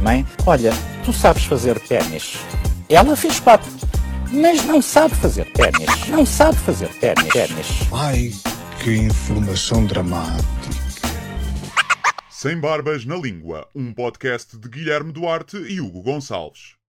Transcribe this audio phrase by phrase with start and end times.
[0.00, 0.72] Mãe, olha,
[1.04, 2.38] tu sabes fazer ténis.
[2.88, 3.70] Ela fez quatro,
[4.32, 6.08] mas não sabe fazer ténis.
[6.08, 7.28] Não sabe fazer ténis.
[7.28, 7.66] ténis.
[7.92, 8.30] Ai,
[8.82, 10.48] que informação dramática.
[12.30, 16.79] Sem Barbas na Língua, um podcast de Guilherme Duarte e Hugo Gonçalves.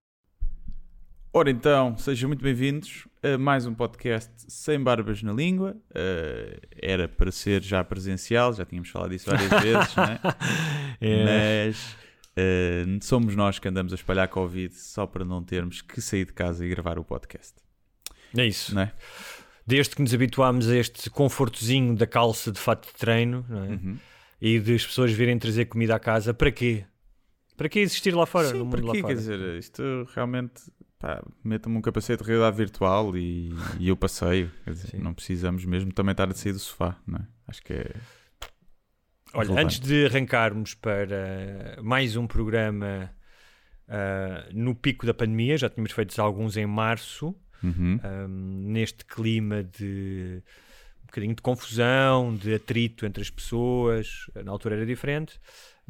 [1.33, 5.77] Ora então, sejam muito bem-vindos a mais um podcast Sem Barbas na Língua.
[5.95, 10.19] Eh, era para ser já presencial, já tínhamos falado disso várias vezes, não é?
[10.99, 11.95] Mas
[12.35, 16.33] eh, somos nós que andamos a espalhar Covid só para não termos que sair de
[16.33, 17.53] casa e gravar o podcast,
[18.37, 18.75] É isso.
[18.75, 18.93] não é?
[19.65, 23.53] Desde que nos habituámos a este confortozinho da calça de fato de treino é?
[23.53, 23.97] Uhum.
[24.41, 26.83] e de as pessoas virem trazer comida à casa, para quê?
[27.55, 29.81] Para que existir lá fora, no Sim, mundo porque, lá quer dizer, isto
[30.15, 30.63] realmente,
[31.01, 33.49] pá, meta-me um capacete de realidade virtual e,
[33.79, 34.51] e eu passeio.
[34.63, 34.97] Quer dizer, Sim.
[34.99, 37.27] não precisamos mesmo também estar a sair do sofá, não é?
[37.47, 37.91] Acho que é...
[39.33, 39.59] Olha, relevante.
[39.65, 43.09] antes de arrancarmos para mais um programa
[43.87, 47.99] ah, no pico da pandemia, já tínhamos feito alguns em março, Uhum.
[48.03, 50.41] ahm, neste clima de
[51.03, 55.39] um bocadinho de confusão, de atrito entre as pessoas, na altura era diferente,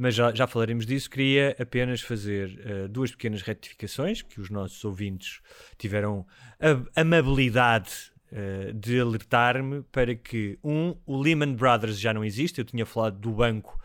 [0.01, 1.07] mas já, já falaremos disso.
[1.07, 5.41] Queria apenas fazer ah, duas pequenas retificações que os nossos ouvintes
[5.77, 6.25] tiveram
[6.59, 12.57] a amabilidade ah, de alertar-me para que, um, o Lehman Brothers já não existe.
[12.57, 13.79] Eu tinha falado do banco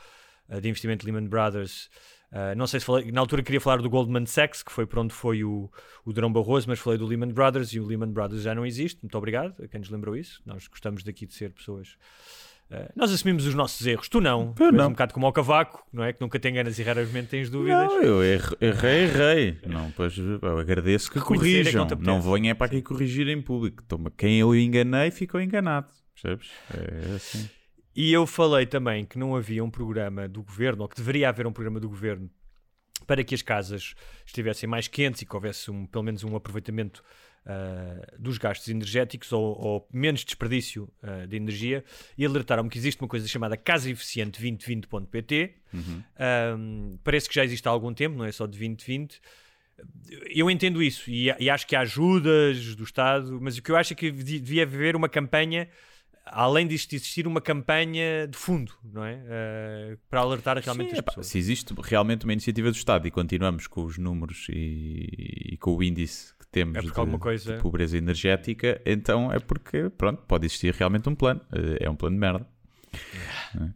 [0.48, 1.90] ah, de investimento Lehman Brothers.
[2.56, 5.12] não sei se falei, na altura queria falar do Goldman Sachs, que foi para onde
[5.12, 5.70] foi o,
[6.02, 9.02] o Durão Barroso, mas falei do Lehman Brothers e o Lehman Brothers já não existe.
[9.02, 10.40] Muito obrigado a quem nos lembrou isso.
[10.46, 11.98] Nós gostamos daqui de ser pessoas.
[12.70, 14.54] Ah, nós assumimos os nossos erros, tu não.
[14.58, 14.86] Eu não.
[14.88, 16.12] um bocado como ao cavaco, não é?
[16.12, 17.86] Que nunca te enganas e raramente tens dúvidas.
[17.88, 19.58] Não, eu erro- errei, errei.
[19.66, 21.98] Não, pois eu agradeço que Reconhecer é que corrijam.
[22.00, 23.82] não não venha para aqui corrigir em público.
[23.84, 25.88] Toma, quem eu enganei ficou enganado.
[26.14, 26.48] Percebes?
[26.74, 27.48] É assim.
[27.94, 31.46] E eu falei também que não havia um programa do governo, ou que deveria haver
[31.46, 32.28] um programa do governo
[33.06, 33.94] para que as casas
[34.26, 37.02] estivessem mais quentes e que houvesse um- pelo menos um aproveitamento
[37.46, 41.84] ah, dos gastos energéticos ou, ou menos desperdício ah, de energia
[42.18, 45.54] e alertaram-me que existe uma coisa chamada Casa Eficiente 2020.pt.
[46.18, 49.20] Ahm, parece que já existe há algum tempo, não é só de 2020.
[50.34, 53.76] Eu entendo isso e, e acho que há ajudas do Estado, mas o que eu
[53.76, 55.68] acho é que devi- devia haver uma campanha,
[56.26, 59.20] além disto existir, uma campanha de fundo, não é?
[59.28, 61.26] Ah, para alertar realmente Sim, as pessoas.
[61.26, 65.76] se existe realmente uma iniciativa do Estado e continuamos com os números e, e com
[65.76, 70.46] o índice que temos É de, coisa- de pobreza energética, então é porque, pronto, pode
[70.46, 71.40] existir realmente um plano.
[71.52, 72.46] Eh, É um plano de merda.
[73.60, 73.68] É.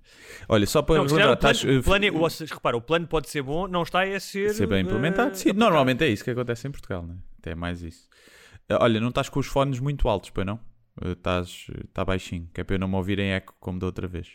[0.49, 3.07] Olha, só para Não, relembrar, o plano, estás, o plano é- eh, repara, o plano
[3.07, 5.33] pode ser bom, não está a ser, ser bem implementado.
[5.33, 5.59] eh, Sim, aplicado.
[5.59, 7.17] normalmente é isso que acontece em Portugal, né?
[7.39, 8.09] até é mais isso.
[8.81, 10.59] Olha, não estás com os fones muito altos, pois não?
[11.01, 13.87] Eh, Estás está baixinho, que é para eu não me ouvir em eco como da
[13.87, 14.29] outra vez.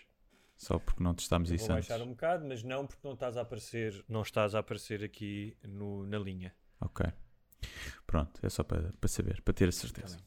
[0.57, 1.89] Só porque não testamos Eu isso Vou antes.
[1.89, 5.55] baixar um bocado, mas não porque não estás a aparecer, não estás a aparecer aqui
[5.67, 6.53] no- na linha.
[6.79, 7.05] Ok.
[8.07, 10.17] Pronto, é só para, para saber, para ter a certeza.
[10.17, 10.23] Tá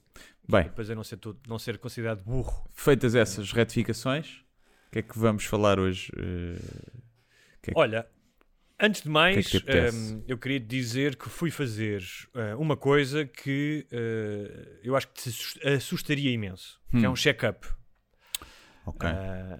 [0.48, 2.68] Bem, Depois eu não ser, todo- não ser considerado burro.
[2.72, 4.44] feitas essas retificações,
[4.88, 6.10] o que é que vamos falar hoje?
[6.16, 6.58] eh,
[7.62, 8.06] que é que- Olha,
[8.80, 12.02] antes de mais, que é que te hum, eu queria dizer que fui fazer
[12.34, 17.12] eh, uma coisa que eh, eu acho que te assus- assustaria imenso, que é Hum.
[17.12, 17.66] um check-up.
[18.86, 19.08] ok.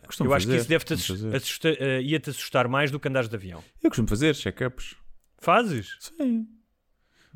[0.07, 1.37] Costumo eu acho que fazer, isso fazer.
[1.37, 3.63] assusta- eh, ia-te assustar mais do que andares de avião.
[3.83, 4.95] Eu costumo fazer check-ups.
[5.39, 5.97] Fazes?
[6.01, 6.15] Sim.
[6.23, 6.47] Hum.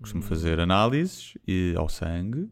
[0.00, 2.48] Costumo fazer análises e, ao sangue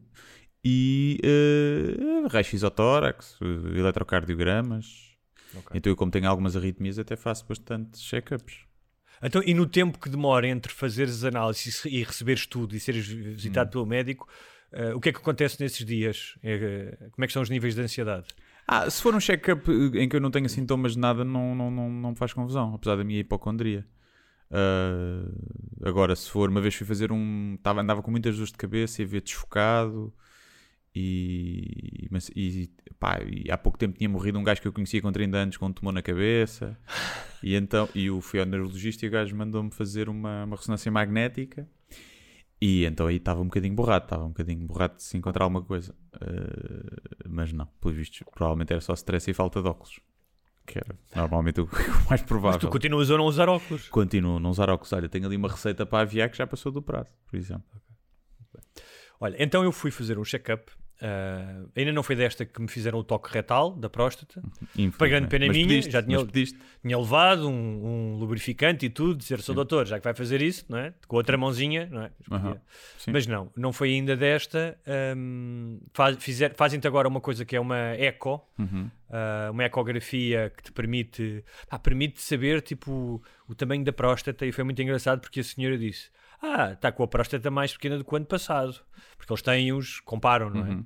[0.63, 5.09] e uh, raio-x ao tórax, eletrocardiogramas.
[5.55, 5.71] Ok.
[5.73, 8.59] Então eu, como tenho algumas arritmias, até faço bastante check-ups.
[9.23, 13.07] Então, e no tempo que demora entre fazeres as análises e receberes tudo e seres
[13.07, 13.71] visitado Hum.
[13.71, 14.27] pelo médico,
[14.71, 16.35] eh, o que é que acontece nesses dias?
[16.43, 18.27] Eh, como é que são os níveis de ansiedade?
[18.67, 21.53] Ah, se for um check-up eh, em que eu não tenha sintomas de nada, não,
[21.53, 23.85] não, não, não me faz confusão, apesar da minha hipocondria.
[24.49, 25.23] Ah,
[25.83, 27.57] agora, se for, uma vez fui fazer um.
[27.63, 30.13] Tava, andava com muitas dores de cabeça e havia desfocado.
[30.93, 35.01] E, mas- e, pá, e há pouco tempo tinha morrido um gajo que eu conhecia
[35.01, 36.77] com 30 anos com um tumor na cabeça.
[37.43, 40.91] E então e eu fui ao neurologista e o gajo mandou-me fazer uma, uma ressonância
[40.91, 41.67] magnética.
[42.61, 45.63] E então aí estava um bocadinho borrado, estava um bocadinho borrado de se encontrar alguma
[45.63, 45.95] coisa.
[46.13, 49.99] Ah, mas não, pelos vistos, provavelmente era só stress e falta de óculos.
[50.67, 51.67] Que era normalmente o
[52.07, 52.51] mais provável.
[52.51, 53.89] Mas tu continuas a não usar óculos.
[53.89, 54.93] Continuo a não usar óculos.
[54.93, 57.63] Olha, tenho ali uma receita para aviar que já passou do prazo, por exemplo.
[59.21, 60.71] Olha, então eu fui fazer um check-up.
[61.03, 64.41] ah, ainda não foi desta que me fizeram o toque retal da próstata.
[64.97, 66.17] Para grande pena Mas minha, pediste, já tinha,
[66.81, 67.53] tinha levado um,
[68.13, 70.93] um lubrificante e tudo, dizer, sou doutor, já que vai fazer isso, não é?
[71.07, 72.11] Com outra mãozinha, não é?
[72.99, 73.11] Sim.
[73.11, 74.77] Mas não, não foi ainda desta.
[75.17, 76.17] hum, faz-
[76.55, 78.89] Fazem-te agora uma coisa que é uma eco, Uhum.
[79.09, 84.51] ah, uma ecografia que te permite, pá, permite saber tipo o tamanho da próstata e
[84.51, 86.09] foi muito engraçado porque a senhora disse
[86.41, 88.75] ah, está com a próstata mais pequena do que o ano passado
[89.17, 90.79] porque eles têm os, comparam, não é?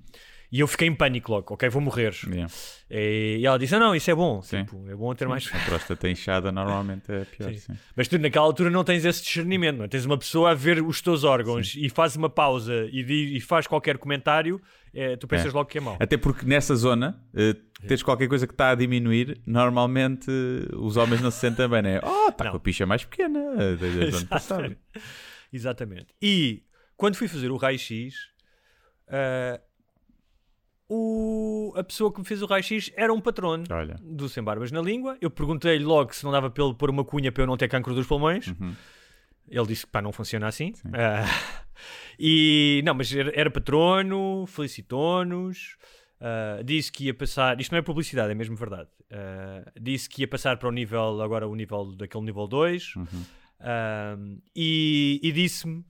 [0.52, 2.14] E eu fiquei em pânico logo, ok, vou morrer.
[2.28, 2.54] Yeah.
[2.90, 4.64] E, e ela disse: ah, Não, isso é bom, Sim.
[4.64, 5.50] tipo, é bom ter mais.
[5.54, 7.50] A próstata inchada normalmente é pior.
[7.52, 7.58] Sim.
[7.58, 7.74] Sim.
[7.96, 9.88] Mas tu naquela altura não tens esse discernimento, não é?
[9.88, 13.66] Tens uma pessoa a ver os teus órgãos e faz uma pausa e, e faz
[13.68, 14.62] qualquer comentário,
[14.94, 15.58] eh, tu pensas É.
[15.58, 15.98] logo que é mau.
[16.00, 17.56] Até porque nessa zona, eh,
[17.88, 20.30] tens qualquer coisa que está a diminuir, normalmente
[20.74, 22.00] os homens não se sentem bem, né?
[22.04, 24.76] Oh, está com a picha mais pequena eh, desde o ano passado.
[25.52, 26.08] Exatamente.
[26.22, 26.64] E
[26.98, 28.16] quando fui fazer o raio-x,
[29.08, 29.60] ah,
[30.88, 34.72] o- a pessoa que me fez o raio-x era um patrono Olha, do Sem Barbas
[34.72, 35.18] na Língua.
[35.20, 37.68] Eu perguntei-lhe logo se não dava para ele pôr uma cunha para eu não ter
[37.68, 38.48] cancro dos pulmões.
[38.48, 38.76] Uhum.
[39.48, 40.74] Ele disse que pá, não funciona assim.
[40.94, 41.26] Ah,
[42.20, 45.76] e não, mas era, era patrono, felicitou-nos.
[46.22, 48.90] ah, disse que ia passar, isto não é publicidade, é mesmo verdade.
[49.12, 53.24] Ah, disse que ia passar para o nível, agora o nível daquele nível 2 Uhum.
[54.56, 55.86] E, e disse-me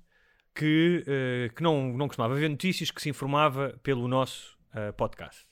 [0.53, 5.45] que, eh, que não, não costumava ver notícias, que se informava pelo nosso ah, podcast.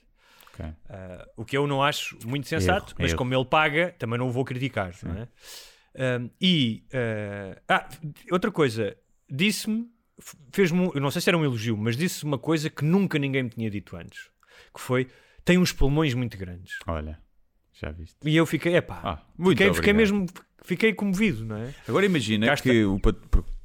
[0.53, 0.65] ok.
[0.89, 3.17] Ah, o que eu não acho muito sensato, Erro, mas erro.
[3.17, 4.93] como ele paga, também não o vou criticar.
[5.03, 5.27] Não é?
[6.19, 6.85] Um, e
[7.67, 7.87] ah,
[8.31, 8.95] outra coisa,
[9.29, 9.87] disse-me,
[10.51, 13.19] fez-me, um- eu não sei se era um elogio, mas disse uma coisa que nunca
[13.19, 14.29] ninguém me tinha dito antes,
[14.73, 15.07] que foi
[15.45, 16.77] tem uns pulmões muito grandes.
[16.87, 17.19] Olha,
[17.73, 18.15] já viste.
[18.23, 20.25] E eu fiquei, epá, Ah, fiquei, fiquei mesmo,
[20.63, 21.73] fiquei comovido, não é?
[21.87, 23.17] Agora imagina Gasta- que o pat-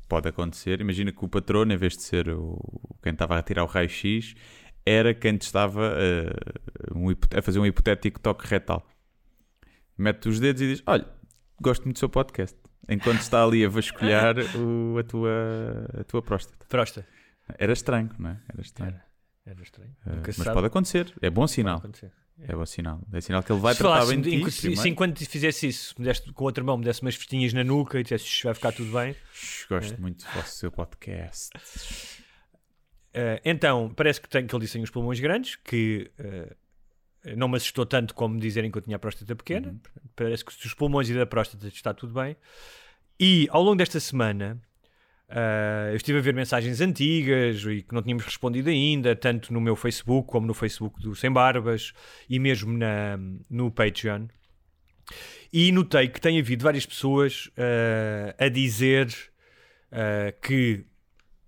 [0.08, 2.58] pode acontecer, imagina que o patrono, em vez de ser o,
[3.02, 4.34] quem estava a tirar o raio-x,
[4.86, 6.32] era quem te estava eh,
[6.94, 8.86] um a fazer um hipotético toque retal.
[9.96, 11.06] Mete os dedos e diz: Olha,
[11.60, 12.56] gosto muito do seu podcast.
[12.88, 15.30] Enquanto está ali a vasculhar o- a, tua,
[16.00, 16.64] a tua próstata.
[16.68, 17.06] Prosta.
[17.58, 18.40] Era estranho, não é?
[18.50, 18.92] Era estranho.
[18.94, 19.04] Era,
[19.46, 19.90] era estranho.
[20.04, 20.54] Se mas sabe.
[20.54, 21.14] pode acontecer.
[21.20, 21.78] É bom Pode sinal.
[21.78, 22.10] acontecer.
[22.40, 23.00] É bom sinal.
[23.12, 24.50] É sinal que ele vai se tratar bem de ti.
[24.52, 27.52] se, se enquanto fizesse isso, me deste, com a outra mão me desse umas festinhas
[27.52, 29.16] na nuca e dissesse "Shh, vai ficar tudo bem.
[29.68, 29.96] Gosto É.
[29.96, 31.50] muito do seu podcast.
[33.12, 36.54] Eh, então, parece que, tem, que ele disse os pulmões grandes, que eh,
[37.36, 39.68] não me assustou tanto como dizerem que eu tinha a próstata pequena.
[39.68, 39.80] Uhum.
[40.14, 42.36] Parece que dos pulmões e da próstata está tudo bem.
[43.18, 44.60] E ao longo desta semana,
[45.30, 49.60] eh, eu estive a ver mensagens antigas e que não tínhamos respondido ainda, tanto no
[49.60, 51.92] meu Facebook como no Facebook do Sem Barbas
[52.28, 53.18] e mesmo na,
[53.50, 54.26] no Patreon.
[55.52, 59.14] E notei que tem havido várias pessoas eh, a dizer
[59.92, 60.84] eh, que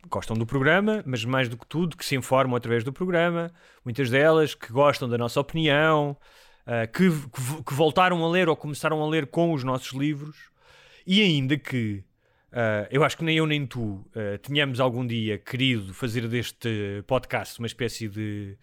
[0.08, 3.50] gostam do programa, mas mais do que tudo, que se informam através do programa.
[3.84, 6.16] Muitas delas que gostam da nossa opinião,
[6.92, 10.50] que, que que voltaram a ler ou começaram a ler com os nossos livros.
[11.06, 12.02] E ainda que
[12.52, 17.02] ah, eu acho que nem eu nem tu ah, tenhamos algum dia querido fazer deste
[17.06, 18.56] podcast uma espécie de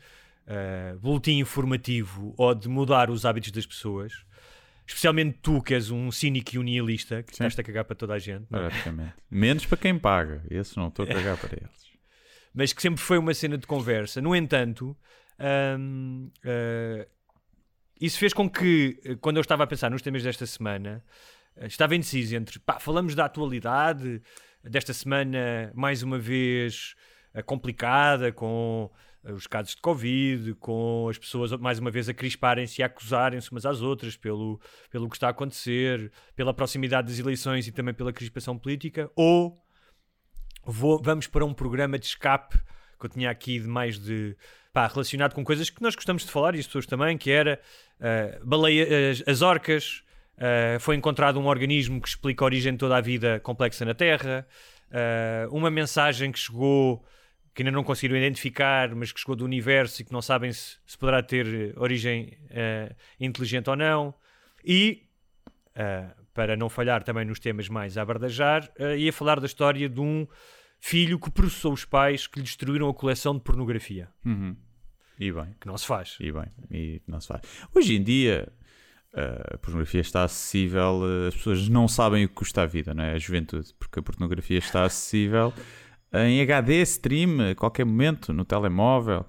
[0.45, 4.13] ah, boletim informativo ou de mudar os hábitos das pessoas.
[4.85, 7.45] Especialmente tu, que és um cínico e um nihilista, que Sim.
[7.45, 8.45] estás a cagar para toda a gente.
[8.49, 8.69] não é?
[8.69, 9.13] Praticamente.
[9.29, 10.41] Menos para quem paga.
[10.49, 11.87] Esse não estou a cagar para eles.
[12.53, 14.21] mas que sempre foi uma cena de conversa.
[14.21, 14.95] No entanto,
[15.37, 17.07] eh,
[17.99, 21.03] isso fez com que, quando eu estava a pensar nos temas desta semana,
[21.61, 24.21] estava indeciso entre, pá, falamos da atualidade
[24.63, 26.93] desta semana, mais uma vez
[27.33, 28.91] eh, complicada, com
[29.23, 33.49] eh, os casos de Covid, com as pessoas mais uma vez a crisparem-se e acusarem-se
[33.51, 34.59] umas às outras pelo,
[34.89, 39.57] pelo que está a acontecer, pela proximidade das eleições e também pela crispação política, ou
[40.65, 42.57] vou- vamos para um programa de escape
[42.99, 44.35] que eu tinha aqui de mais de
[44.73, 47.59] pá, relacionado com coisas que nós gostamos de falar e as pessoas também, que era
[48.43, 50.03] baleia, as, as orcas,
[50.37, 53.93] ah, foi encontrado um organismo que explica a origem de toda a vida complexa na
[53.93, 54.47] Terra,
[54.91, 57.03] ah, uma mensagem que chegou
[57.53, 60.77] que ainda não conseguiram identificar, mas que chegou do universo e que não sabem se,
[60.85, 64.13] se poderá ter origem ah, inteligente ou não,
[64.63, 65.03] e
[65.77, 69.87] Uh, para não falhar também nos temas mais a abardajar, uh, ia falar da história
[69.87, 70.27] de um
[70.79, 74.57] filho que processou os pais que lhe destruíram a coleção de pornografia, Uhum.
[75.19, 75.55] E bem.
[75.61, 76.17] que não se faz.
[76.19, 76.45] E bem.
[76.71, 77.41] E não se faz.
[77.75, 78.56] Hoje em dia, eh,
[79.53, 81.01] a pornografia está acessível.
[81.03, 83.13] eh, As pessoas não sabem o que custa a vida, não é?
[83.13, 83.73] A juventude.
[83.79, 85.53] Porque a pornografia está acessível
[86.13, 89.25] em HD, stream, a qualquer momento, no telemóvel.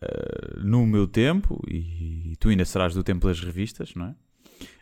[0.00, 4.14] eh, no meu tempo, e tu ainda serás do tempo das revistas, não é?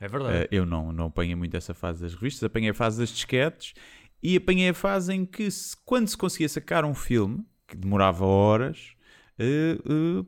[0.01, 0.49] É verdade.
[0.53, 3.75] Eu não, não apanhei muito essa fase das revistas, apanhei a fase das disquetes
[4.23, 5.49] e apanhei a fase em que,
[5.85, 8.95] quando se conseguia sacar um filme, que demorava horas,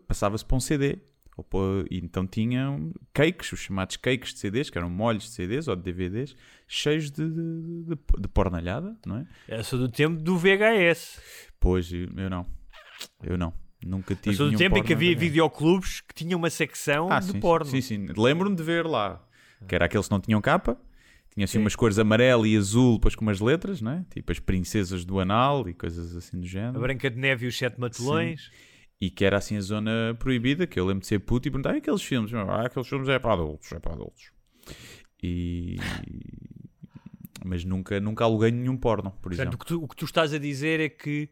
[0.06, 0.98] passava-se para um CD.
[1.90, 5.82] Então tinham cakes, os chamados cakes de CDs, que eram molhos de CDs ou de
[5.82, 6.36] DVDs,
[6.68, 9.26] cheios de, de, de, de pornalhada, não é?
[9.48, 11.20] Eu sou do tempo do VHS.
[11.58, 12.46] Pois, eu não.
[13.22, 13.52] Eu não.
[13.84, 17.18] Nunca tive Eu sou do tempo em que havia videoclubes que tinham uma secção Ah,
[17.18, 17.66] de sim, porno.
[17.66, 18.06] Sim, sim.
[18.16, 19.20] Lembro-me de ver lá.
[19.66, 20.78] Que era aqueles que não tinham capa.
[21.34, 24.04] Tinha assim umas cores amarelo e azul, depois com umas letras, né?
[24.10, 26.80] Tipo as princesas do anal e coisas assim do A género.
[26.80, 28.50] Branca de Neve e os Sete Matulões.
[29.02, 31.74] E que era assim a zona proibida, que eu lembro de ser puto e perguntar,
[31.74, 32.32] ah, aqueles filmes?
[32.32, 34.30] Ah, aqueles filmes é para adultos, é para adultos.
[35.20, 35.76] E...
[37.44, 39.56] Mas nunca, nunca aluguei nenhum porno, por Portanto, exemplo.
[39.56, 41.28] o que, tu, o que tu estás a dizer é que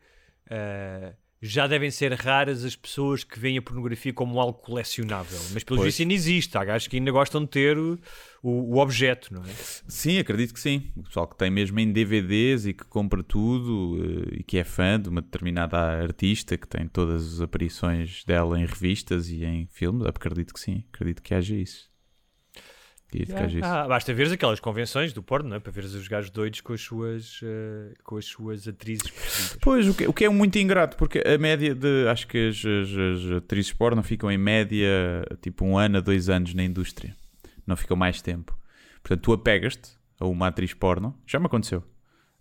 [0.50, 5.38] ah, já devem ser raras as pessoas que veem a pornografia como algo colecionável.
[5.52, 6.56] Mas pelo visto ainda existe.
[6.58, 7.98] Há gajos que ainda gostam de ter o,
[8.42, 9.48] o, o objeto, não é?
[9.88, 10.92] Sim, acredito que sim.
[10.94, 14.64] O pessoal que tem mesmo em DVDs e que compra tudo eh, e que é
[14.64, 19.66] fã de uma determinada artista que tem todas as aparições dela em revistas e em
[19.66, 20.84] filmes, acredito que sim.
[20.92, 21.89] Acredito que haja isso.
[23.10, 23.66] Que haja isso.
[23.68, 25.60] Ah, basta veres aquelas convenções do porno, não é?
[25.60, 29.56] Para veres os gajos doidos com as suas, ah, com as suas atrizes.
[29.60, 32.06] Pois, o que, o que é muito ingrato, porque a média de.
[32.08, 34.88] Acho que as, as, as atrizes porno ficam em média
[35.42, 37.16] tipo um ano a dois anos na indústria.
[37.66, 38.56] Não ficam mais tempo.
[39.02, 41.82] Portanto, tu apegas-te a uma atriz porno, já me aconteceu.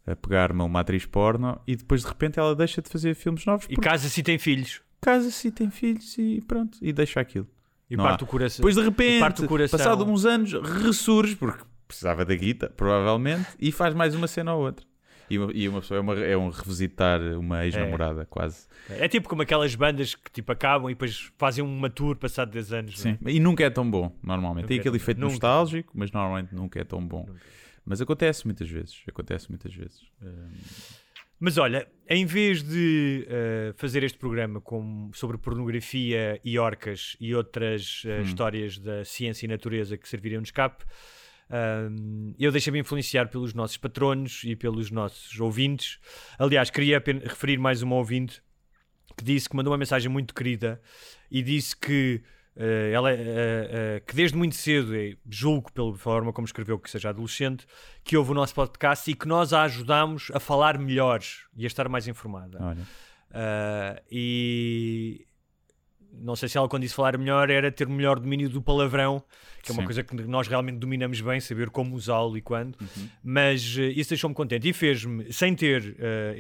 [0.05, 3.45] A pegar-me a uma atriz porno e depois de repente ela deixa de fazer filmes
[3.45, 4.81] novos E porque casa-se e tem filhos.
[4.99, 7.47] casa-se e tem filhos e pronto, e deixa aquilo.
[7.89, 8.24] E Não parte há.
[8.24, 8.58] o coração.
[8.62, 10.53] Depois de repente, passado uns anos,
[10.84, 14.86] ressurge, porque precisava da guita, provavelmente, e faz mais uma cena ou outra.
[15.29, 18.67] E uma, e uma pessoa é, uma, é um revisitar uma ex-namorada, quase.
[18.89, 22.74] É tipo como aquelas bandas que tipo acabam e depois fazem uma tour passado 10
[22.74, 23.05] anos.
[23.05, 23.12] é?
[23.12, 23.17] Sim.
[23.27, 24.63] E nunca é tão bom, normalmente.
[24.63, 25.31] Nunca Tem é aquele efeito nunca.
[25.34, 27.27] nostálgico, mas normalmente nunca é tão bom.
[27.86, 29.01] Mas acontece muitas vezes.
[29.08, 30.01] Acontece muitas vezes.
[30.22, 30.48] Hum,
[31.39, 37.34] Mas olha, em vez de eh, fazer este programa com, sobre pornografia e orcas e
[37.34, 38.10] outras Hum.
[38.10, 40.84] eh, histórias da ciência e natureza que serviriam de escape,
[42.38, 45.98] eu deixei-me influenciar pelos nossos patronos e pelos nossos ouvintes.
[46.38, 48.39] Aliás, queria apenas referir mais uma ouvinte
[49.17, 50.79] que disse que mandou uma mensagem muito querida
[51.31, 52.22] e disse que
[52.55, 54.91] eh, ela, eh, eh, que desde muito cedo,
[55.29, 57.65] julgo pela forma como escreveu que seja adolescente,
[58.03, 61.21] que ouve o nosso podcast e que nós a ajudamos a falar melhor
[61.55, 62.59] e a estar mais informada.
[64.11, 65.25] e
[66.11, 69.23] não sei se ela, quando disse falar melhor, era ter melhor domínio do palavrão,
[69.63, 69.85] que é uma Sim.
[69.85, 72.75] coisa que nós realmente dominamos bem, saber como usá-lo e quando.
[72.81, 73.09] Uhum.
[73.23, 75.95] Mas isso deixou-me contente e fez-me, sem ter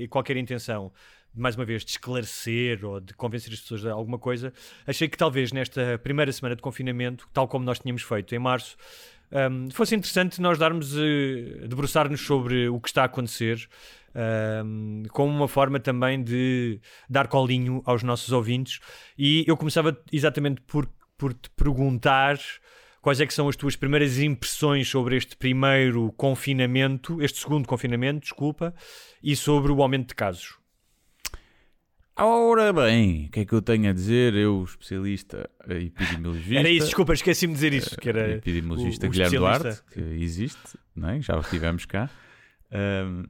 [0.09, 0.91] qualquer intenção,
[1.33, 4.53] mais uma vez, de esclarecer ou de convencer as pessoas de alguma coisa,
[4.85, 8.75] achei que talvez nesta primeira semana de confinamento, tal como nós tínhamos feito em março,
[9.31, 13.69] um, fosse interessante nós darmos, eh, debruçar-nos sobre o que está a acontecer,
[14.65, 18.79] um, como uma forma também de dar colinho aos nossos ouvintes.
[19.17, 22.39] E eu começava exatamente por, por te perguntar
[23.01, 28.21] quais é que são as tuas primeiras impressões sobre este primeiro confinamento, este segundo confinamento,
[28.21, 28.73] desculpa,
[29.21, 30.58] e sobre o aumento de casos.
[32.21, 34.33] Ora bem, o que é que eu tenho a dizer?
[34.33, 36.59] Eu, especialista eh, epidemiologista.
[36.59, 39.37] Era isso, desculpa, esqueci-me de dizer isso, que era epidemiologista o- o Guilherme.
[39.37, 41.21] Duarte, que existe, não é?
[41.21, 42.09] já o tivemos cá.
[42.71, 43.23] Ahm,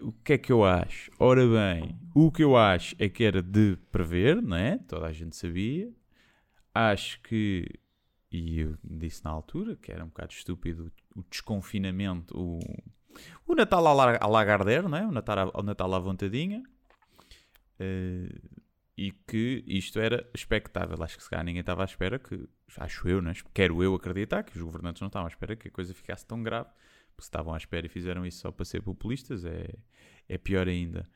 [0.00, 1.10] o que é que eu acho?
[1.18, 4.78] Ora bem, o que eu acho é que era de prever, não é?
[4.78, 5.90] Toda a gente sabia.
[6.74, 7.66] Acho que,
[8.32, 12.58] e eu disse na altura, que era um bocado estúpido o desconfinamento, o,
[13.46, 15.06] o Natal à la- à não é?
[15.06, 16.62] O Natal, à- o Natal à vontadinha.
[17.78, 18.28] Eh,
[18.96, 21.00] e que isto era expectável.
[21.02, 23.32] Acho que se calhar ninguém estava à espera que, acho eu, né?
[23.54, 26.42] quero eu acreditar que os governantes não estavam à espera que a coisa ficasse tão
[26.42, 26.68] grave.
[27.10, 29.68] Porque se estavam à espera e fizeram isso só para ser populistas, é,
[30.28, 31.08] é pior ainda.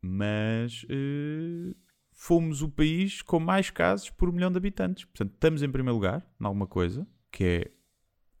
[0.00, 1.74] Mas eh,
[2.12, 5.04] fomos o país com mais casos por um milhão de habitantes.
[5.04, 7.70] Portanto, estamos em primeiro lugar em alguma coisa, que é,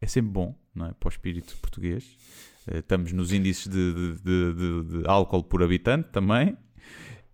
[0.00, 0.92] é sempre bom não é?
[0.94, 2.16] para o espírito português.
[2.68, 6.56] Eh, estamos nos índices de, de- de- de álcool por habitante também.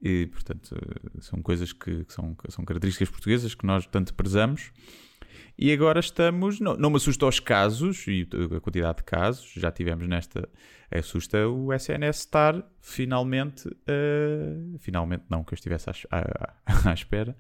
[0.07, 0.77] E, portanto,
[1.21, 4.71] são coisas que, que são, que são características portuguesas que nós tanto prezamos.
[5.57, 6.61] E agora estamos.
[6.61, 10.47] Não, não me assusta os casos e a quantidade de casos, já tivemos nesta.
[10.91, 13.69] Assusta o SNS estar finalmente.
[13.87, 17.35] eh, finalmente, não que eu estivesse à, à- à espera.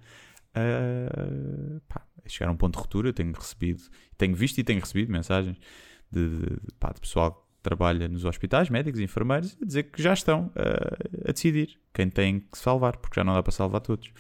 [0.54, 3.08] eh, pá, chegar a um ponto de ruptura.
[3.08, 3.82] Eu tenho recebido,
[4.16, 5.58] tenho visto e tenho recebido mensagens
[6.10, 10.12] de, de, pá, de pessoal trabalha nos hospitais, médicos e enfermeiros, a dizer que já
[10.12, 14.12] estão eh, a decidir quem tem que salvar, porque já não dá para salvar todos.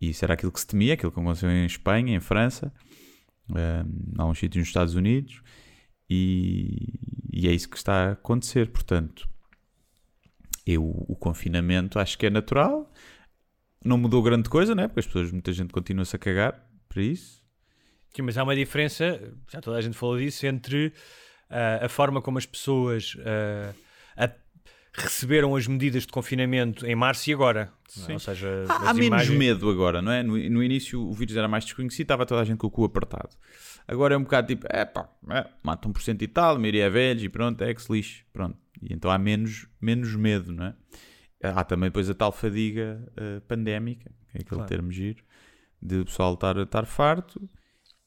[0.00, 2.72] E isso era aquilo que se temia, aquilo que aconteceu em Espanha, em França.
[3.48, 5.42] Um, há uns sítios nos Estados Unidos
[6.10, 6.98] e,
[7.32, 8.70] e é isso que está a acontecer.
[8.72, 9.28] Portanto,
[10.66, 12.92] eu, o confinamento acho que é natural,
[13.84, 14.88] não mudou grande coisa, né?
[14.88, 17.40] porque as pessoas, muita gente continua-se a cagar para isso.
[18.10, 20.92] Sim, mas há uma diferença, já toda a gente falou disso, entre
[21.84, 23.74] a forma como as pessoas uh,
[24.16, 24.30] a-
[24.94, 27.72] receberam as medidas de confinamento em março e agora.
[28.08, 28.12] é?
[28.12, 30.22] Ou seja, Há, há as menos imagens- medo agora, não é?
[30.22, 32.84] No, no início o vírus era mais desconhecido, estava toda a gente com o cu
[32.84, 33.30] apertado.
[33.88, 36.90] Agora é um bocado tipo, é pá, é, mata 1% e tal, a maioria é
[36.90, 38.24] velhos e pronto, é que se lixe.
[38.32, 38.56] Pronto.
[38.80, 40.74] E então há menos, menos medo, não é?
[41.42, 44.68] Há também depois a tal fadiga eh, pandémica, que é aquele Claro.
[44.68, 45.24] termo giro,
[45.80, 47.48] de o pessoal estar, estar farto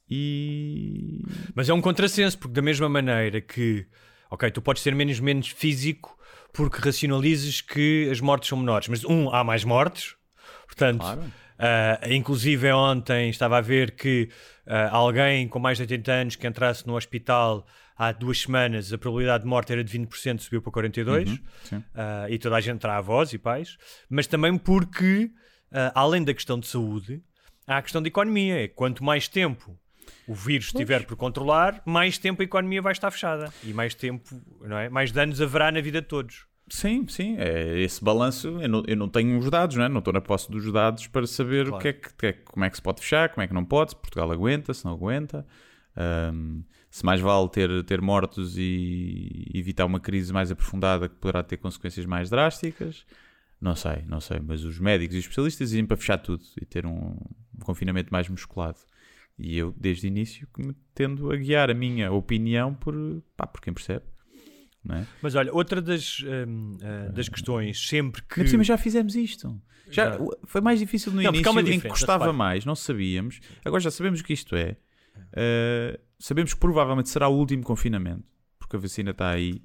[0.10, 1.22] e.
[1.54, 3.86] Mas é um contrassenso, porque da mesma maneira que,
[4.30, 6.16] ok, tu podes ser menos menos físico
[6.54, 10.16] porque racionalizes que as mortes são menores, mas um, há mais mortes,
[10.66, 11.24] portanto, Claro.
[11.60, 14.30] ah, inclusive ontem estava a ver que
[14.66, 18.98] ah, alguém com mais de 80 anos que entrasse no hospital há duas semanas, a
[18.98, 21.28] probabilidade de morte era de 20%, subiu para 42%,
[21.74, 23.76] Uhum, ah, e toda a gente terá avós e pais,
[24.10, 25.30] mas também porque,
[25.94, 27.22] além da questão de saúde,
[27.68, 28.64] há a questão de economia.
[28.64, 29.78] É quanto mais tempo
[30.28, 34.24] o vírus estiver por controlar, mais tempo a economia vai estar fechada e mais tempo,
[34.62, 34.90] não é?
[34.90, 36.46] Mais danos haverá na vida de todos.
[36.68, 38.48] Sim, sim, é esse balanço.
[38.60, 39.90] Eu não, eu não tenho os dados, não, é?
[39.90, 41.78] não estou na posse dos dados para saber Claro.
[41.78, 43.54] o que é que, que é- como é que se pode fechar, como é que
[43.54, 45.46] não pode, se Portugal aguenta, se não aguenta,
[45.98, 51.42] Ahm, se mais vale ter, ter mortos e evitar uma crise mais aprofundada que poderá
[51.42, 53.06] ter consequências mais drásticas.
[53.62, 56.66] Não sei, não sei, mas os médicos e os especialistas dizem para fechar tudo e
[56.66, 57.16] ter um,
[57.58, 58.78] um confinamento mais musculado.
[59.38, 62.96] E eu, desde o início, que me tendo a guiar a minha opinião por,
[63.36, 64.06] pá, por quem percebe.
[64.89, 65.04] É?
[65.22, 68.36] Mas olha, outra das, hum, ah, das questões, sempre que.
[68.39, 69.60] Ainda por cima já fizemos isto.
[69.89, 70.20] Já, Já.
[70.44, 72.38] Foi mais difícil no Não, início, em que custava repare.
[72.38, 73.39] mais, não sabíamos.
[73.63, 74.77] Agora já sabemos o que isto é.
[75.18, 78.24] Uh, sabemos que provavelmente será o último confinamento,
[78.60, 79.63] porque a vacina está aí.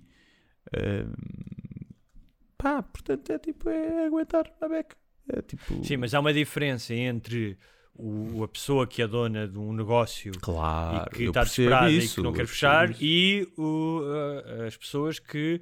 [0.68, 1.94] Uh,
[2.56, 4.96] pá, portanto é tipo, é aguentar a beca.
[5.28, 5.84] É tipo...
[5.84, 7.58] Sim, mas há uma diferença entre
[7.94, 12.14] o, a pessoa que é dona de um negócio Claro, e que está desesperada isso,
[12.14, 15.60] e que não quer fechar, e o, ah, as pessoas que,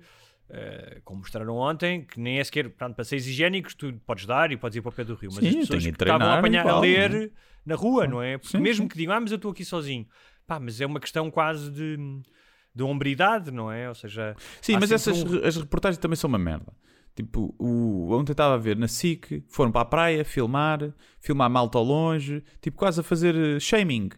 [0.51, 4.57] ah, como mostraram ontem, que nem é sequer pronto, passeios higiênicos, tu podes dar e
[4.57, 6.39] podes ir para o pé do rio, mas Sim, as pessoas que treinar estavam a
[6.39, 7.31] apanhar igual, a ler não é?
[7.67, 8.39] na rua, não é?
[8.39, 10.07] Porque Sim, mesmo que digam, ah, mas eu estou aqui sozinho,
[10.47, 11.97] pá, mas é uma questão quase de,
[12.75, 13.89] de hombridade, não é?
[13.89, 16.73] Ou seja, Sim, mas essas um- as reportagens também são uma merda.
[17.19, 21.77] Tipo, o, ontem estava a ver na SIC, foram para a praia filmar, filmar malta
[21.77, 24.11] ao longe, tipo, quase a fazer eh, shaming.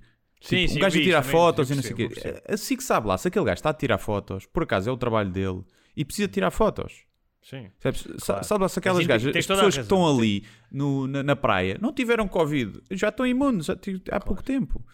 [0.42, 2.42] Sim, Tipo, sim, um gajo vi a tirar fotos eu e não sei o quê.
[2.46, 4.98] A SIC sabe lá, se aquele gajo está a tirar fotos, por acaso é o
[4.98, 5.62] trabalho dele,
[5.96, 7.04] e precisa tirar fotos.
[7.40, 7.70] Sim.
[7.78, 8.00] Sabes?
[8.18, 8.44] Sa- Claro.
[8.44, 11.94] Sabe lá se aquelas gajas, as pessoas que estão ali no- na, na praia, não
[11.94, 14.84] tiveram Covid, já estão imunes ti- há pouco tempo.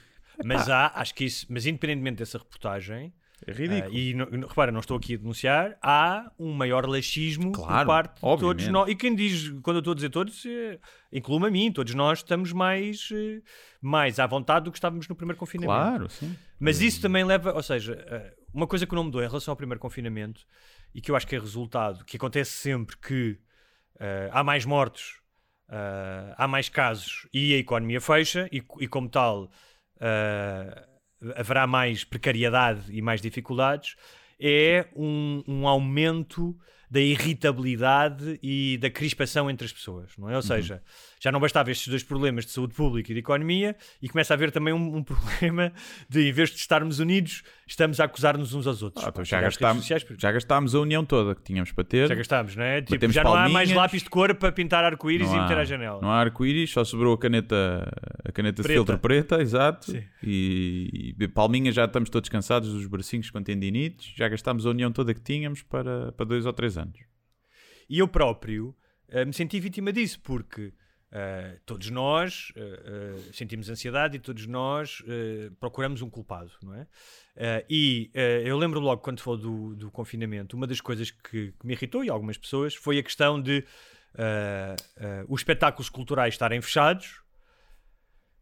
[0.45, 3.13] Mas há, acho que isso, mas independentemente dessa reportagem,
[3.47, 3.95] É ridículo.
[3.95, 7.87] ah, e não- repara, não estou aqui a denunciar, há um maior laxismo Claro, por
[7.87, 8.71] parte de todos obviamente.
[8.71, 8.89] nós.
[8.89, 10.79] E quem diz, quando eu estou a dizer todos, é,
[11.13, 13.43] inclui-me a mim, todos nós estamos mais, eh,
[13.81, 15.75] mais à vontade do que estávamos no primeiro confinamento.
[15.75, 16.35] claro, sim.
[16.59, 19.57] Mas isso também leva, ou seja, eh, uma coisa que não mudou em relação ao
[19.57, 20.47] primeiro confinamento
[20.95, 23.39] e que eu acho que é resultado, que acontece sempre que
[24.01, 25.21] eh, há mais mortos,
[25.69, 29.51] eh, há mais casos e a economia fecha e, e como tal
[30.01, 30.87] eh,
[31.35, 33.97] haverá mais precariedade e mais dificuldades,
[34.39, 36.57] é um, um aumento
[36.91, 40.37] da irritabilidade e da crispação entre as pessoas, não é?
[40.37, 40.83] Ou seja,
[41.21, 44.37] já não bastava estes dois problemas de saúde pública e de economia e começa a
[44.37, 45.73] haver também um, um problema
[46.09, 49.05] de, em vez de estarmos unidos, estamos a acusar-nos uns aos outros.
[49.05, 52.09] Ah, então já, gastámos, sociais, já gastámos a união toda que tínhamos para ter.
[52.09, 52.83] já gastámos, não é?
[52.83, 56.01] Tipo, já não há mais lápis de cor para pintar arco-íris e meter à janela.
[56.01, 57.91] Não há arco-íris, só sobrou a caneta,
[58.25, 58.79] a caneta de Preta.
[58.79, 59.93] filtro preta, exato.
[59.93, 60.03] Sim.
[60.23, 64.13] E, e palminha já estamos todos cansados dos bracinhos com tendinites.
[64.17, 66.99] Já gastámos a união toda que tínhamos para, para dois ou três anos.
[67.89, 68.75] E eu próprio
[69.09, 70.73] eh, me senti vítima disso, porque
[71.19, 75.03] eh, todos nós eh, eh, sentimos ansiedade e todos nós
[75.59, 76.87] procuramos um culpado, não é?
[77.71, 78.11] E
[78.45, 82.05] eu lembro logo, quando falou do, do confinamento, uma das coisas que, que me irritou,
[82.05, 83.65] e algumas pessoas, foi a questão de
[85.27, 87.23] os espetáculos culturais estarem fechados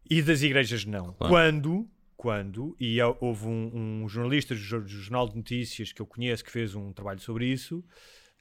[0.09, 1.13] e das igrejas não.
[1.13, 1.33] Claro.
[1.33, 6.05] Quando, quando, e houve um, um jornalista do Jor- do Jornal de Notícias que eu
[6.05, 7.83] conheço que fez um trabalho sobre isso,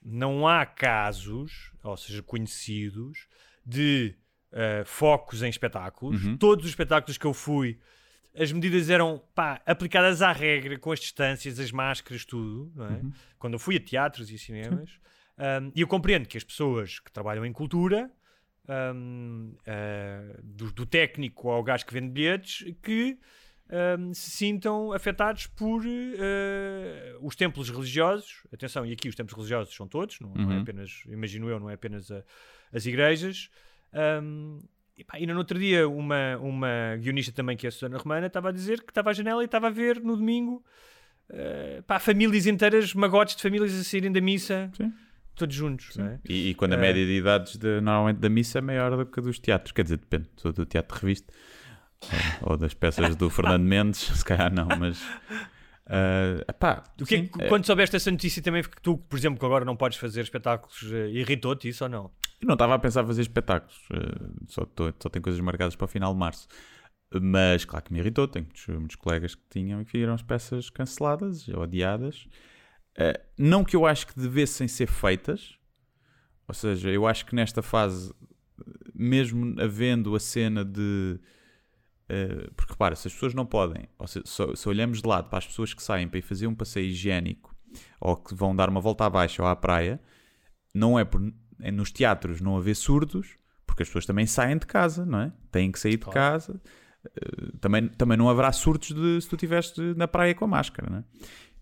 [0.02, 3.28] não há casos, ou seja, conhecidos,
[3.64, 4.14] de
[4.54, 6.22] eh, focos em espetáculos.
[6.38, 7.78] Todos os espetáculos que eu fui,
[8.34, 12.72] as medidas eram pá, aplicadas à regra, com as distâncias, as máscaras, tudo.
[12.84, 13.00] É?
[13.38, 14.90] Quando eu fui a teatros e cinemas.
[15.36, 18.08] Um, e eu compreendo que as pessoas que trabalham em cultura,
[18.68, 23.18] um, uh, do, do técnico ao gajo que vende bilhetes, que
[23.98, 25.88] um, se sintam afetados por uh,
[27.20, 28.46] os templos religiosos.
[28.52, 30.62] Atenção, e aqui os templos religiosos são todos, não, não é Uhum.
[30.62, 32.22] apenas, imagino eu, não é apenas a-
[32.72, 33.50] as igrejas.
[33.94, 34.58] Um,
[34.96, 38.26] e, pá, e no outro dia, uma, uma guionista também, que é a Susana Romana,
[38.28, 40.64] estava a dizer que estava à janela e estava a ver no domingo
[41.30, 44.92] uh, pá, famílias inteiras, magotes de famílias a saírem da missa, Sim.
[45.34, 45.96] todos juntos.
[45.96, 46.20] Não é?
[46.28, 49.06] E, e quando a Eh, média de idades de- normalmente da missa é maior do
[49.06, 51.32] que a dos teatros, quer dizer, depende, do teatro de revista
[52.42, 55.02] ou, ou das peças do Fernando Mendes, se calhar não, mas
[55.88, 59.16] eh, epá, O que é sim, é- quando soubeste essa notícia também, que tu, por
[59.18, 62.10] exemplo, que agora não podes fazer espetáculos, eh, irritou-te isso ou não?
[62.40, 65.74] eu não estava a pensar em fazer espetáculos, eh, só, tô- só tenho coisas marcadas
[65.76, 66.46] para o final de março.
[67.22, 70.22] Mas claro que me irritou, tenho muitos, muitos colegas que tinham e que viram as
[70.22, 72.26] peças canceladas ou adiadas.
[72.98, 75.56] Eh, não que eu acho que devessem ser feitas,
[76.48, 78.12] ou seja, eu acho que nesta fase,
[78.94, 81.18] mesmo havendo a cena de.
[82.08, 85.28] Eh, porque repara, se as pessoas não podem, ou se, se- se olhamos de lado
[85.28, 87.54] para as pessoas que saem para ir fazer um passeio higiênico
[88.00, 90.00] ou que vão dar uma volta abaixo ou à praia,
[90.74, 91.20] não é por
[91.60, 93.36] é nos teatros não haver surdos,
[93.66, 95.32] porque as pessoas também saem de casa, não é?
[95.50, 96.12] Têm que sair de Claro.
[96.14, 96.60] casa.
[97.06, 100.90] Eh, também, também não haverá surtos de, se tu estiveste na praia com a máscara,
[100.90, 101.04] não é?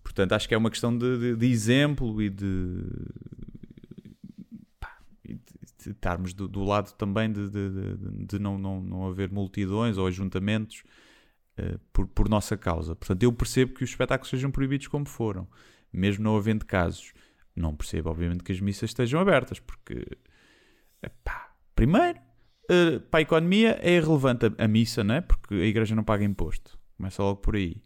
[0.03, 2.83] Portanto, acho que é uma questão de, de- de exemplo e de
[5.89, 10.83] estarmos do, do lado também de, de- de- não, não, não haver multidões ou ajuntamentos
[11.57, 12.95] eh, por, por nossa causa.
[12.95, 15.47] Portanto, eu percebo que os espetáculos sejam proibidos como foram,
[15.91, 17.13] mesmo não havendo casos.
[17.55, 20.07] Não percebo, obviamente, que as missas estejam abertas, porque,
[21.01, 22.19] epá, primeiro,
[22.69, 25.21] eh, para a economia é irrelevante a, a missa, não é?
[25.21, 26.79] Porque a igreja não paga imposto.
[26.97, 27.83] Começa logo por aí.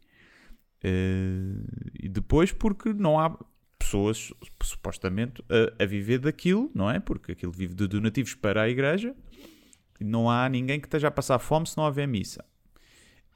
[0.84, 1.56] Eh,
[2.04, 3.38] e depois porque não há
[3.88, 7.00] pessoas supostamente a, a viver daquilo, não é?
[7.00, 9.16] Porque aquilo vive de donativos para a igreja
[10.00, 12.44] e não há ninguém que esteja a passar fome se não houver missa.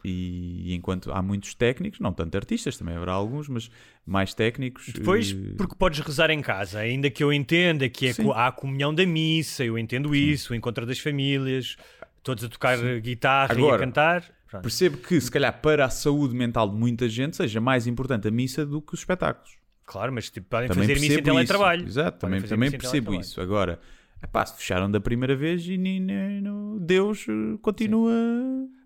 [0.03, 3.69] E enquanto há muitos técnicos, não tanto artistas, também haverá alguns, mas
[4.05, 4.87] mais técnicos.
[4.89, 8.23] Depois, eh, porque podes rezar em casa, ainda que eu entenda que é Sim.
[8.23, 11.75] co- há a comunhão da missa, eu entendo isso, o encontro das famílias,
[12.23, 14.21] todos a tocar guitarra e a Agora, cantar.
[14.49, 14.63] Pronto.
[14.63, 18.31] Percebo que, se calhar, para a saúde mental de muita gente, seja mais importante a
[18.31, 19.60] missa do que os espetáculos.
[19.85, 21.47] Claro, mas tipo, podem Também fazer missa em percebo isso.
[21.47, 21.85] teletrabalho.
[21.87, 23.21] Exato, Podem também, também percebo teletrabalho.
[23.21, 23.41] isso.
[23.41, 23.79] Agora,
[24.23, 28.11] epá, se fecharam da primeira vez e nem, nem- não- Deus eh, continua.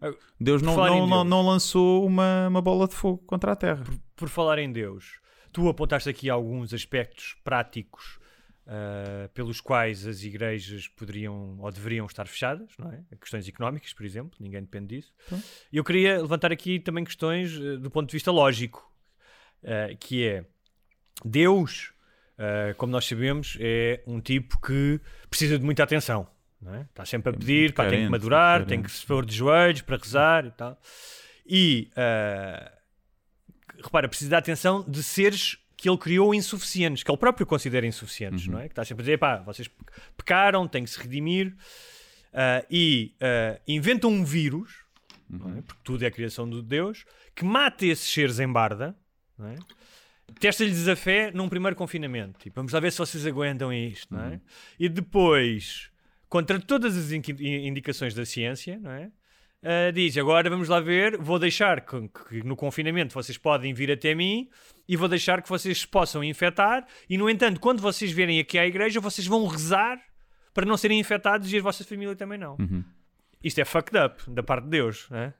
[0.01, 1.29] Ah, Deus por não, não, não, Deus.
[1.29, 3.83] não lançou uma, uma bola de fogo contra a Terra.
[4.15, 5.19] Por falar em Deus,
[5.51, 8.17] tu apontaste aqui alguns aspectos práticos
[8.67, 13.03] ah, pelos quais as igrejas poderiam ou deveriam estar fechadas, não é?
[13.21, 15.13] Questões económicas, por exemplo, ninguém depende disso.
[15.71, 18.91] Eu queria levantar aqui também questões eh, do ponto de vista lógico,
[19.63, 20.45] ah, que é
[21.23, 21.91] Deus,
[22.37, 24.99] ah, como nós sabemos, é um tipo que
[25.29, 26.27] precisa de muita atenção.
[26.67, 26.81] É?
[26.81, 28.99] Está sempre a É pedir, muito pá, tem que carente, madurar, tem que carente.
[28.99, 30.81] se pôr de joelhos para rezar e tal.
[31.45, 32.71] E ah,
[33.83, 38.47] repara, precisa da atenção de seres que ele criou insuficientes, que ele próprio considera insuficientes,
[38.47, 38.63] não é?
[38.63, 39.75] Que está sempre a dizer, pá, vocês pe-
[40.17, 41.55] pecaram, têm que se redimir.
[42.33, 44.73] Ah, e ah, inventa um vírus,
[45.57, 45.61] é?
[45.61, 48.95] porque tudo é a criação de Deus, que mata esses seres em barda,
[49.37, 49.55] não é?
[50.39, 52.39] Testa-lhes a fé num primeiro confinamento.
[52.39, 54.39] Tipo, vamos lá ver se vocês aguentam isto, não é?
[54.79, 55.89] E depois,
[56.29, 57.35] contra todas as inqui-
[57.67, 59.09] indicações da ciência, não é?
[59.63, 63.91] Ah, diz, agora vamos lá ver, vou deixar que, que no confinamento vocês podem vir
[63.91, 64.47] até mim
[64.87, 68.59] e vou deixar que vocês se possam infectar e, no entanto, quando vocês vierem aqui
[68.59, 69.99] à igreja, vocês vão rezar
[70.53, 72.55] para não serem infectados e a vossa família também não.
[73.43, 75.33] Isto é fucked up da parte de Deus, não é?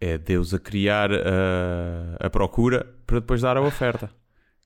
[0.00, 4.10] É Deus a criar a, a procura para depois dar a oferta.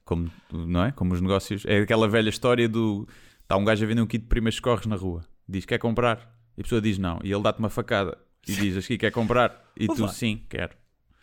[0.07, 0.93] Como, não é?
[0.93, 1.67] Como os negócios.
[1.67, 3.07] É aquela velha história do.
[3.43, 5.23] Está um gajo a vender um kit de primeiros corres na rua.
[5.47, 6.33] Diz: Quer comprar?
[6.57, 7.19] E a pessoa diz não.
[7.23, 8.17] E ele dá-te uma facada.
[8.49, 9.63] E diz: Aqui quer comprar?
[9.77, 10.09] E tu lá.
[10.09, 10.75] sim, quero.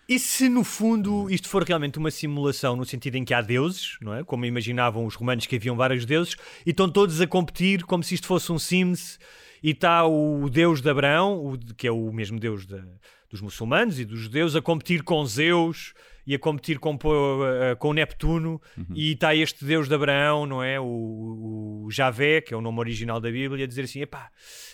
[0.08, 3.98] E se no fundo isto for realmente uma simulação no sentido em que há deuses,
[4.02, 4.22] não é?
[4.24, 8.14] Como imaginavam os romanos que haviam vários deuses, e estão todos a competir como se
[8.16, 9.18] isto fosse um Sims,
[9.64, 12.84] e está o deus de Abraão, o de- que é o mesmo deus da-
[13.30, 15.94] dos muçulmanos e dos judeus, a competir com Zeus
[16.26, 18.62] e a competir com, eh, com Neptuno,
[18.96, 20.80] e está este deus de Abraão, não é?
[20.80, 24.30] O, o Javé, que é o nome original da Bíblia, a dizer assim: epá,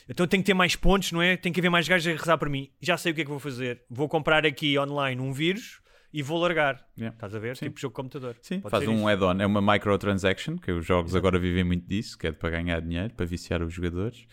[0.08, 1.38] então tenho que ter mais pontos, não é?
[1.38, 2.70] Tem que haver mais gajos a rezar para mim.
[2.82, 3.84] Já sei o que é que vou fazer.
[3.90, 5.82] Vou comprar aqui online um vírus
[6.14, 6.86] e vou largar.
[6.98, 7.16] Yeah.
[7.16, 7.56] Estás a ver?
[7.56, 7.66] Sim.
[7.66, 8.36] Tipo jogo de computador.
[8.42, 9.40] Sim, Pode faz um add-on.
[9.40, 13.14] É uma microtransaction, que os jogos agora vivem muito disso, que é para ganhar dinheiro,
[13.14, 14.26] para viciar os jogadores.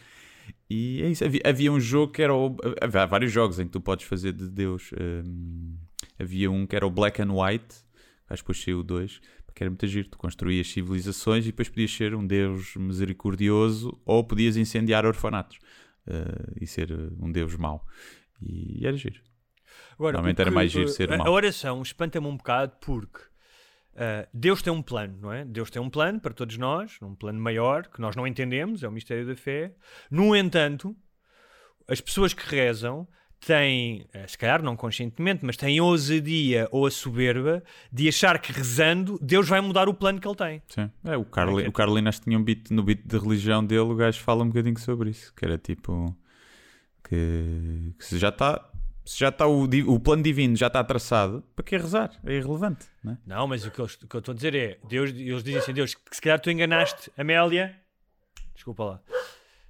[0.69, 1.25] E é isso.
[1.25, 2.35] Havia, havia um jogo que era.
[2.35, 4.91] O, havia vários jogos em que tu podes fazer de Deus.
[4.99, 5.77] Hum,
[6.19, 7.75] havia um que era o Black and White,
[8.29, 9.21] acho que depois saiu o 2,
[9.55, 10.09] que era muito giro.
[10.09, 15.59] Tu construías civilizações e depois podias ser um Deus misericordioso ou podias incendiar orfanatos
[16.07, 17.83] eh, e ser eh, um Deus mau.
[18.43, 19.21] E era giro.
[19.95, 21.27] Agora, Normalmente era mais giro ser a, mau.
[21.27, 23.21] a oração espanta-me um bocado porque
[23.97, 25.45] ah, Deus tem um plano, não é?
[25.45, 28.89] Deus tem um plano para todos nós, um plano maior que nós não entendemos, é
[28.89, 29.75] o mistério da fé.
[30.11, 30.95] No entanto,
[31.89, 33.09] as pessoas que rezam
[33.47, 38.41] têm, eh, se calhar não conscientemente, mas têm a ousadia ou a soberba de achar
[38.41, 40.63] que rezando Deus vai mudar o plano que ele tem.
[40.69, 40.91] Sim.
[41.05, 43.81] É, o, Carli, que é o Carlinas tinha um beat, no beat de religião dele,
[43.81, 46.17] o gajo fala um bocadinho sobre isso, que era tipo
[47.09, 48.69] que, que se já está
[49.05, 52.11] se já está o, o plano divino já está traçado, para que rezar?
[52.25, 53.19] É irrelevante, não é?
[53.25, 55.61] Não, mas o que, eu, o que eu estou a dizer é, Deus, eles dizem
[55.61, 57.77] assim, Deus, que se calhar tu enganaste, Amélia,
[58.53, 59.01] desculpa lá,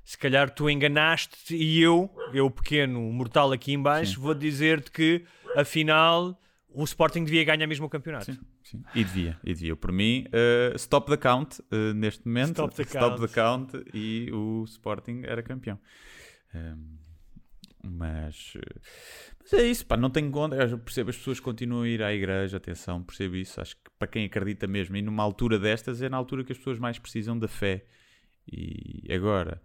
[0.06, 5.24] se calhar tu enganaste e eu, eu pequeno mortal aqui em baixo, vou dizer-te que,
[5.56, 8.26] afinal, o Sporting devia ganhar mesmo o campeonato.
[8.26, 8.84] Sim, sim.
[8.94, 9.74] E devia, e devia.
[9.74, 12.50] Por mim, eh, stop the count eh, neste momento.
[12.50, 13.20] Stop the count.
[13.20, 15.76] the count e o Sporting era campeão.
[16.54, 16.98] Ehm,
[17.82, 18.80] mas, eh,
[19.42, 20.54] mas é isso, pá, não tenho conta.
[20.54, 23.60] Eu percebo as pessoas continuam a ir à igreja, atenção, percebo isso.
[23.60, 26.58] Acho que para quem acredita mesmo, e numa altura destas, é na altura que as
[26.58, 27.84] pessoas mais precisam da fé.
[28.46, 29.60] E agora.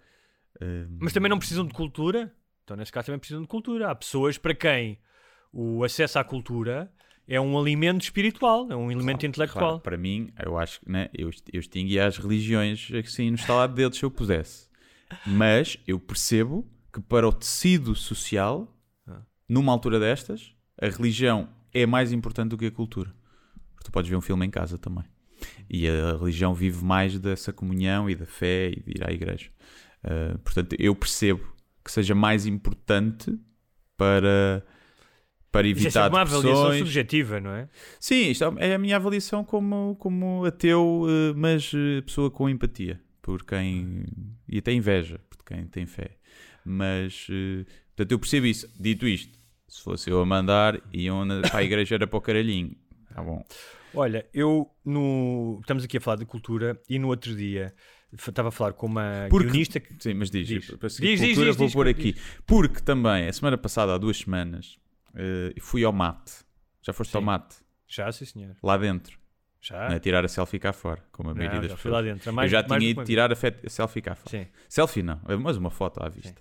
[1.00, 3.89] Mas também não precisam de cultura, então nesse caso também precisam de cultura.
[3.89, 5.00] Há pessoas para quem
[5.52, 6.91] o acesso à cultura
[7.28, 9.65] é um alimento espiritual, é um elemento intelectual.
[9.65, 13.67] Claro, para mim, eu acho que né, eu, eu extinguia as religiões assim no estalar
[13.69, 14.67] de dedos se eu pudesse.
[15.26, 18.67] Mas eu percebo que para o tecido social,
[19.08, 19.21] Ah.
[19.47, 23.13] numa altura destas, a religião é mais importante do que a cultura.
[23.76, 25.06] Porque tu podes ver um filme em casa também.
[25.69, 29.50] E a religião vive mais dessa comunhão e da fé e de ir à igreja.
[30.03, 31.41] Uh, portanto, eu percebo
[31.83, 33.37] que seja mais importante
[33.97, 34.65] para,
[35.51, 37.69] para é evitar sempre uma avaliação subjetiva, não é?
[37.99, 42.99] Sim, isto é a minha avaliação como, como ateu, eh, mas eh, pessoa com empatia
[43.21, 44.05] por quem.
[44.47, 46.17] e até inveja por quem tem fé.
[46.65, 48.67] Mas, eh, portanto, eu percebo isso.
[48.79, 49.37] Dito isto,
[49.67, 52.75] se fosse eu a mandar, iam na- para a igreja era para o caralhinho.
[53.13, 53.43] Tá bom.
[53.93, 55.57] Olha, eu no.
[55.61, 57.73] Estamos aqui a falar de cultura e no outro dia
[58.13, 59.93] estava a falar com uma Porque- guionista que.
[60.00, 60.71] Sim, mas diz, Diz.
[60.71, 62.15] para seguir Diz, cultura, diz, vou pôr aqui.
[62.45, 64.78] Porque também, a semana passada, há duas semanas,
[65.15, 66.34] eh, fui ao mate.
[66.82, 67.26] Já foste ao Sim.
[67.26, 67.56] mate?
[67.88, 68.56] Já, sim, senhor.
[68.63, 69.19] Lá dentro.
[69.62, 69.89] Já.
[69.89, 71.82] Não é tirar a selfie cá fora, como a maioria Não, das já pessoas.
[71.82, 72.28] fui lá dentro.
[72.30, 74.30] É mais- eu já tinha ido tirar a, a selfie cá fora.
[74.30, 74.47] Sim.
[74.67, 76.34] Selfie não, mas uma foto à vista.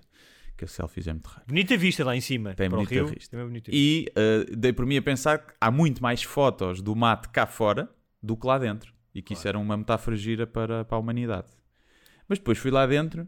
[0.57, 1.43] Que a selfie é muito raro.
[1.47, 2.53] Bonita vista lá em cima.
[2.55, 3.07] Tem bonita rio.
[3.07, 3.35] vista.
[3.37, 3.69] Uma bonita.
[3.73, 7.45] E uh, dei por mim a pensar que há muito mais fotos do mate cá
[7.45, 7.89] fora
[8.23, 8.93] do que lá dentro.
[9.13, 11.47] E que isso era uma metáfora gira para, para a humanidade.
[12.31, 13.27] Mas depois fui lá dentro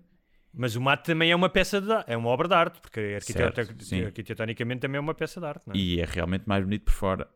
[0.54, 3.84] Mas o mate também é uma peça de é uma obra de arte, porque arquiteto-
[3.84, 5.78] Certo, arquitetonicamente também é uma peça de arte, não é?
[5.78, 7.28] e é realmente mais bonito por fora.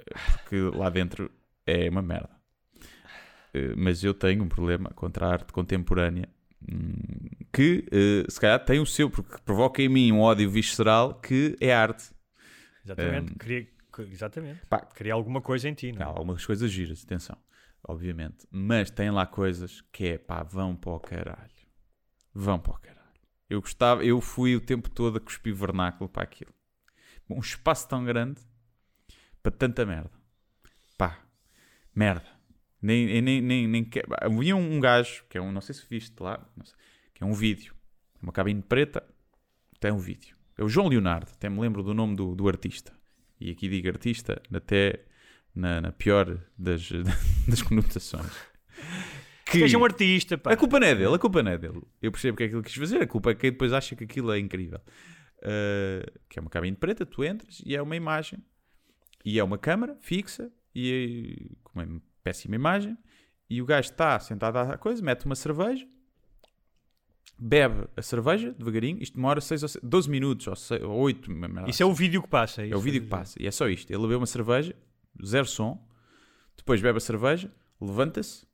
[0.00, 1.30] eh, Porque lá dentro
[1.66, 2.30] é uma merda.
[3.52, 6.28] Eh, Mas eu tenho um problema contra a arte contemporânea
[6.62, 6.94] hum,
[7.52, 11.56] que eh, se calhar tem o seu, porque provoca em mim um ódio visceral que
[11.60, 12.10] é arte.
[12.84, 13.32] Exatamente.
[13.32, 13.36] Hum.
[13.38, 14.60] Queria, que- exatamente.
[14.66, 14.80] Pá.
[14.80, 16.04] Queria alguma coisa em ti, não é?
[16.04, 17.36] algumas coisas giras, atenção,
[17.86, 18.46] obviamente.
[18.50, 21.50] Mas tem lá coisas que é pá, vão para o caralho.
[22.34, 23.02] Vão para o caralho.
[23.48, 26.52] Eu gostava, eu fui o tempo todo a cuspir vernáculo para aquilo.
[27.28, 28.40] Um espaço tão grande
[29.42, 30.10] para tanta merda.
[30.96, 31.18] Pá,
[31.94, 32.26] merda.
[32.80, 33.90] Nem, nem, nem, nem
[34.20, 36.74] Havia um gajo, que é um, não sei se viste lá, sei,
[37.14, 37.74] que é um vídeo.
[38.16, 39.04] É uma cabine preta,
[39.78, 40.36] tem um vídeo.
[40.56, 42.92] É o João Leonardo, até me lembro do nome do, do artista.
[43.40, 45.04] E aqui digo artista, até
[45.54, 46.88] na, na pior das,
[47.46, 48.32] das conotações.
[49.44, 50.52] Que Seja um artista, pá.
[50.52, 51.82] a culpa não é dele, a culpa não é dele.
[52.00, 54.04] Eu percebo que é aquilo que quis fazer, a culpa é quem depois acha que
[54.04, 54.80] aquilo é incrível.
[55.38, 58.38] Uh, que é uma cabine preta, tu entras e é uma imagem.
[59.24, 62.96] E é uma câmara fixa e com uma péssima imagem.
[63.50, 65.86] E o gajo está sentado à coisa, mete uma cerveja,
[67.38, 69.02] bebe a cerveja devagarinho.
[69.02, 71.30] Isto demora 6 ou 12 minutos ou, 6, ou 8.
[71.30, 72.64] uma merda Isso é o vídeo que passa.
[72.64, 73.40] é o vídeo que passa.
[73.42, 73.90] E é só isto.
[73.90, 74.74] Ele bebeu uma cerveja,
[75.24, 75.84] zero som.
[76.56, 78.46] Depois bebe a cerveja, levanta-se,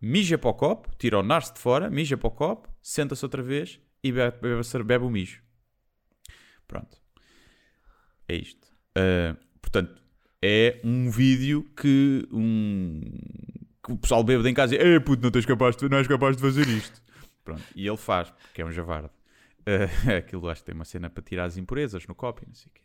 [0.00, 3.42] mija para o copo, tira o narce de fora, mija para o copo, senta-se outra
[3.42, 5.42] vez e bebe, bebe, bebe o mijo.
[6.66, 6.98] Pronto.
[8.28, 8.68] É isto.
[8.94, 10.00] Ah, portanto,
[10.42, 13.00] é um vídeo que, um,
[13.82, 16.06] que o pessoal bêbado em casa diz: Ei puto, não, tens capaz de, não és
[16.06, 17.02] capaz de fazer isto.
[17.44, 17.62] Pronto.
[17.74, 19.10] E ele faz, porque é um javarde.
[19.66, 22.54] Ah, aquilo acho que tem uma cena para tirar as impurezas no copo e não
[22.54, 22.82] sei o quê.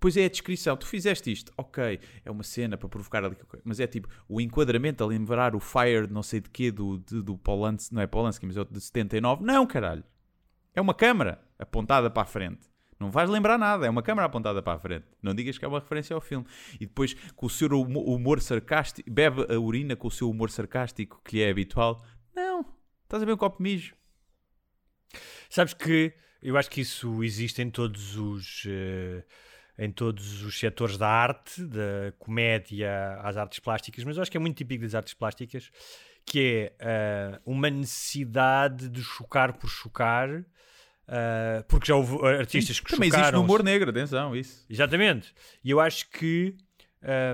[0.00, 3.80] Pois é a descrição, tu fizeste isto, ok, é uma cena para provocar ali, mas
[3.80, 7.92] é tipo o enquadramento a lembrar o Fire não sei de quê, do, do Polanski,
[7.94, 9.44] não é Polanski, mas é de 79.
[9.44, 10.04] Não, caralho.
[10.72, 12.68] É uma câmara apontada para a frente.
[13.00, 15.06] Não vais lembrar nada, é uma câmara apontada para a frente.
[15.22, 16.46] Não digas que é uma referência ao filme.
[16.74, 20.50] E depois, com o seu humo- humor sarcástico, bebe a urina com o seu humor
[20.50, 22.04] sarcástico que lhe é habitual.
[22.34, 22.64] Não,
[23.04, 23.94] estás a ver um copo mijo.
[25.48, 28.64] Sabes que eu acho que isso existe em todos os.
[28.68, 29.24] eh,
[29.78, 34.36] em todos os setores da arte, da comédia às artes plásticas, mas eu acho que
[34.36, 35.70] é muito típico das artes plásticas,
[36.26, 40.44] que é uh, uma necessidade de chocar por chocar, uh,
[41.68, 43.38] porque já houve artistas que também existe chocaram.
[43.38, 44.66] no humor negro, atenção, isso.
[44.68, 45.32] Exatamente.
[45.62, 46.56] E eu acho que.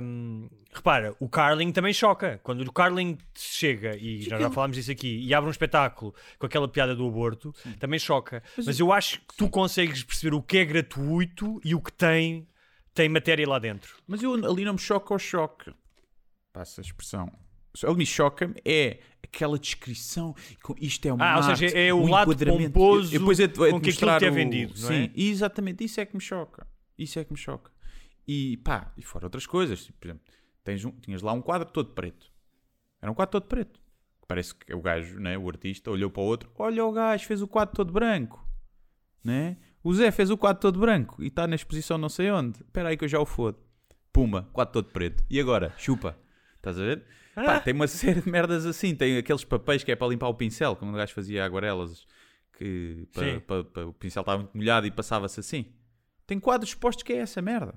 [0.03, 2.41] Hum, repara, o Carling também choca.
[2.43, 6.47] Quando o Carling chega, e já, já falámos disso aqui, e abre um espetáculo com
[6.47, 8.43] aquela piada do aborto, também choca.
[8.57, 12.47] Mas, eu acho que tu consegues perceber o que é gratuito e o que tem,
[12.93, 13.97] tem matéria lá dentro.
[14.07, 15.73] Mas eu ali não me choca o choque.
[16.53, 17.31] Passa a expressão.
[17.83, 20.35] O que me choca é aquela descrição.
[20.81, 23.45] Isto é uma Ah, ou arte, seja, é o um lado pomposo E depois é,
[23.45, 25.07] é com que aquilo te é vendido, não é?
[25.07, 25.85] Sim, exatamente.
[25.85, 26.67] Isso é que me choca.
[26.97, 27.74] Isso é que me choca.
[28.27, 29.85] E pá, e fora outras coisas.
[29.85, 30.25] Tipo, por exemplo,
[30.63, 32.31] tens um- tinhas lá um quadro todo preto.
[33.01, 33.81] Era um quadro todo preto.
[34.27, 36.51] Parece que o gajo, né, o artista, olhou para o outro.
[36.57, 38.43] Olha o gajo, fez o quadro todo branco.
[39.23, 39.57] Né?
[39.83, 42.61] O Zé fez o quadro todo branco e está na exposição não sei onde.
[42.63, 43.59] Espera aí que eu já o fodo.
[44.13, 45.23] Pumba, quadro todo preto.
[45.29, 45.75] E agora?
[45.77, 46.17] Chupa.
[46.57, 47.05] Estás a ver?
[47.35, 48.95] Pá, tem uma série de merdas assim.
[48.95, 52.07] Tem aqueles papéis que é para limpar o pincel, como o gajo fazia aguarelas,
[52.57, 55.67] que para, para- para- o pincel estava muito molhado e passava-se assim.
[56.27, 57.75] Tem quadros expostos que é essa merda.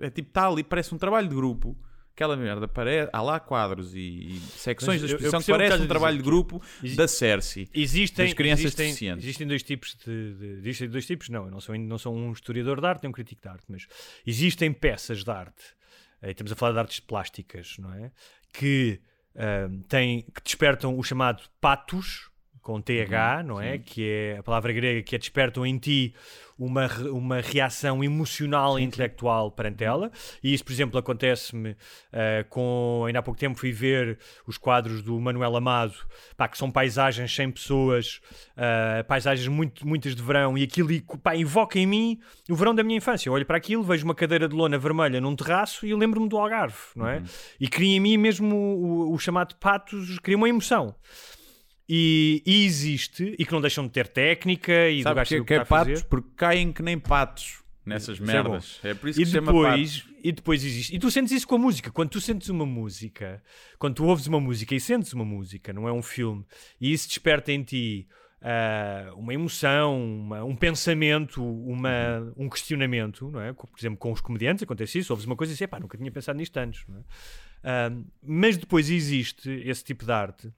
[0.00, 1.76] É tipo, está ali, parece um trabalho de grupo.
[2.12, 5.50] Aquela merda, parece, há lá quadros e, e secções Mas da eu- eu exposição que
[5.50, 6.62] parece um trabalho de grupo
[6.94, 7.68] da Cersei.
[7.74, 9.24] Existem, Das crianças existem, deficientes.
[9.24, 12.30] existem dois tipos de, de- existem dois tipos, não, eu não sou, não sou um
[12.32, 13.88] historiador de arte, nem um crítico de arte, mas
[14.24, 15.64] existem peças de arte,
[16.22, 18.12] eh, estamos a falar de artes plásticas, não é?
[18.52, 19.00] Que,
[19.34, 22.30] ahm, têm, que despertam o chamado patos,
[22.64, 23.76] com TH, não é?
[23.76, 26.14] Que é a palavra grega que é despertam em ti
[26.58, 30.10] uma, uma reação emocional e intelectual perante ela.
[30.42, 31.76] E isso, por exemplo, acontece-me
[32.10, 33.04] eh, com.
[33.06, 35.94] Ainda há pouco tempo fui ver os quadros do Manuel Amado,
[36.38, 38.22] pá, que são paisagens sem pessoas,
[38.56, 40.88] eh, paisagens muito, muitas de verão, e aquilo
[41.22, 43.28] pá, invoca em mim o verão da minha infância.
[43.28, 46.38] Eu olho para aquilo, vejo uma cadeira de lona vermelha num terraço e lembro-me do
[46.38, 47.22] Algarve, não é?
[47.60, 50.94] E cria em mim mesmo o, o chamado patos, cria uma emoção.
[51.88, 55.40] E, e existe, e que não deixam de ter técnica e do Sabe gajo saber
[55.40, 56.02] porque o que é patos?
[56.02, 58.80] Porque caem que nem patos nessas é merdas.
[58.82, 59.62] É, por isso E que se chama patos.
[60.04, 60.96] depois, e depois existe.
[60.96, 61.90] E tu sentes isso com a música.
[61.90, 63.42] Quando tu sentes uma música,
[63.78, 66.44] quando tu ouves uma música e sentes uma música, não é um filme,
[66.80, 68.08] e isso desperta em ti
[68.46, 73.52] ah, uma emoção, uma- um pensamento, uma, um questionamento, não é?
[73.52, 76.10] Por exemplo, com os comediantes acontece isso, ouves uma coisa e dizes, pá, nunca tinha
[76.10, 76.92] pensado nisto antes, é?
[77.62, 77.90] Ah,
[78.22, 80.52] mas depois existe esse tipo de arte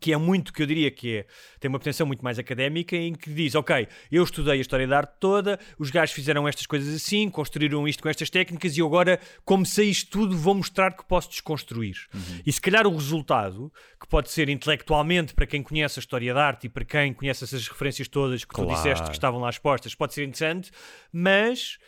[0.00, 1.26] que é muito, que eu diria que é,
[1.60, 4.98] tem uma pretensão muito mais académica, em que diz, ok, eu estudei a história da
[4.98, 9.20] arte toda, os gajos fizeram estas coisas assim, construíram isto com estas técnicas e agora,
[9.44, 11.96] como sei isto tudo, vou mostrar que posso desconstruir.
[12.44, 16.44] E se calhar o resultado, que pode ser intelectualmente para quem conhece a história da
[16.44, 18.74] arte e para quem conhece essas referências todas que tu Claro.
[18.76, 20.70] disseste que estavam lá expostas, pode ser interessante,
[21.12, 21.78] mas...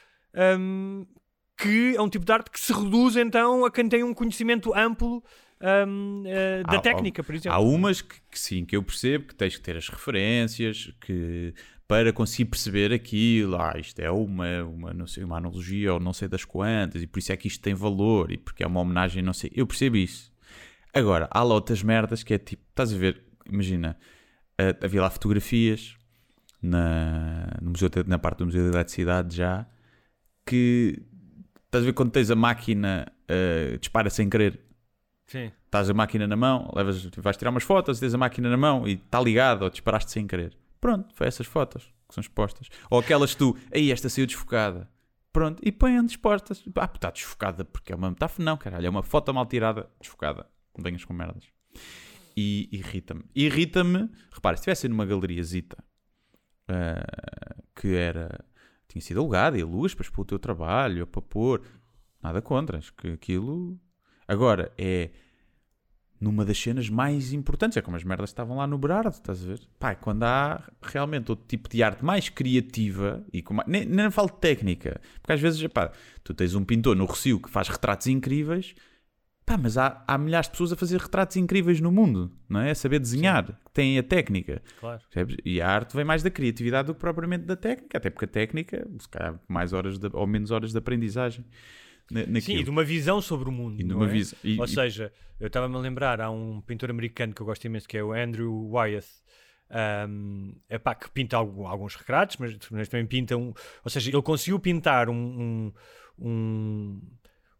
[0.59, 1.06] hum,
[1.59, 4.74] que é um tipo de arte que se reduz então a quem tem um conhecimento
[4.74, 5.24] amplo
[5.60, 7.56] hum, eh, da Há- técnica, por exemplo.
[7.56, 11.54] Há umas que, que sim, que eu percebo que tens que ter as referências, que
[11.88, 16.12] para conseguir perceber aquilo, ah, isto é uma, uma, não sei, uma analogia ou não
[16.12, 18.80] sei das quantas, e por isso é que isto tem valor, e porque é uma
[18.80, 19.50] homenagem, não sei.
[19.54, 20.32] Eu percebo isso.
[20.92, 23.96] Agora, há lá outras merdas que é tipo, estás a ver, imagina,
[24.58, 25.94] ah, havia lá fotografias
[26.60, 29.66] na, no museu, na parte do Museu da Eletricidade já,
[30.44, 31.02] que
[31.66, 34.65] estás a ver quando tens a máquina, ah, dispara sem querer
[35.26, 35.50] Sim.
[35.64, 38.86] estás a máquina na mão, levas, vais tirar umas fotos, tens a máquina na mão
[38.86, 40.56] e está ligado ou disparaste sem querer.
[40.80, 42.68] Pronto, foi essas fotos que são expostas.
[42.88, 44.88] Ou aquelas que tu, aí esta saiu desfocada.
[45.32, 46.64] Pronto, e põem dispostas.
[46.76, 48.44] Ah, está desfocada porque é uma metáfora.
[48.44, 50.46] Não, caralho, é uma foto mal tirada, desfocada.
[50.76, 51.44] Não venhas com merdas.
[52.36, 53.24] E irrita-me.
[53.34, 55.82] Irrita-me, repara, se estivesse numa galeria zita
[56.68, 58.44] ah, que era,
[58.88, 61.62] tinha sido alugada e luz para o teu trabalho, para pôr,
[62.22, 63.78] nada contra, acho que aquilo
[64.28, 65.10] Agora, é
[66.20, 67.76] numa das cenas mais importantes.
[67.76, 69.60] É como as merdas estavam lá no Berardo, estás a ver?
[69.78, 74.10] Pá, quando há realmente outro tipo de arte mais criativa, e com mais, nem, nem
[74.10, 75.92] falo de técnica, porque às vezes, pá,
[76.24, 78.74] tu tens um pintor no Rocio que faz retratos incríveis,
[79.44, 82.70] pá, mas há, há milhares de pessoas a fazer retratos incríveis no mundo, não é?
[82.70, 84.62] A saber desenhar, que têm a técnica.
[84.80, 85.03] Claro.
[85.44, 88.28] E a arte vem mais da criatividade do que propriamente da técnica, até porque a
[88.28, 91.44] técnica, se calhar, mais horas de, ou menos horas de aprendizagem
[92.11, 92.40] na- naquilo.
[92.40, 93.80] Sim, e de uma visão sobre o mundo.
[94.04, 94.09] É?
[94.09, 97.46] visão- e- Ou e- seja, eu estava-me a lembrar, há um pintor americano que eu
[97.46, 99.07] gosto imenso, que é o Andrew Wyeth,
[100.09, 103.52] um, epá, que pinta algu- alguns retratos, mas, mas também pinta um.
[103.84, 105.14] Ou seja, ele conseguiu pintar um,
[106.18, 107.00] um, um,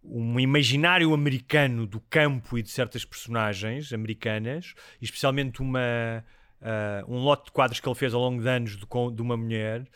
[0.05, 6.25] um imaginário americano do campo e de certas personagens americanas, especialmente uma.
[6.63, 9.37] ah, um lote de quadros que ele fez ao longo de anos de, de uma
[9.37, 9.87] mulher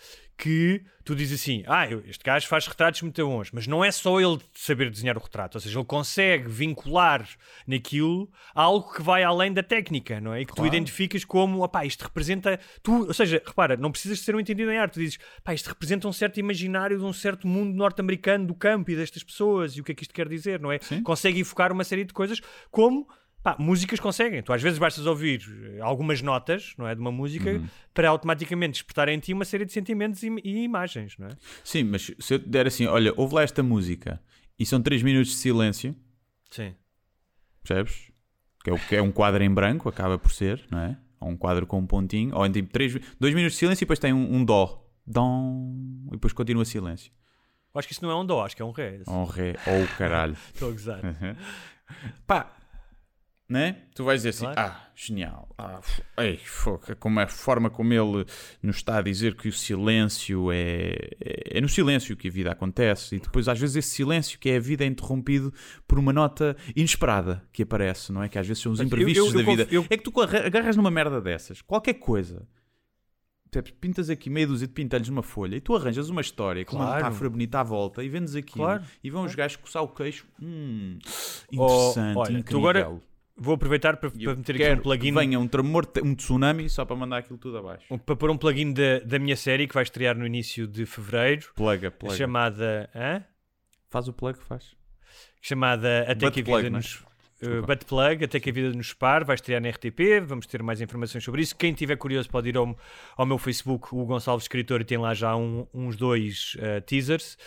[0.41, 4.19] que tu dizes assim: ah, este gajo faz retratos muito bons, mas não é só
[4.19, 7.29] ele saber desenhar o retrato, ou seja, ele consegue vincular
[7.67, 10.41] naquilo algo que vai além da técnica, não é?
[10.41, 12.59] E que tu identificas como, opá, isto representa.
[12.83, 15.69] Tu, ou seja, repara, não precisas ser um entendido em arte, tu dizes, pá, isto
[15.69, 19.81] representa um certo imaginário de um certo mundo norte-americano do campo e destas pessoas e
[19.81, 20.79] o que é que isto quer dizer, não é?
[21.05, 23.07] Consegue evocar uma série de coisas como.
[23.43, 24.43] Pá, músicas conseguem.
[24.43, 25.43] Tu às vezes bastas ouvir
[25.77, 27.63] eh, algumas notas, não é, de uma música
[27.95, 31.31] para automaticamente despertar em ti uma série de sentimentos e, e imagens, não é?
[31.65, 34.21] Sim, mas se eu te der assim, olha, ouve lá esta música
[34.59, 35.97] e são 3 minutos de silêncio,
[36.51, 36.75] Sim.
[37.63, 38.11] percebes?
[38.63, 40.99] Que é, o, que é um quadro em branco, acaba por ser, não é?
[41.19, 43.87] Ou um quadro com um pontinho, ou em tipo 3, 2 minutos de silêncio e
[43.87, 44.87] depois tem um, um dó.
[45.07, 47.11] Dom, e depois continua silêncio.
[47.73, 49.01] Eu acho que isso não é um dó, acho que é um ré.
[49.07, 50.37] Ou um ré, ou o caralho.
[50.53, 51.01] Estou a gozar.
[52.27, 52.55] Pá,
[53.51, 53.83] né?
[53.97, 54.61] Tu vais dizer assim, Claro.
[54.61, 55.49] ah, genial.
[55.59, 55.81] Ah,
[56.19, 58.25] ei, foca, como é a forma como ele
[58.63, 62.53] nos está a dizer que o silêncio é, é, é no silêncio que a vida
[62.53, 63.17] acontece.
[63.17, 65.53] E depois, às vezes, esse silêncio que é a vida é interrompido
[65.89, 68.29] por uma nota inesperada que aparece, não é?
[68.29, 69.87] Que às vezes são os Mas eu- imprevistos eu- eu da vida.
[69.91, 72.47] É que tu arra- agarras numa merda dessas, qualquer coisa.
[73.81, 76.85] Pintas aqui meia dúzia de pintelhos numa folha e tu arranjas uma história com uma
[76.85, 77.05] Claro.
[77.05, 80.25] metáfora bonita à volta e vendes aquilo Claro, e vão os gajos coçar o queixo.
[80.41, 81.01] Hum,
[81.57, 82.59] Oh, interessante, olha, tu incrível.
[82.61, 83.01] agora
[83.43, 85.13] Vou aproveitar para, para meter aqui um plugin.
[85.15, 87.87] venha um tremor, um tsunami só para mandar aquilo tudo abaixo.
[87.91, 90.85] um- Para pôr um plugin da, da minha série que vai estrear no início de
[90.85, 92.17] fevereiro, Plaga, plaga.
[92.17, 92.91] chamada.
[92.95, 93.25] Hã?
[93.89, 94.77] Faz o plug, faz.
[95.41, 96.71] chamada Até Butt que a plug, vida é?
[96.71, 97.03] nos.
[97.43, 100.21] Uh, Butt Plug, até que a vida nos par, vai estrear na RTP.
[100.23, 101.57] Vamos ter mais informações sobre isso.
[101.57, 102.79] Quem tiver curioso pode ir ao,
[103.17, 107.39] ao meu Facebook, o Gonçalves Escritor, e tem lá já um- uns dois uh, teasers.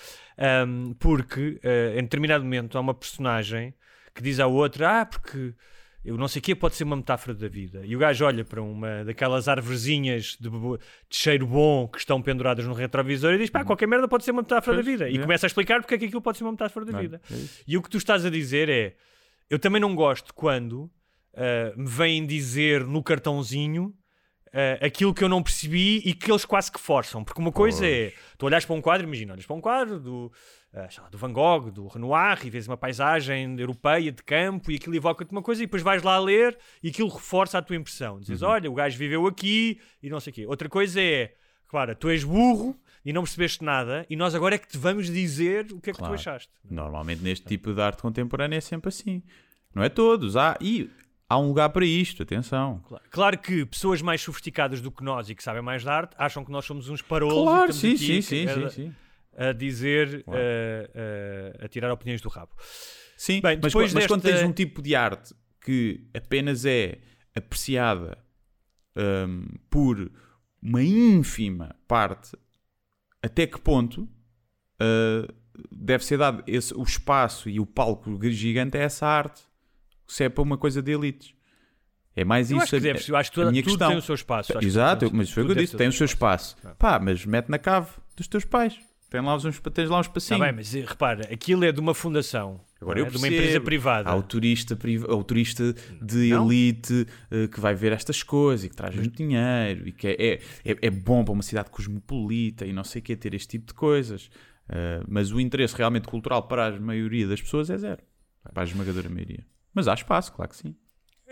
[0.67, 3.71] Um, porque uh, em determinado momento há uma personagem
[4.15, 5.53] que diz à outra: Ah, porque
[6.03, 7.85] eu não sei o que pode ser uma metáfora da vida.
[7.85, 10.79] E o gajo olha para uma daquelas árvorezinhas de, de
[11.09, 14.41] cheiro bom que estão penduradas no retrovisor e diz: Pá, qualquer merda pode ser uma
[14.41, 15.09] metáfora Pois, da vida.
[15.09, 15.21] E é.
[15.21, 17.21] começa a explicar porque é que aquilo pode ser uma metáfora da Não vida.
[17.31, 17.35] É.
[17.67, 18.95] E o que tu estás a dizer é:
[19.49, 20.91] eu também não gosto quando
[21.35, 23.93] ah, me vêm dizer no cartãozinho
[24.53, 27.23] ah, aquilo que eu não percebi e que eles quase que forçam.
[27.23, 30.31] Porque uma coisa é: tu olhas para um quadro, imagina, olhas para um quadro do,
[30.89, 34.75] sei lá, do Van Gogh, do Renoir, e vês uma paisagem europeia de campo e
[34.75, 38.19] aquilo evoca-te uma coisa, e depois vais lá ler e aquilo reforça a tua impressão.
[38.19, 40.45] Dizes: olha, o gajo viveu aqui e não sei o quê.
[40.45, 41.33] Outra coisa é.
[41.67, 45.07] Claro, tu és burro e não percebeste nada, e nós agora é que te vamos
[45.07, 46.13] dizer o que é que Claro.
[46.13, 46.51] tu achaste.
[46.69, 49.23] Normalmente neste tipo de arte contemporânea é sempre assim.
[49.73, 50.37] Não é todos.
[50.37, 50.89] Há, e
[51.33, 52.81] há um lugar para isto, atenção.
[52.87, 53.03] Claro.
[53.09, 56.45] Claro que pessoas mais sofisticadas do que nós e que sabem mais de arte acham
[56.45, 58.95] que nós somos uns parolos Claro, sim, sim, sim, a, sim,
[59.35, 60.39] a dizer, Claro.
[60.39, 62.51] eh, a tirar opiniões do rabo.
[63.17, 66.99] Sim, Bem, mas, mas quando tens um tipo de arte que apenas é
[67.35, 68.17] apreciada
[68.95, 70.11] hum, por
[70.61, 72.37] uma ínfima parte,
[73.21, 75.33] até que ponto uh,
[75.71, 79.43] deve ser dado esse, o espaço e o palco gigante a essa arte?
[80.13, 81.33] Se é para uma coisa de elites.
[82.15, 82.63] É mais Eu isso.
[82.65, 83.89] acho que, deves, eu acho que a tudo, minha tudo questão.
[83.89, 84.53] tem o seu espaço.
[84.61, 86.55] Exato, mas foi o que eu disse, deve tem o seu espaço.
[86.77, 88.77] Pá, mas mete na cave dos teus pais.
[89.09, 90.35] Tem lá, uns, tens lá um espacinho.
[90.37, 93.09] Está bem, mas eh, repara, aquilo é de uma fundação, Agora não eu é?
[93.11, 93.41] de uma percebo.
[93.43, 94.09] empresa privada.
[94.09, 94.77] Há o turista,
[95.09, 96.45] o turista de Não?
[96.51, 100.15] elite eh, que vai ver estas coisas e que traz muito dinheiro e que é,
[100.19, 100.33] é,
[100.65, 103.67] é- é bom para uma cidade cosmopolita e não sei o que ter este tipo
[103.67, 104.29] de coisas.
[104.69, 108.01] Eh, mas o interesse realmente cultural para a maioria das pessoas é zero.
[108.53, 109.43] Para a esmagadora maioria.
[109.73, 110.75] Mas há espaço, claro que sim.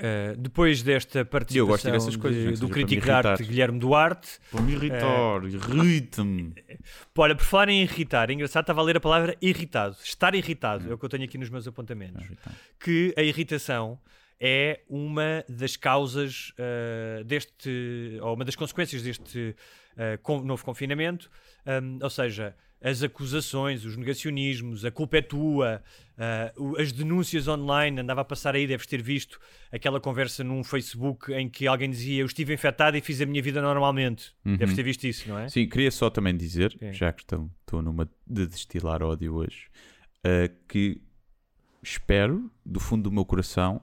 [0.03, 3.43] Eh, depois desta participação dessas coisas, de- que do crítico de arte.
[3.43, 6.55] Guilherme Duarte, Para me irritar, irrita-me.
[7.15, 9.95] Olha, por falar em irritar, é engraçado, estava a ler a palavra irritado.
[10.03, 12.25] Estar irritado é o que eu tenho aqui nos meus apontamentos.
[12.79, 13.99] Que a irritação
[14.39, 19.55] é uma das causas uh, deste, ou uma das consequências deste
[20.27, 21.29] uh, novo confinamento.
[21.63, 25.83] Um, ou seja, as acusações, os negacionismos, a culpa é tua,
[26.57, 28.01] uh, as denúncias online.
[28.01, 29.39] Andava a passar aí, deves ter visto
[29.71, 33.41] aquela conversa num Facebook em que alguém dizia: Eu estive infectado e fiz a minha
[33.41, 34.33] vida normalmente.
[34.43, 35.47] Deves ter visto isso, não é?
[35.47, 36.91] Sim, queria só também dizer, Sim.
[36.91, 39.67] já que estou, estou numa de destilar ódio hoje,
[40.23, 41.01] eh, que
[41.83, 43.81] espero, do fundo do meu coração,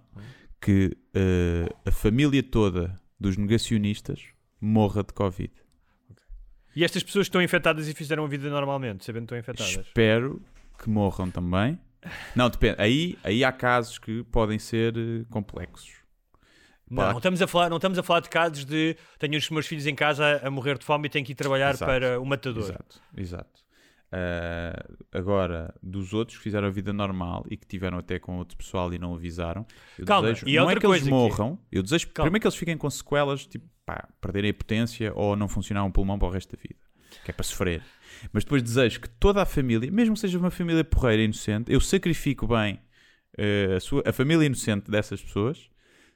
[0.60, 4.24] que eh, a família toda dos negacionistas
[4.60, 5.52] morra de Covid.
[6.74, 9.86] E estas pessoas estão infectadas e fizeram a vida normalmente, sabendo que estão infectadas.
[9.86, 10.42] Espero
[10.78, 11.78] que morram também.
[12.34, 12.76] Não, depende.
[12.78, 15.98] Aí, aí há casos que podem ser eh, complexos.
[16.90, 17.10] Não, Pá.
[17.10, 19.86] não estamos, a falar, não estamos a falar de casos de tenho os meus filhos
[19.86, 21.90] em casa a, a morrer de fome e tenho que ir trabalhar Exato.
[21.90, 22.64] para o matador.
[22.64, 23.67] Exato, exato.
[24.10, 28.56] Ah, agora, dos outros que fizeram a vida normal e que tiveram até com outro
[28.56, 29.66] pessoal e não avisaram,
[29.98, 32.26] eu Calma, desejo, e não é que eles morram, eu desejo Calma.
[32.26, 35.90] primeiro que eles fiquem com sequelas, tipo, pá, perderem a potência ou não funcionar um
[35.90, 36.80] pulmão para o resto da vida.
[37.24, 37.82] que é para sofrer.
[38.32, 41.80] Mas depois desejo que toda a família, mesmo que seja uma família porreira inocente, eu
[41.80, 42.80] sacrifico bem
[43.36, 45.68] eh, a, sua, a família inocente dessas pessoas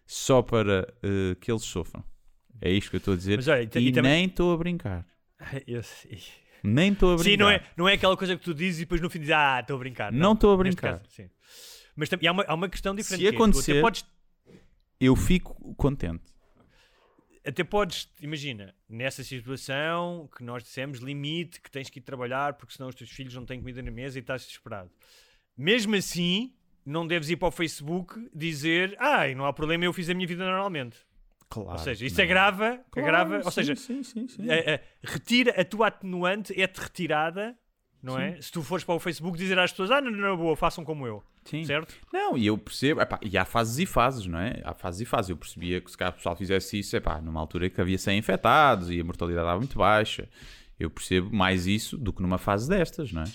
[0.06, 2.02] só para eh, que eles sofram.
[2.60, 3.36] É isto que eu estou a dizer.
[3.36, 5.06] Mas olha, e e e também- nem estou a brincar.
[5.66, 6.18] Eu sei.
[6.62, 7.30] Nem estou a brincar.
[7.30, 9.34] Sim, não é, não é aquela coisa que tu dizes e depois no fim dizes,
[9.34, 10.12] ah, estou a brincar.
[10.12, 10.98] Não estou a brincar.
[10.98, 11.28] caso, sim.
[11.96, 13.20] Mas tam- e há uma, há uma questão diferente.
[13.24, 14.04] Se que é, acontecer- podes,
[15.00, 16.22] Eu fico contente.
[17.44, 22.72] até podes, imagina, nessa situação que nós dissemos, limite, que tens que ir trabalhar porque
[22.74, 24.90] senão os teus filhos não têm comida na mesa e estás desesperado.
[25.58, 26.54] Mesmo assim,
[26.86, 30.26] não deves ir para o Facebook dizer, ah, não há problema, eu fiz a minha
[30.26, 30.96] vida normalmente.
[31.52, 31.70] Claro.
[31.72, 32.24] ou seja, isso não.
[32.24, 36.80] agrava, Claro, agrava ou sim, seja, sim, sim, a- a- retira a tua atenuante, é-te
[36.80, 37.56] retirada,
[38.02, 38.40] não é?
[38.40, 40.84] Se tu fores para o Facebook dizer às pessoas, ah, não, não, não, boa, façam
[40.84, 41.64] como eu, Sim.
[41.64, 41.94] certo?
[42.12, 44.60] Não, e eu percebo, epá, e há fases e fases, não é?
[44.64, 45.30] Há fases e fases.
[45.30, 48.90] Eu percebia que se o pessoal fizesse isso, epá, numa altura que havia 100 infectados
[48.90, 50.28] e a mortalidade estava muito baixa.
[50.80, 53.26] Eu percebo mais isso do que numa fase destas, não é?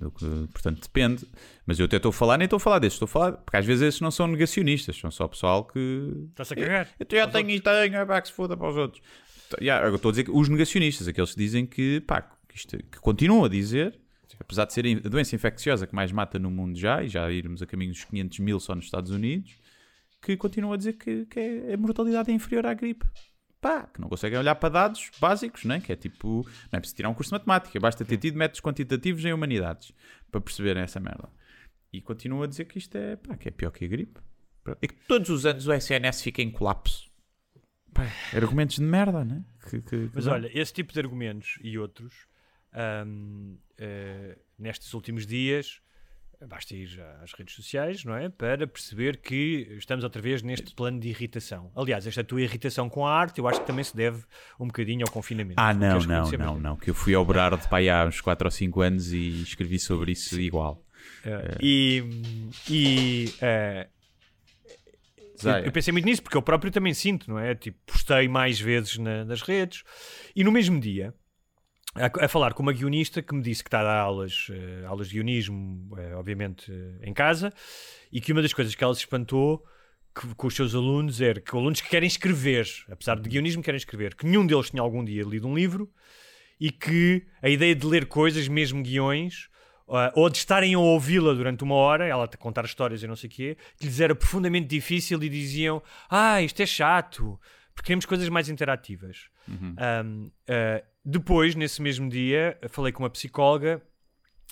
[0.00, 1.26] Que, portanto, depende.
[1.66, 3.56] Mas eu até estou a falar, nem estou a falar destes, estou a falar, porque
[3.56, 6.26] às vezes esses não são negacionistas, são só pessoal que.
[6.30, 6.88] Está-se a cagar.
[6.98, 9.02] Eu já tenho e tenho, é pá, que se foda para os outros.
[9.60, 12.76] Yeah, eu estou a dizer que os negacionistas, aqueles que dizem que, pá, que, isto-
[12.76, 13.98] que continuam a dizer,
[14.38, 17.62] apesar de ser a doença infecciosa que mais mata no mundo já, e já irmos
[17.62, 19.56] a caminho dos 500 mil só nos Estados Unidos,
[20.20, 23.06] que continuam a dizer que, que é- a mortalidade é inferior à gripe.
[23.60, 25.80] Pá, que não conseguem olhar para dados básicos, né?
[25.80, 28.60] que é tipo, não é preciso tirar um curso de matemática, basta ter tido métodos
[28.60, 29.92] quantitativos em humanidades
[30.30, 31.28] para perceberem essa merda.
[31.92, 34.20] E continuam a dizer que isto é, pá, que é pior que a gripe.
[34.82, 37.10] E que todos os anos o SNS fica em colapso.
[37.92, 38.04] Pá,
[38.34, 39.42] argumentos de merda, né?
[39.68, 40.32] Que, que- que Mas dá.
[40.34, 42.26] olha, esse tipo de argumentos e outros,
[42.72, 45.80] ahm, eh, nestes últimos dias,
[46.46, 48.28] basta ir às redes sociais, não é?
[48.28, 51.70] Para perceber que estamos outra vez neste plano de irritação.
[51.74, 54.22] Aliás, esta tua irritação com a arte, eu acho que também se deve
[54.58, 55.60] um bocadinho ao confinamento.
[55.60, 56.76] Ah, não, não, reconhecer não, não.
[56.76, 60.12] Que eu fui ao Berardo aí há uns 4 ou 5 anos e escrevi sobre
[60.12, 60.84] isso igual.
[61.24, 62.04] Eh, E,
[62.70, 63.88] e eu,
[65.42, 65.64] Zaya.
[65.66, 67.54] eu pensei muito nisso porque eu próprio também sinto, não é?
[67.54, 69.82] Tipo, postei mais vezes na- nas redes
[70.34, 71.14] e no mesmo dia
[72.00, 74.84] a, a falar com uma guionista que me disse que está a dar aulas, eh,
[74.86, 77.52] aulas de guionismo, eh, obviamente eh, em casa,
[78.12, 79.64] e que uma das coisas que ela se espantou
[80.18, 83.78] que- com os seus alunos era que alunos que querem escrever, apesar de guionismo, querem
[83.78, 85.90] escrever, que nenhum deles tinha algum dia lido um livro
[86.60, 89.48] e que a ideia de ler coisas, mesmo guiões,
[90.14, 93.28] ou de estarem a ouvi-la durante uma hora, ela a contar histórias e não sei
[93.28, 97.40] o quê, que lhes era profundamente difícil e diziam: Ah, isto é chato,
[97.74, 99.28] porque queremos coisas mais interativas.
[99.76, 103.82] Ahm, ah, depois, nesse mesmo dia, falei com uma psicóloga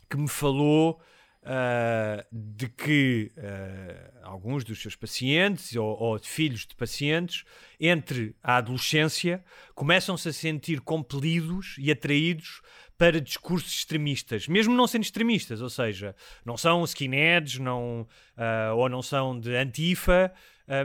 [0.09, 1.01] que me falou
[1.43, 7.45] ah, de que ah, alguns dos seus pacientes ou, ou de filhos de pacientes,
[7.79, 9.45] entre a adolescência,
[9.75, 12.63] começam-se a sentir compelidos e atraídos
[12.99, 18.89] para discursos extremistas, mesmo não sendo extremistas, ou seja, não são skinheads, não, ah, ou
[18.89, 20.33] não são de antifa,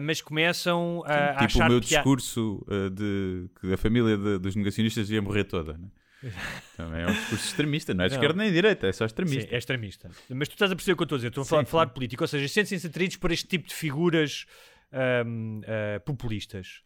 [0.01, 4.37] mas começam a, a tipo achar o meu discurso uh, de que a família de-
[4.39, 5.73] dos negacionistas ia morrer toda.
[5.73, 5.87] Né?
[6.77, 8.21] Também é um discurso extremista, não é de Não.
[8.21, 9.49] esquerda nem de direita, é só extremista.
[9.49, 10.11] Sim, é extremista.
[10.29, 11.27] Mas tu estás a perceber o que eu estou a dizer.
[11.29, 14.45] Estou a falar, falar política, ou seja, sentem-se atraídos por este tipo de figuras
[14.91, 16.81] ahm, ah, populistas.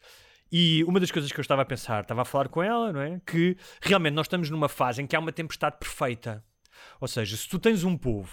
[0.52, 3.02] E uma das coisas que eu estava a pensar, estava a falar com ela, não
[3.02, 3.20] é?
[3.26, 6.44] Que realmente nós estamos numa fase em que há uma tempestade perfeita.
[7.02, 8.32] Ou seja, se tu tens um povo,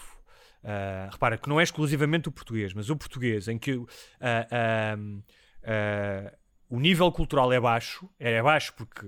[0.64, 3.80] ah, repara que não é exclusivamente o português, mas o português em que
[4.20, 4.96] ah,
[5.64, 6.32] ah,
[6.68, 9.06] o nível cultural é baixo, é baixo porque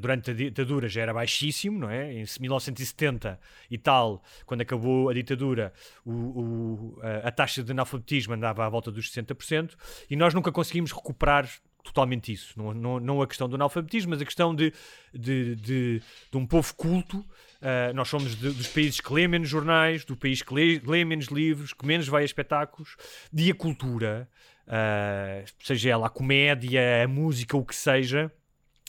[0.00, 2.10] durante a ditadura já era baixíssimo, não é?
[2.10, 3.38] Em 1970
[3.70, 5.74] e tal, quando acabou a ditadura,
[6.06, 9.76] o- o- a, a taxa de analfabetismo andava à volta dos 60%
[10.08, 11.46] e nós nunca conseguimos recuperar
[11.84, 12.54] totalmente isso.
[12.56, 14.72] Não, não, não a questão do analfabetismo, mas a questão de,
[15.12, 17.22] de, de, de um povo culto.
[17.62, 21.04] Ah, nós somos de- dos países que lê menos jornais, do país que lê, lê
[21.04, 22.96] menos livros, que menos vai a espetáculos,
[23.32, 24.28] e a cultura,
[24.66, 28.32] ah, seja ela a comédia, a música, o que seja,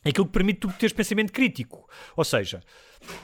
[0.04, 1.88] é aquilo que permite tu teres pensamento crítico.
[2.18, 2.62] Ou seja,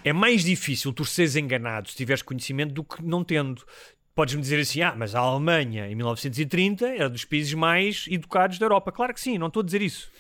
[0.04, 3.66] é mais difícil tu seres enganado se tiveres conhecimento do que não tendo.
[4.14, 8.66] Podes-me dizer assim, ah, mas a Alemanha em 1930 era dos países mais educados da
[8.66, 8.92] Europa.
[8.92, 10.12] Claro que sim, não estou a dizer isso.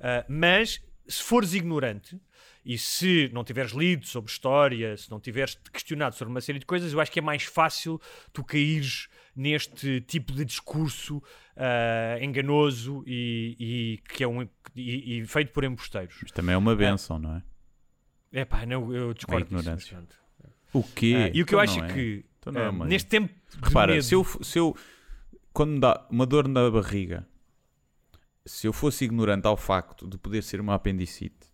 [0.00, 2.18] Ah, mas se fores ignorante
[2.66, 6.66] e se não tiveres lido sobre história, se não tiveres questionado sobre uma série de
[6.66, 8.00] coisas, eu acho que é mais fácil
[8.32, 11.22] tu caíres neste tipo de discurso
[11.56, 14.42] ah, enganoso e, e que é um,
[14.74, 16.16] e, e feito por embusteiros.
[16.20, 17.42] Mas também é uma benção, não é?
[18.32, 19.96] É pá, não, eu discordo disso, ignorância.
[19.96, 20.26] mas pronto.
[20.72, 21.14] O quê?
[21.16, 21.92] Ah, e o que eu Então acho é é.
[21.94, 24.76] que Então é ah, neste tempo Repara, medo- se eu, se eu.
[25.52, 27.26] Quando me dá uma dor na barriga,
[28.44, 31.45] se eu fosse ignorante ao facto de poder ser uma apendicite,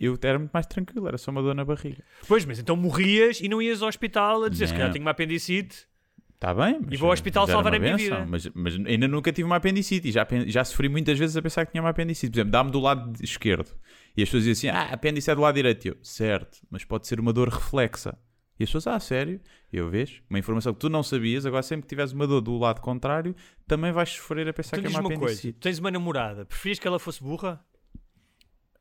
[0.00, 2.02] Eu era muito mais tranquilo, era só uma dor na barriga.
[2.28, 5.10] Pois, mas então morrias e não ias ao hospital a dizer se calhar tenho uma
[5.10, 5.86] apendicite.
[6.34, 6.78] Está bem.
[6.82, 8.26] mas, E vou ao hospital salvar a minha vida.
[8.28, 10.08] Mas, mas ainda nunca tive uma apendicite.
[10.08, 12.30] E já, já sofri muitas vezes a pensar que tinha uma apendicite.
[12.30, 13.72] Por exemplo, dá-me do lado esquerdo.
[14.16, 15.86] E as pessoas diziam assim: Ah, apêndice é do lado direito.
[15.88, 18.16] Eu, certo, mas pode ser uma dor reflexa.
[18.60, 19.40] E as pessoas, ah, sério?
[19.72, 20.22] Eu, vês?
[20.30, 21.44] Uma informação que tu não sabias.
[21.44, 23.34] Agora, sempre que tiveres uma dor do lado contrário,
[23.66, 25.58] também vais sofrer a pensar Então que é uma uma coisa: apendicite.
[25.58, 27.64] tu tens uma namorada, preferias que ela fosse burra?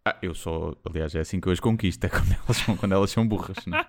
[0.08, 2.92] Ah, eu só, aliás, é assim que eu as conquisto, é quando elas são, quando
[2.92, 3.86] elas são burras, não é?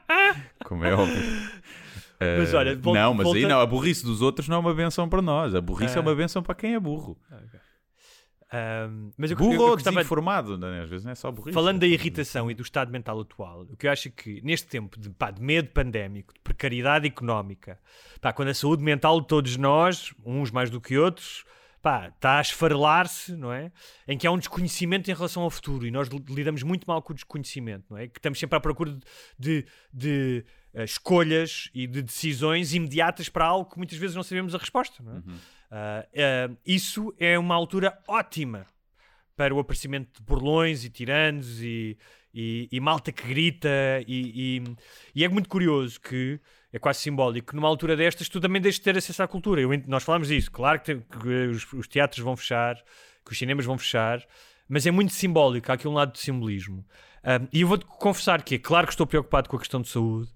[0.65, 1.23] Como é óbvio.
[2.19, 4.61] Mas Ah, olha, volta- não, mas aí volta- não, a burrice dos outros não é
[4.61, 5.99] uma benção para nós, a burrice Ah.
[5.99, 7.19] é uma benção para quem é burro.
[8.51, 10.81] Ahm, mas eu, burro eu, eu ou gostava, desinformado, não é?
[10.83, 11.53] às vezes não é só burrice.
[11.53, 14.67] falando da irritação e do estado mental atual, o que eu acho é que neste
[14.69, 17.79] tempo de, pá, de medo pandémico, de precariedade económica,
[18.21, 21.45] pá, quando a saúde mental de todos nós, uns mais do que outros,
[21.87, 23.71] pá, está a esfarelar-se, não é?
[24.09, 27.01] Em que há um desconhecimento em relação ao futuro e nós li- lidamos muito mal
[27.01, 28.09] com o desconhecimento, não é?
[28.09, 29.01] Que estamos sempre à procura de,
[29.39, 34.53] de, de, eh, escolhas e de decisões imediatas para algo que muitas vezes não sabemos
[34.53, 35.23] a resposta, não é?
[35.71, 38.67] Ah, ah, isso é uma altura ótima
[39.37, 41.97] para o aparecimento de burlões e tiranos e,
[42.35, 43.69] e, e malta que grita
[44.09, 44.77] e, e-
[45.15, 46.41] e é muito curioso que
[46.77, 49.61] é quase simbólico que numa altura destas tu também deixes de ter acesso à cultura.
[49.61, 52.77] Eu nós falamos disso, claro que, tem- que os, os teatros vão fechar,
[53.25, 54.23] que os cinemas vão fechar,
[54.69, 56.85] mas é muito simbólico, há aqui um lado de simbolismo.
[57.25, 59.89] Ah, e eu vou-te confessar que é claro que estou preocupado com a questão de
[59.89, 60.31] saúde,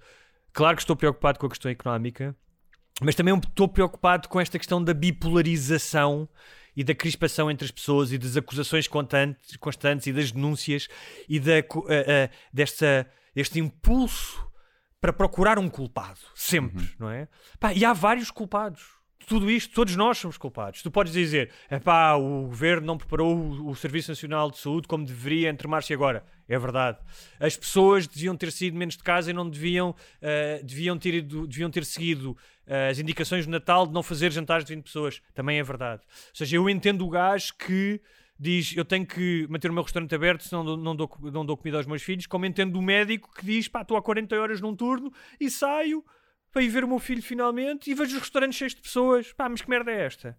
[0.52, 2.34] claro que estou preocupado com a questão económica,
[3.02, 6.28] mas também estou preocupado com esta questão da bipolarização
[6.76, 10.88] e da crispação entre as pessoas e das acusações constantes, constantes e das denúncias
[11.28, 14.46] e da, a- a- desta, este impulso
[15.00, 17.26] para procurar um culpado, sempre, não é?
[17.58, 18.98] Pá, e há vários culpados.
[19.20, 20.82] De Tudo isto, todos nós somos culpados.
[20.82, 21.50] Tu podes dizer,
[21.84, 25.92] pá, o governo não preparou o, o Serviço Nacional de Saúde como deveria entre março
[25.92, 26.24] e agora.
[26.48, 26.98] É verdade.
[27.38, 31.46] As pessoas deviam ter saído menos de casa e não deviam, ah, deviam, ter, ido-
[31.46, 32.36] deviam ter seguido
[32.66, 35.22] ah, as indicações do Natal de não fazer jantares de 20 pessoas.
[35.34, 36.02] Também é verdade.
[36.06, 38.00] Ou seja, eu entendo o gajo que
[38.40, 41.46] diz eu tenho que manter o meu restaurante aberto senão não dou, não dou, não
[41.46, 44.34] dou comida aos meus filhos, como entendo o médico que diz pá, estou há 40
[44.40, 46.02] horas num turno e saio
[46.50, 49.32] para ir ver o meu filho finalmente e vejo os restaurantes cheios de pessoas.
[49.34, 50.38] Pá, mas que merda é esta?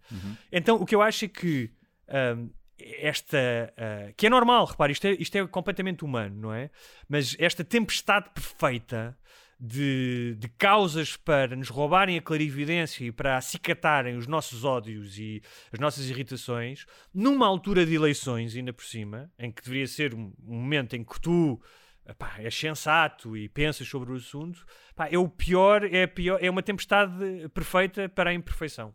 [0.52, 1.72] Então o que eu acho é que
[2.08, 6.72] ahm, esta ah, que é normal, repare, isto é, isto é completamente humano, não é?
[7.08, 9.16] Mas esta tempestade perfeita
[9.64, 15.39] de, de causas para nos roubarem a clarividência e para acicatarem os nossos ódios e
[15.72, 20.34] as nossas irritações, numa altura de eleições, ainda por cima, em que deveria ser um,
[20.41, 21.62] momento em que tu
[22.03, 26.49] epá, és sensato e pensas sobre o assunto, pá, é o pior, é, pior, é
[26.49, 27.14] uma tempestade
[27.53, 28.91] perfeita para a imperfeição.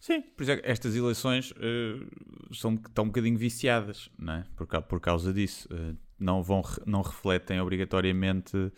[0.00, 2.04] Sim, por isso é estas eleições eh,
[2.52, 4.44] são, estão um bocadinho viciadas, não é?
[4.56, 5.68] Por, por causa disso.
[5.72, 8.72] Eh, não, vão, não refletem obrigatoriamente.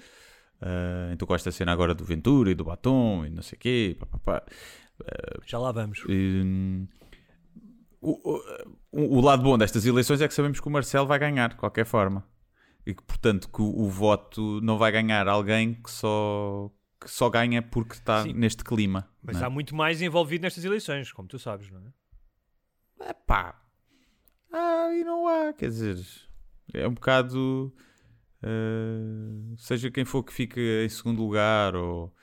[0.64, 3.60] Eh, então, com esta cena agora do Ventura e do Batom e não sei o
[3.60, 3.96] quê.
[4.00, 4.42] pá, pá, pá.
[5.46, 6.02] Já lá vamos.
[6.08, 6.86] Hum,
[8.00, 8.38] o,
[8.92, 11.56] o- o lado bom destas eleições é que sabemos que o Marcelo vai ganhar, de
[11.56, 12.24] qualquer forma.
[12.86, 17.28] E que, portanto, que o, o voto não vai ganhar alguém que só, que só
[17.30, 18.32] ganha porque está Sim.
[18.34, 19.08] neste clima.
[19.22, 19.44] Mas é?
[19.44, 23.12] há muito mais envolvido nestas eleições, como tu sabes, não é?
[23.26, 23.60] Pá.
[24.52, 25.98] Ah, e não há, quer dizer,
[26.72, 27.74] é um bocado.
[28.44, 32.14] Eh, seja quem for que fique em segundo lugar, ou.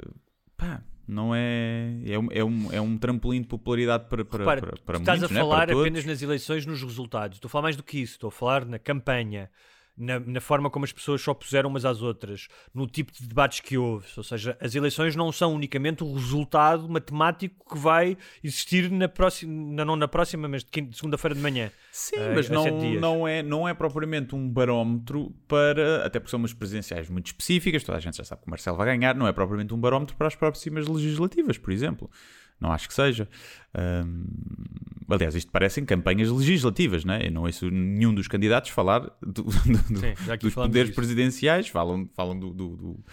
[0.00, 0.08] eh,
[0.56, 2.00] pá, não é.
[2.04, 4.98] É um, é um, é um trampolim de popularidade para, para, Repara, para, tu para
[4.98, 5.40] estás muitos, a né?
[5.40, 5.82] falar todos.
[5.82, 7.36] apenas nas eleições, nos resultados.
[7.36, 8.14] Estou a falar mais do que isso.
[8.14, 9.50] Estou a falar na campanha,
[9.96, 13.60] na, na forma como as pessoas se opuseram umas às outras, no tipo de debates
[13.60, 14.06] que houve.
[14.16, 19.52] Ou seja, as eleições não são unicamente o resultado matemático que vai existir na próxima,
[19.74, 21.70] na- não na próxima, mas de de segunda-feira de manhã.
[21.90, 22.64] Sim, eh, mas não,
[23.00, 26.04] não, é, não é propriamente um barómetro para.
[26.04, 28.76] Até porque são umas presidenciais muito específicas, toda a gente já sabe que o Marcelo
[28.76, 32.10] vai ganhar, não é propriamente um barómetro para as próximas legislativas, por exemplo.
[32.60, 33.28] Não acho que seja.
[33.74, 34.24] Ahm,
[35.08, 37.26] aliás, isto parecem campanhas legislativas, não é?
[37.26, 40.96] Eu não ouço nenhum dos candidatos falar do- do- Sim, dos poderes disso.
[41.00, 43.04] presidenciais, falam, falam do, do- do-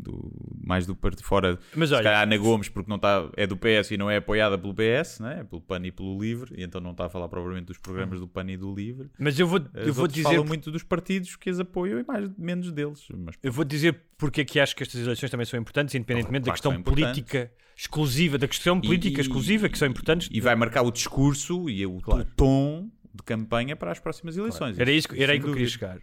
[0.00, 1.58] do- mais do partido fora.
[1.74, 4.16] Mas se olha- calhar Ana Gomes, porque não está, é do PS e não é
[4.16, 5.44] apoiada pelo PS, né?
[5.44, 8.28] pelo PAN e pelo LIVRE, e então não está a falar provavelmente dos programas do
[8.28, 9.08] PAN e do LIVRE.
[9.18, 10.22] Mas eu vou, eu vou dizer.
[10.24, 13.06] falam muito dos partidos que as apoiam e mais, menos deles.
[13.16, 16.44] Mas Eu vou dizer porque é que acho que estas eleições também são importantes, independentemente
[16.44, 17.50] da Claro que questão são importantes.
[17.80, 20.28] Exclusiva, da questão política E- exclusiva, que são importantes.
[20.30, 24.78] E vai marcar o discurso e o, o tom de campanha para as próximas eleições.
[24.78, 25.98] Era, isso, era aí que eu queria chegar.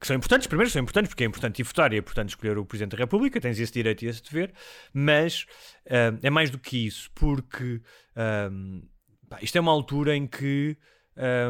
[0.00, 2.56] Que são importantes, primeiro são importantes porque é importante ir votar e é importante escolher
[2.56, 4.52] o Presidente da República, tens esse direito e esse dever,
[4.94, 5.44] mas
[5.88, 7.82] ah, é mais do que isso, porque
[8.16, 8.50] ah,
[9.28, 10.76] pá, isto é uma altura em que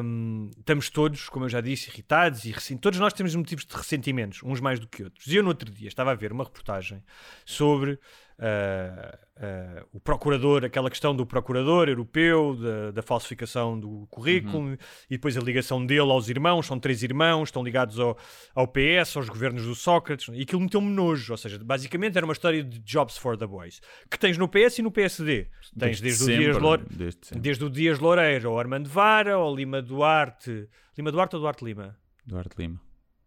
[0.03, 2.83] hum, estamos todos, como eu já disse, irritados e ressentidos.
[2.83, 5.27] Todos nós temos motivos de ressentimentos, uns mais do que outros.
[5.29, 7.03] E eu, no outro dia, estava a ver uma reportagem
[7.47, 7.99] sobre
[8.41, 14.77] uh, uh, o procurador, aquela questão do procurador europeu, da, da falsificação do currículo uhum.
[15.09, 16.67] e depois a ligação dele aos irmãos.
[16.67, 18.17] São três irmãos, estão ligados ao,
[18.55, 21.33] ao PS, aos governos do Sócrates, e aquilo meteu-me nojo.
[21.33, 23.81] Ou seja, basicamente era uma história de Jobs for the Boys
[24.11, 25.49] que tens no PS e no PSD.
[25.79, 26.83] Tens desde, desde, sempre, o, Dias Loure...
[26.91, 30.69] desde, desde, o Dias Loureiro ao Armando Vara, ao Lima Duarte.
[30.97, 31.97] Lima Duarte ou Duarte Lima?
[32.27, 32.81] Duarte Lima.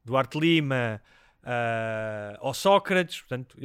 [0.06, 1.02] Duarte Lima,
[1.44, 3.58] uh, ao Sócrates, portanto,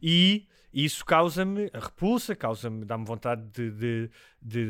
[0.00, 4.10] e e isso causa-me a repulsa, causa-me, dá-me vontade de, de,
[4.40, 4.66] de,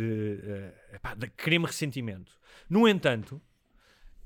[1.17, 2.33] de, querer-me ressentimento.
[2.69, 3.41] No entanto,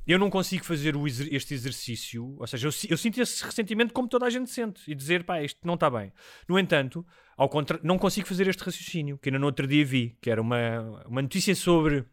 [0.07, 4.07] eu não consigo fazer o, este exercício, ou seja, eu, eu, sinto esse ressentimento como
[4.07, 6.13] toda a gente sente e dizer, pá, isto não está bem.
[6.47, 7.05] No entanto,
[7.37, 10.41] ao contra, não consigo fazer este raciocínio, que ainda no outro dia vi, que era
[10.41, 12.05] uma, uma notícia sobre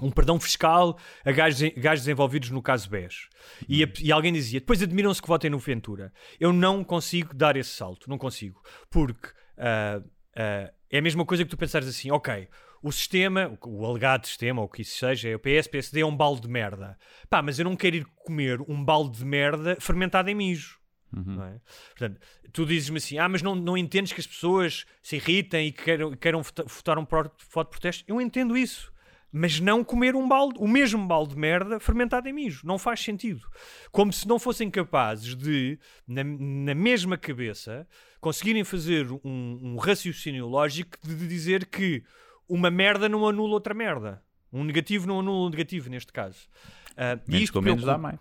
[0.00, 3.28] um perdão fiscal a gajos, gajos envolvidos no caso BES.
[3.68, 6.12] E, e, alguém dizia, depois admiram-se que votem no Ventura.
[6.38, 8.62] Eu não consigo dar esse salto, não consigo.
[8.90, 12.48] Porque uh, uh, é a mesma coisa que tu pensares assim, ok,
[12.82, 16.06] o sistema, o, alegado sistema, ou o que isso seja, é o PS, PSD é
[16.06, 16.98] um balde de merda.
[17.28, 20.80] Pá, mas eu não quero ir comer um balde de merda fermentado em mijo.
[21.14, 21.42] Uhum.
[21.42, 21.60] É?
[21.90, 22.20] Portanto,
[22.52, 25.82] tu dizes-me assim: ah, mas não, não entendes que as pessoas se irritem e que
[25.82, 27.30] queiram, queiram votar, votar um voto
[27.64, 28.04] de protesto?
[28.06, 28.89] Eu entendo isso
[29.32, 32.66] mas não comer um balde, o mesmo balde de merda fermentado em mijo.
[32.66, 33.46] Não faz sentido.
[33.92, 37.86] Como se não fossem capazes de, na, na mesma cabeça,
[38.20, 42.02] conseguirem fazer um, um raciocínio lógico de dizer que
[42.48, 44.22] uma merda não anula outra merda.
[44.52, 46.48] Um negativo não anula um negativo, neste caso.
[46.92, 48.18] Uh, menos com menos dá mais.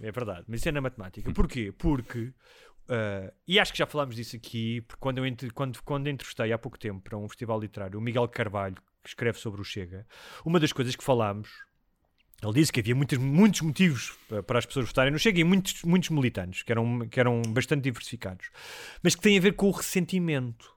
[0.00, 1.30] É verdade, mas isso é na matemática.
[1.32, 1.72] Porquê?
[1.76, 2.32] Porque
[2.88, 6.54] Uh, e acho que já falámos disso aqui, porque quando, eu entre, quando, quando entrevistei
[6.54, 10.06] há pouco tempo para um festival literário o Miguel Carvalho, que escreve sobre o Chega,
[10.44, 11.48] uma das coisas que falámos,
[12.42, 15.82] ele disse que havia muitos, muitos motivos para as pessoas votarem no Chega e muitos,
[15.82, 18.50] muitos militantes, que eram, que eram bastante diversificados,
[19.02, 20.76] mas que tem a ver com o ressentimento.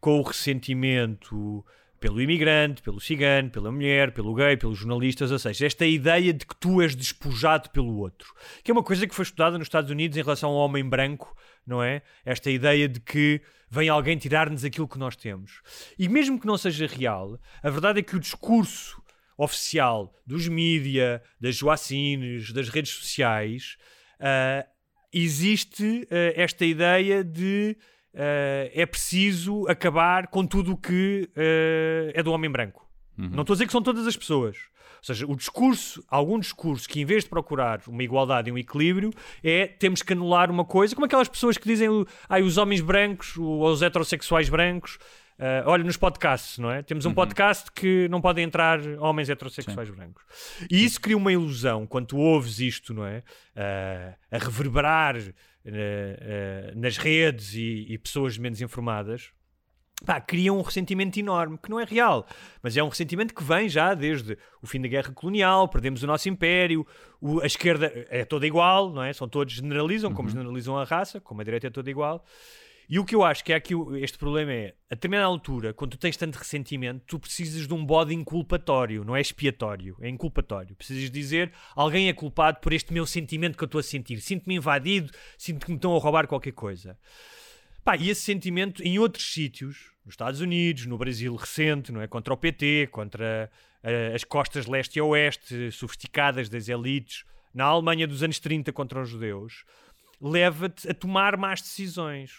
[0.00, 1.64] Com o ressentimento
[2.00, 6.46] pelo imigrante, pelo cigano, pela mulher, pelo gay, pelos jornalistas, ou seja, esta ideia de
[6.46, 8.34] que tu és despojado pelo outro,
[8.64, 11.36] que é uma coisa que foi estudada nos Estados Unidos em relação ao homem branco,
[11.66, 12.02] não é?
[12.24, 13.40] Esta ideia de que
[13.70, 15.62] vem alguém tirar-nos aquilo que nós temos.
[15.98, 19.00] E mesmo que não seja real, a verdade é que o discurso
[19.40, 23.78] oficial dos mídia, das joacines, das redes sociais,
[24.20, 24.68] uh,
[25.12, 27.76] existe uh, esta ideia de
[28.12, 31.30] uh, é preciso acabar com tudo o que
[32.14, 32.86] é do homem branco.
[33.16, 33.30] Uhum.
[33.30, 34.58] Não estou a dizer que são todas as pessoas.
[35.00, 38.58] Ou seja, o discurso, algum discurso que em vez de procurar uma igualdade e um
[38.58, 39.10] equilíbrio,
[39.42, 41.88] é temos que anular uma coisa, como aquelas pessoas que dizem
[42.28, 44.98] ah, os homens brancos, os heterossexuais brancos.
[45.38, 46.82] Uh, olha, nos podcasts, não é?
[46.82, 47.14] Temos um uhum.
[47.14, 49.94] podcast que não podem entrar homens heterossexuais Sim.
[49.94, 50.22] brancos.
[50.70, 53.22] E isso cria uma ilusão quando ouves isto, não é?
[53.56, 55.22] Uh, a reverberar uh,
[56.76, 59.32] nas redes e, e pessoas menos informadas
[60.04, 62.26] pá, cria um ressentimento enorme, que não é real,
[62.62, 66.06] mas é um ressentimento que vem já desde o fim da guerra colonial, perdemos o
[66.06, 66.86] nosso império,
[67.20, 69.12] o, a esquerda é toda igual, não é?
[69.12, 70.34] São todos generalizam, como uhum.
[70.34, 72.24] generalizam a raça, como a direita é toda igual.
[72.90, 73.72] E o que eu acho que é aqui
[74.02, 77.86] este problema é, a determinada altura, quando tu tens tanto ressentimento, tu precisas de um
[77.86, 80.74] bode inculpatório, não é expiatório, é inculpatório.
[80.74, 84.20] Precisas dizer, alguém é culpado por este meu sentimento que eu estou a sentir.
[84.20, 86.98] Sinto-me invadido, sinto que me estão a roubar qualquer coisa.
[87.84, 92.06] Pá, e esse sentimento em outros sítios, nos Estados Unidos, no Brasil recente, não é?
[92.06, 93.50] Contra o PT, contra
[93.82, 99.00] uh, as costas leste e oeste sofisticadas das elites, na Alemanha dos anos 30 contra
[99.00, 99.64] os judeus,
[100.20, 102.32] leva-te a tomar más decisões.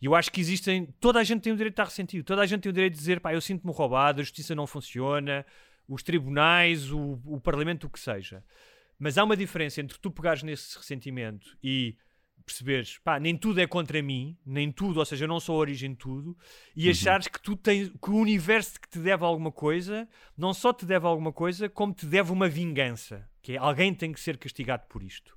[0.00, 0.86] E eu acho que existem.
[1.00, 2.94] Toda a gente tem o direito de estar ressentido, toda a gente tem o direito
[2.94, 5.44] de dizer, pá, eu sinto-me roubado, a justiça não funciona,
[5.88, 8.44] os tribunais, o, o parlamento, o que seja.
[8.98, 11.96] Mas há uma diferença entre tu pegares nesse ressentimento e
[12.44, 15.58] perceberes, pá, nem tudo é contra mim, nem tudo, ou seja, eu não sou a
[15.58, 16.36] origem de tudo,
[16.74, 16.90] e uhum.
[16.90, 20.86] achares que tu tens, que o universo que te deve alguma coisa, não só te
[20.86, 24.84] deve alguma coisa, como te deve uma vingança, que é alguém tem que ser castigado
[24.88, 25.36] por isto.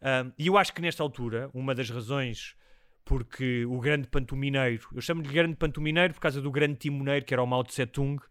[0.00, 2.56] Um, e eu acho que nesta altura, uma das razões
[3.04, 7.42] porque o grande pantomineiro, eu chamo-lhe grande pantomineiro por causa do grande timoneiro que era
[7.42, 8.22] o Mao Tse Tung,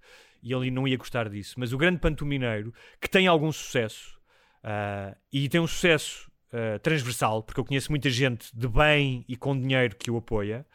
[0.41, 4.19] e ele não ia gostar disso, mas o grande pantomineiro que tem algum sucesso,
[4.63, 9.35] uh, e tem um sucesso uh, transversal, porque eu conheço muita gente de bem e
[9.35, 10.65] com dinheiro que o apoia.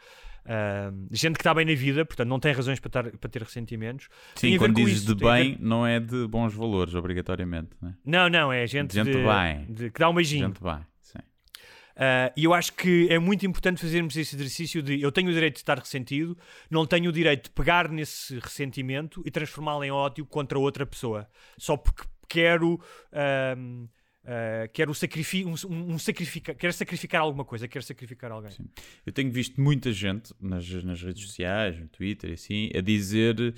[0.45, 3.41] Uh, gente que está bem na vida, portanto não tem razões para, tar, para ter
[3.41, 4.09] ressentimentos.
[4.35, 7.69] Sim, quando dizes de bem, não é de bons valores, obrigatoriamente.
[7.81, 7.93] Não, é?
[8.05, 9.65] não, não, é gente, gente de, bem.
[9.69, 10.47] De, que dá um beijinho.
[10.47, 11.19] Gente bem, sim.
[11.19, 15.33] Uh, e eu acho que é muito importante fazermos esse exercício de eu tenho o
[15.33, 16.35] direito de estar ressentido,
[16.69, 21.27] não tenho o direito de pegar nesse ressentimento e transformá-lo em ódio contra outra pessoa,
[21.57, 22.79] só porque quero.
[23.13, 23.87] ahm,
[24.25, 28.51] ah, quero sacrifi um, um sacrificar, quero sacrificar alguma coisa, quero sacrificar alguém.
[28.51, 28.65] Sim.
[29.05, 33.53] Eu tenho visto muita gente nas, nas redes sociais, no Twitter assim, a dizer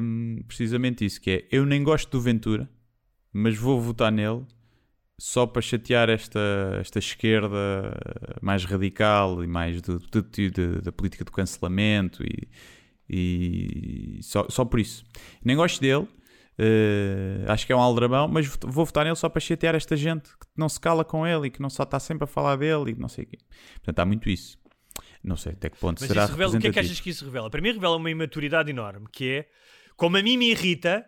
[0.00, 2.68] hum, precisamente isso: que é eu nem gosto do Ventura,
[3.32, 4.44] mas vou votar nele
[5.20, 6.38] só para chatear esta,
[6.80, 7.56] esta esquerda
[8.40, 12.48] mais radical e mais do, do- do- da política do cancelamento e,
[13.08, 15.04] e só, só por isso.
[15.44, 16.06] Nem gosto dele.
[16.58, 20.28] Eh, acho que é um aldrabão, mas vou- votar nele só para chatear esta gente
[20.30, 22.90] que não se cala com ele e que não só está sempre a falar dele
[22.92, 23.38] e não sei o quê.
[23.74, 24.58] Portanto, há muito isso.
[25.22, 27.10] Não sei até que ponto Mas será isso revela, o que é que achas que
[27.10, 27.48] isso revela?
[27.50, 29.48] Para mim revela uma imaturidade enorme, que é,
[29.96, 31.04] como a mim me irrita,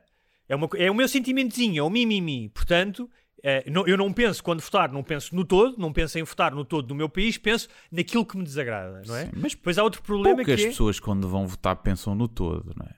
[0.48, 2.48] é, uma, é o meu sentimentozinho, é o mimimi.
[2.50, 3.08] Portanto,
[3.42, 6.54] eh, não- eu não penso, quando votar, não penso no todo, não penso em votar
[6.54, 9.26] no todo do meu país, penso naquilo que me desagrada, não é?
[9.26, 10.68] Sim, mas Depois há outro problema poucas que é...
[10.68, 12.94] pessoas quando vão votar pensam no todo, não é?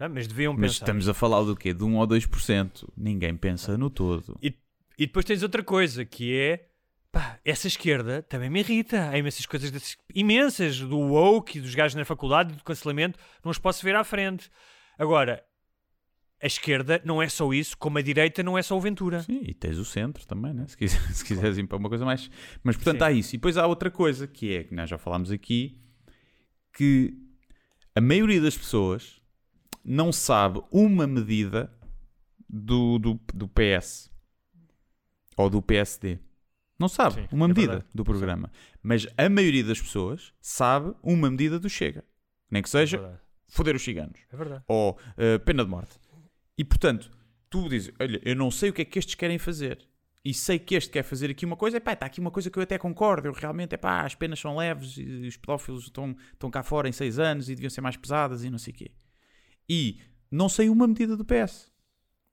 [0.00, 0.84] Ah, mas deviam Mas pensar.
[0.86, 1.74] estamos a falar do quê?
[1.74, 2.88] De 1 ou 2%.
[2.96, 4.36] Ninguém pensa no todo.
[4.42, 4.54] E,
[4.98, 6.66] e depois tens outra coisa, que é...
[7.12, 9.10] Pá, essa esquerda também me irrita.
[9.10, 13.18] Há imensas coisas dessas- imensas do woke e dos gajos na faculdade e do cancelamento,
[13.44, 14.48] não os posso ver à frente.
[14.96, 15.42] Agora,
[16.42, 19.22] a esquerda não é só isso, como a direita não é só o Ventura.
[19.24, 20.66] Sim, e tens o centro também, né?
[20.68, 22.30] se, quiser, se quiseres ir para uma coisa mais.
[22.62, 23.04] Mas portanto Sim.
[23.04, 23.34] há isso.
[23.34, 25.78] E depois há outra coisa que é, que nós já falámos aqui,
[26.72, 27.12] que
[27.94, 29.19] a maioria das pessoas
[29.84, 31.72] não sabe uma medida
[32.48, 34.10] do, do, do PS
[35.36, 36.18] ou do PSD.
[36.78, 37.90] Não sabe Sim, uma é medida verdade.
[37.94, 38.50] do programa.
[38.82, 42.04] Mas a maioria das pessoas sabe uma medida do Chega.
[42.50, 43.20] Nem que É seja verdade.
[43.48, 44.64] foder os ciganos É verdade.
[44.66, 45.98] ou eh, pena de morte.
[46.56, 47.10] E portanto,
[47.50, 49.86] tu dizes: Olha, eu não sei o que é que estes querem fazer.
[50.24, 52.58] E sei que este quer fazer aqui uma coisa, epá, está aqui uma coisa que
[52.58, 53.26] eu até concordo.
[53.28, 56.92] Eu realmente, epá, as penas são leves e os pedófilos estão, estão cá fora em
[56.92, 58.90] seis anos e deviam ser mais pesadas e não sei o quê.
[59.72, 61.70] E não sei uma medida do PS.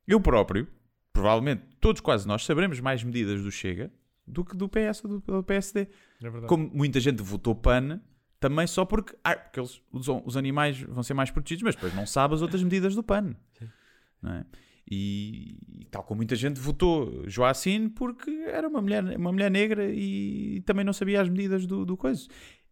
[0.08, 0.68] Eu próprio,
[1.14, 3.94] provavelmente todos quase nós, saberemos mais medidas do Chega
[4.26, 5.88] do que do PS ou do, do PSD.
[6.22, 6.32] É.
[6.48, 8.02] Como muita gente votou PAN
[8.40, 11.94] também só porque, ah, porque eles, os, os animais vão ser mais protegidos, mas depois
[11.96, 13.36] não sabe as outras medidas do PAN.
[13.62, 14.46] É?
[14.90, 19.92] E, e tal como muita gente votou Joacine porque era uma mulher, uma mulher negra
[19.92, 22.28] e também não sabia as medidas do, do coisa.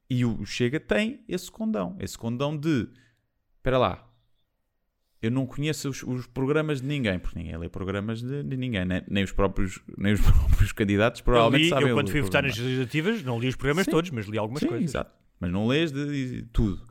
[0.09, 2.89] E o Chega tem esse condão, esse condão de
[3.57, 4.14] espera lá,
[5.21, 8.85] eu não conheço os, os programas de ninguém, porque ninguém lê programas de, de ninguém,
[8.85, 12.21] nem, nem os próprios, nem os próprios candidatos Eu, provavelmente li, sabem eu quando fui
[12.21, 13.91] votar nas legislativas, não li os programas Sim.
[13.91, 14.89] todos, mas li algumas Sim, coisas.
[14.89, 15.11] exato.
[15.39, 16.85] Mas não lês de, de tudo.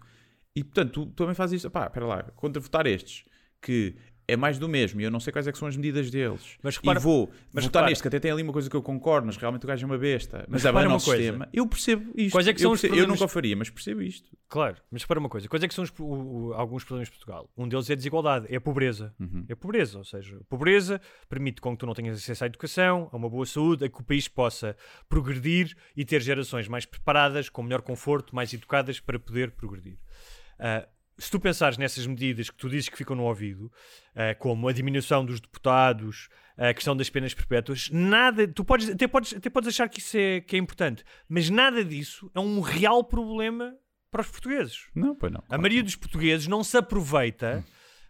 [0.56, 1.70] E portanto, tu também fazes isto.
[1.70, 3.24] Pá, espera lá, contra votar estes,
[3.60, 3.96] que
[4.26, 6.56] é mais do mesmo e eu não sei quais é que são as medidas deles.
[6.62, 8.76] Mas repara- e vou mas votar repara- neste, que até tem ali uma coisa que
[8.76, 10.44] eu concordo, mas realmente o gajo é uma besta.
[10.48, 11.22] Mas, é repara bem o uma nosso coisa.
[11.22, 11.48] sistema.
[11.52, 12.32] Eu percebo isto.
[12.32, 14.28] Quais é que eu, são os percebo- eu problemas- nunca o faria, mas percebo isto.
[14.48, 17.12] Claro, mas repara uma coisa: quais é que são os- o- o- alguns problemas de
[17.14, 17.50] Portugal?
[17.56, 19.14] Um deles é a desigualdade, é a pobreza.
[19.20, 19.44] Uhum.
[19.48, 22.46] É a pobreza, ou seja, a pobreza permite com que tu não tenhas acesso à
[22.46, 24.76] educação, a uma boa saúde, a que o país possa
[25.08, 29.98] progredir e ter gerações mais preparadas, com melhor conforto, mais educadas para poder progredir.
[30.58, 30.86] Ah,
[31.18, 33.70] se tu pensares nessas medidas que tu dizes que ficam no ouvido,
[34.14, 39.06] ah, como a diminuição dos deputados, a questão das penas perpétuas, nada, tu podes, até,
[39.06, 42.60] podes, até podes achar que isso é, que é importante, mas nada disso é um
[42.60, 43.76] real problema
[44.10, 44.88] para os portugueses.
[44.94, 45.42] Não, pois não.
[45.48, 47.64] A maioria dos portugueses não se aproveita,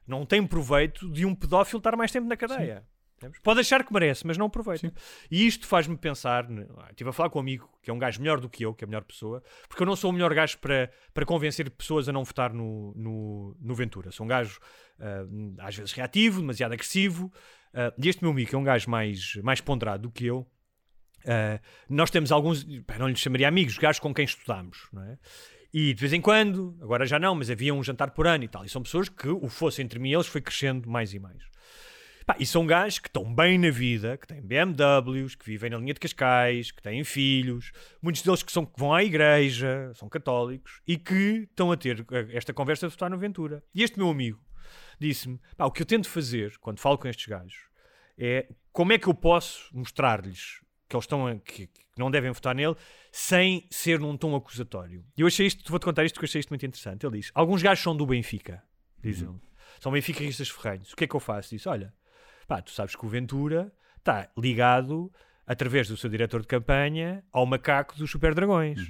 [0.07, 2.59] não tem proveito de um pedófilo estar mais tempo na cadeia.
[2.59, 2.94] Percebes?
[3.43, 4.93] Pode achar que merece, mas não aproveita.
[5.31, 6.47] E isto faz-me pensar.
[6.79, 8.75] ah, Estive a falar com um amigo que é um gajo melhor do que eu,
[8.75, 11.69] que é a melhor pessoa, porque eu não sou o melhor gajo para, para convencer
[11.71, 14.11] pessoas a não votar no, no, no Ventura.
[14.11, 14.59] Sou um gajo
[14.99, 15.25] ah,
[15.67, 17.33] às vezes reativo, demasiado agressivo.
[17.73, 20.47] ah, e este meu amigo, que é um gajo mais, mais ponderado do que eu,
[21.27, 22.67] ah, nós temos alguns,
[22.99, 25.19] não lhes chamaria amigos, gajos com quem estudamos, não é?
[25.77, 28.49] E de vez em quando, agora já não, mas havia um jantar por ano e
[28.49, 28.65] tal.
[28.65, 31.43] E são pessoas que o fosse entre mim e eles foi crescendo mais e mais.
[32.27, 35.77] Pá, e são gajos que estão bem na vida, que têm BMWs, que vivem na
[35.77, 37.71] linha de Cascais, que têm filhos,
[38.01, 42.01] muitos deles que, são, que vão à igreja, são católicos e que estão a ter
[42.11, 43.63] eh, esta conversa de votar no Ventura.
[43.75, 44.41] E este meu amigo
[44.99, 47.59] disse-me: o que eu tento fazer quando falo com estes gajos
[48.17, 52.31] é como é que eu posso mostrar-lhes que eles estão a- que, que não devem
[52.31, 52.75] votar nele
[53.13, 55.05] sem ser num tom acusatório.
[55.17, 57.05] E eu achei isto, vou-te contar isto porque eu achei isto muito interessante.
[57.05, 58.63] Ele diz: alguns gajos são do Benfica,
[59.03, 59.39] diz ele.
[59.81, 60.93] São benficaristas ferrenhos.
[60.93, 61.51] O que é que eu faço?
[61.51, 61.93] Diz: olha,
[62.47, 65.11] pá, tu sabes que o Ventura está ligado
[65.47, 68.81] através do seu diretor de campanha ao macaco dos Super Dragões.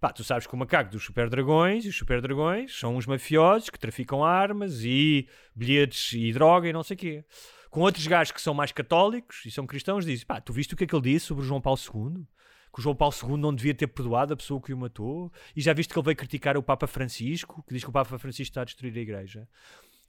[0.00, 3.06] Pá, tu sabes que o macaco dos Super Dragões e os Super Dragões são uns
[3.06, 7.24] mafiosos que traficam armas e bilhetes e droga e não sei o quê.
[7.70, 10.76] Com outros gajos que são mais católicos e são cristãos, dizem: pá, tu viste o
[10.76, 12.26] que é que ele disse sobre o João Paulo II?
[12.72, 15.30] Que o João Paulo II não devia ter perdoado a pessoa que o matou?
[15.54, 18.18] E já viste que ele veio criticar o Papa Francisco, que diz que o Papa
[18.18, 19.48] Francisco está a destruir a igreja?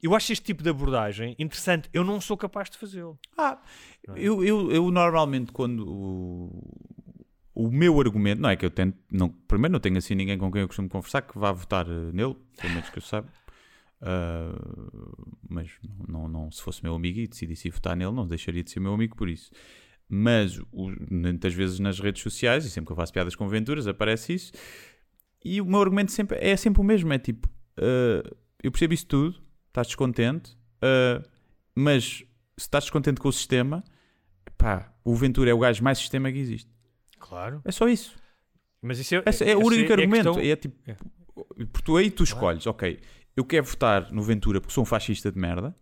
[0.04, 1.90] Eu acho este tipo de abordagem interessante.
[1.94, 3.18] Eu não sou capaz de fazê-lo.
[3.38, 3.58] Ah,
[4.16, 6.62] eu, eu, eu normalmente quando o,
[7.56, 10.52] o meu argumento, não é que eu tento, não, primeiro não tenho assim ninguém com
[10.52, 13.30] quem eu costumo conversar que vá votar eh, nele, pelo menos que eu saiba.
[14.06, 14.52] Ah,
[15.50, 15.72] mas
[16.10, 18.94] não, não, se fosse meu amigo e decidisse votar nele, não deixaria de ser meu
[18.94, 19.50] amigo por isso.
[20.10, 23.88] Mas o, muitas vezes nas redes sociais, e sempre que eu faço piadas com aventuras,
[23.88, 24.52] aparece isso.
[25.46, 27.48] E o meu argumento sempre, é sempre o mesmo: é tipo,
[27.78, 28.30] ah,
[28.62, 29.42] eu percebo isso tudo,
[29.74, 31.22] estás descontente, ah,
[31.76, 32.26] mas se
[32.58, 33.84] estás descontente com o sistema,
[34.58, 36.70] pá, o Ventura é o gajo mais sistema que existe.
[37.20, 37.62] Claro.
[37.66, 38.16] É só isso.
[38.82, 40.34] Mas isso é, Esse é o essa único é argumento.
[40.34, 40.76] questão- É tipo,
[41.72, 43.00] porque tu aí tu escolhes, ok,
[43.36, 45.76] eu quero votar no Ventura porque sou um fascista de merda.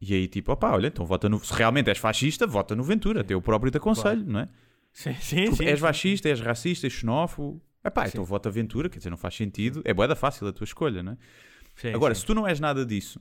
[0.00, 1.42] E aí, tipo, opá, olha, então vota no.
[1.42, 3.22] Se realmente és fascista, vota no Ventura.
[3.22, 4.48] Até eu próprio te aconselho, não é?
[4.92, 5.64] Sim, sim, sim.
[5.64, 7.60] és fascista, és racista, és xenófobo.
[7.84, 9.82] Epá, então vota Ventura, quer dizer, não faz sentido.
[9.84, 11.16] É boeda fácil a tua escolha, não é?
[11.74, 12.20] Sim, Agora, sim.
[12.20, 13.20] se tu não és nada disso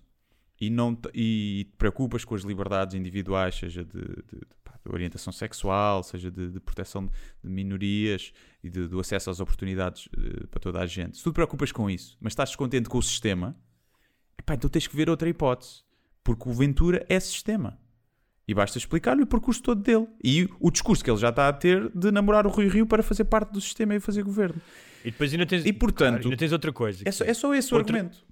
[0.60, 4.74] e, não te, e te preocupas com as liberdades individuais, seja de, de- de, pá,
[4.84, 7.06] de orientação sexual, seja de, proteção
[7.44, 8.32] de minorias
[8.64, 11.90] e do acesso às oportunidades eh, para toda a gente, se tu te preocupas com
[11.90, 13.56] isso, mas estás descontente com o sistema,
[14.40, 15.84] epá, então tens que ver outra hipótese.
[16.24, 17.80] Porque o Ventura é sistema.
[18.46, 20.08] E basta explicar-lhe o percurso todo dele.
[20.24, 23.02] E o discurso que ele já está a ter de namorar o Rui Rio para
[23.02, 24.62] fazer parte do sistema e fazer governo.
[25.06, 27.04] E depois ainda tens, E, portanto, claro, ainda tens outra coisa.
[27.06, 28.26] É só, é só esse o Outra- argumento.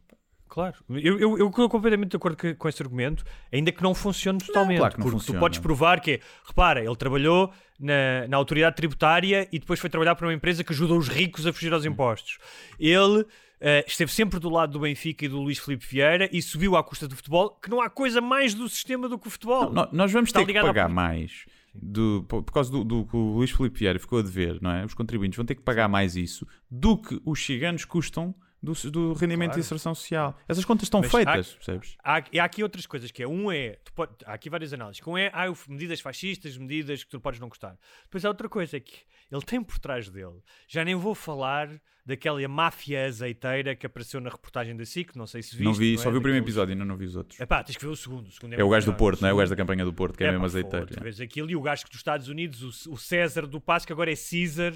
[0.47, 3.93] Claro, eu, eu, eu estou completamente de acordo com, com esse argumento, ainda que não
[3.93, 4.77] funcione totalmente.
[4.77, 5.39] claro que não porque funciona.
[5.39, 10.15] tu podes provar que, repara, ele trabalhou na, na autoridade tributária e depois foi trabalhar
[10.15, 12.37] para uma empresa que ajuda os ricos a fugir aos impostos.
[12.79, 13.25] Ele
[13.59, 16.83] eh, esteve sempre do lado do Benfica e do Luís Filipe Vieira e subiu à
[16.83, 19.71] custa do futebol, que não há coisa mais do sistema do que o futebol.
[19.73, 20.89] Não, nós vamos Está ter que à pagar política.
[20.93, 24.59] mais do- por por causa do, do que o Luís Filipe Vieira ficou a dever,
[24.61, 24.85] não é?
[24.85, 28.33] Os contribuintes vão ter que pagar mais isso do que os ciganos custam
[28.65, 30.37] do, do rendimento de inserção social.
[30.47, 31.97] Essas contas estão Mas feitas, há- percebes?
[32.03, 35.01] Há, e há aqui outras coisas que é, um é, pode- há aqui várias análises,
[35.01, 37.77] que um é, há medidas fascistas, medidas que tu podes não gostar.
[38.03, 38.95] Depois há outra coisa, é que
[39.31, 41.69] ele tem por trás dele, já nem vou falar
[42.05, 45.63] daquela máfia azeiteira que apareceu na reportagem da SIC, não sei se viste.
[45.63, 45.97] não vi, é?
[45.97, 47.39] só vi o primeiro episódio, ainda não vi os outros.
[47.39, 48.27] Epá, tens que ver o segundo.
[48.27, 48.95] O segundo É o gajo do.
[48.95, 49.33] Porto, não é?
[49.33, 50.87] O gajo da campanha do Porto, que é, é, mesmo azeiteiro.
[50.95, 51.03] é.
[51.03, 54.11] vês aquilo e o gajo dos Estados Unidos, o, o César do Passo, que agora
[54.11, 54.73] é Caesar,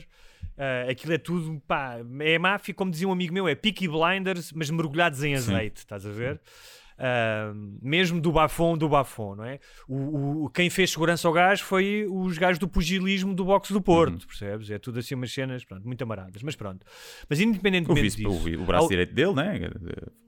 [0.58, 4.52] ah, aquilo é tudo, pá, é máfia, como dizia um amigo meu, é Peaky Blinders,
[4.54, 6.40] mas mergulhados em azeite, estás a ver?
[7.02, 9.58] Ah, mesmo do bafon do bafon, não é?
[9.88, 13.82] O, o- quem fez segurança ao gás foi os gajos do pugilismo do boxe do
[13.82, 14.28] Porto, Uhum.
[14.28, 14.70] percebes?
[14.70, 16.86] É tudo assim umas cenas, pronto, muito amaradas, mas pronto.
[17.30, 18.30] Mas O, independentemente vice, disso...
[18.60, 19.60] o, o braço ao- direito dele, né?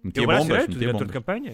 [0.02, 1.08] Metia o braço bombas, direito, o metia diretor bombas.
[1.08, 1.52] de campanha.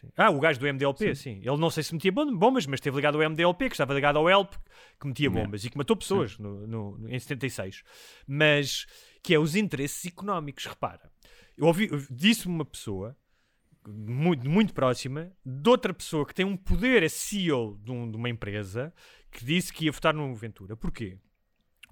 [0.00, 0.08] Sim.
[0.16, 1.38] Ah, o gajo do MDLP, sim.
[1.44, 4.16] Ele não sei se metia bom- bombas, mas esteve ligado ao MDLP, que estava ligado
[4.18, 4.54] ao ELP,
[4.98, 7.82] que metia bombas e que matou pessoas no, no- em 76.
[8.26, 8.86] Mas
[9.22, 10.64] que é os interesses económicos.
[10.66, 11.10] Repara,
[11.56, 13.14] eu ouvi, disse-me uma pessoa
[13.86, 18.16] muito, muito próxima de outra pessoa que tem um poder, é CEO de, um- de
[18.16, 18.92] uma empresa,
[19.30, 20.76] que disse que ia votar no Ventura.
[20.76, 21.18] Porquê?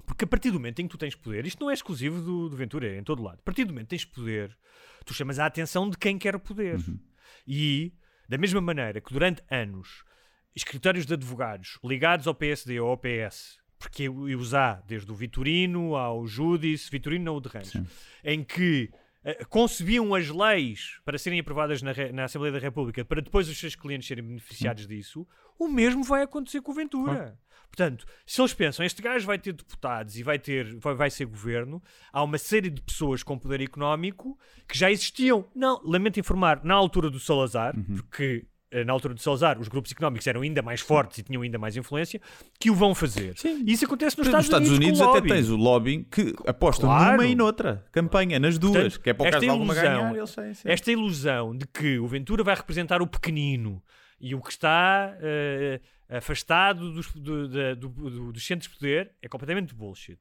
[0.06, 2.48] Porque a partir do momento em que tu tens poder, isto não é exclusivo do,
[2.48, 3.38] do Ventura, é em todo lado.
[3.40, 4.56] A partir do momento que tens poder,
[5.04, 6.78] tu chamas a atenção de quem quer o poder.
[7.47, 7.93] E,
[8.29, 10.05] da mesma maneira que durante anos,
[10.55, 15.95] escritórios de advogados ligados ao PSD ou ao PS, porque os há, desde o Vitorino
[15.95, 17.72] ao Júdice, Vitorino não o de Ramos,
[18.24, 18.91] em que
[19.24, 23.59] eh, concebiam as leis para serem aprovadas na, na Assembleia da República para depois os
[23.59, 25.26] seus clientes serem beneficiados disso,
[25.59, 27.39] o mesmo vai acontecer com o Ventura.
[27.69, 31.27] Portanto, se eles pensam, este gajo vai ter deputados e vai, ter, vai, vai ser
[31.27, 31.81] governo,
[32.12, 34.37] há uma série de pessoas com poder económico
[34.69, 39.21] que já existiam, não, lamento informar, na altura do Salazar, porque eh, na altura do
[39.21, 42.21] Salazar os grupos económicos eram ainda mais fortes e tinham ainda mais influência,
[42.59, 43.35] que o vão fazer.
[43.39, 43.62] Sim.
[43.66, 45.29] E isso acontece nos Nos Estados, Unidos, com até lobby.
[45.29, 47.12] tens o lobbying que aposta Claro.
[47.12, 50.12] numa e noutra campanha, nas duas, Portanto, que é para o caso de alguma ilusão-
[50.12, 50.55] ganhar.
[50.64, 53.81] Esta ilusão de que o Ventura vai representar o pequenino
[54.21, 59.28] e o que está eh, afastado dos, do- do- do- dos centros de poder é
[59.28, 60.18] completamente bullshit.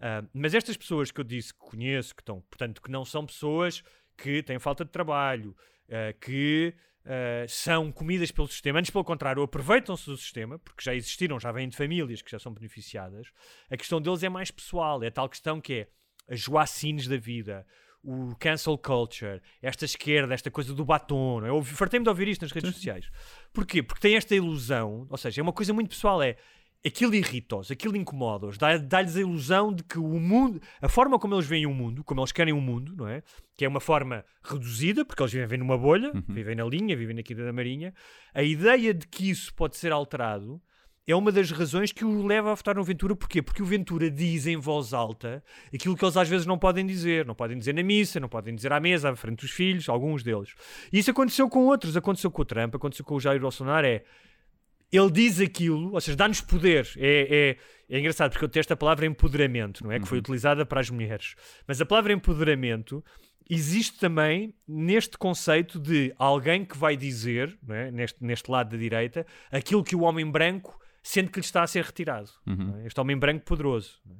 [0.00, 3.26] Ah, mas estas pessoas que eu disse que conheço, que estão, portanto, que não são
[3.26, 3.82] pessoas
[4.16, 5.56] que têm falta de trabalho,
[5.90, 6.74] ah, que
[7.04, 11.50] ah, são comidas pelo sistema, antes pelo contrário, aproveitam-se do sistema, porque já existiram, já
[11.52, 13.28] vêm de famílias que já são beneficiadas.
[13.70, 15.88] A questão deles é mais pessoal, é a tal questão que é
[16.32, 17.66] as joacines da vida,
[18.10, 21.44] o cancel culture, esta esquerda, esta coisa do batom.
[21.44, 21.50] é?
[21.50, 23.10] Eu fartei-me de ouvir isto nas redes sociais.
[23.52, 23.82] Porquê?
[23.82, 26.36] Porque tem esta ilusão, ou seja, é uma coisa muito pessoal, é
[26.86, 31.34] aquilo irrita-os, aquilo incomoda-os, dá- dá-lhes a ilusão de que o mundo, a forma como
[31.34, 33.22] eles veem o mundo, como eles querem o mundo, não é?
[33.56, 37.22] Que é uma forma reduzida, porque eles vivem numa bolha, vivem na linha, vivem na
[37.22, 37.92] quinta da marinha,
[38.32, 40.62] a ideia de que isso pode ser alterado
[41.12, 43.16] é uma das razões que o leva a votar no Ventura.
[43.16, 43.40] Porquê?
[43.40, 45.42] Porque o Ventura diz em voz alta
[45.74, 47.24] aquilo que eles às vezes não podem dizer.
[47.24, 50.22] Não podem dizer na missa, não podem dizer à mesa, à frente dos filhos, alguns
[50.22, 50.54] deles.
[50.92, 51.96] E isso aconteceu com outros.
[51.96, 53.86] Aconteceu com o Trump, aconteceu com o Jair Bolsonaro.
[53.86, 54.04] É,
[54.92, 56.86] ele diz aquilo, ou seja, dá-nos poder.
[56.98, 57.56] É,
[57.90, 59.98] é, é engraçado porque eu tenho esta palavra empoderamento, não é?
[59.98, 61.34] Que foi utilizada para as mulheres.
[61.66, 63.02] Mas a palavra empoderamento
[63.48, 67.90] existe também neste conceito de alguém que vai dizer, é?
[67.90, 71.66] neste, neste lado da direita, aquilo que o homem branco sente que lhe está a
[71.66, 72.30] ser retirado.
[72.46, 72.86] não é?
[72.86, 74.00] Este homem branco poderoso.
[74.10, 74.14] é?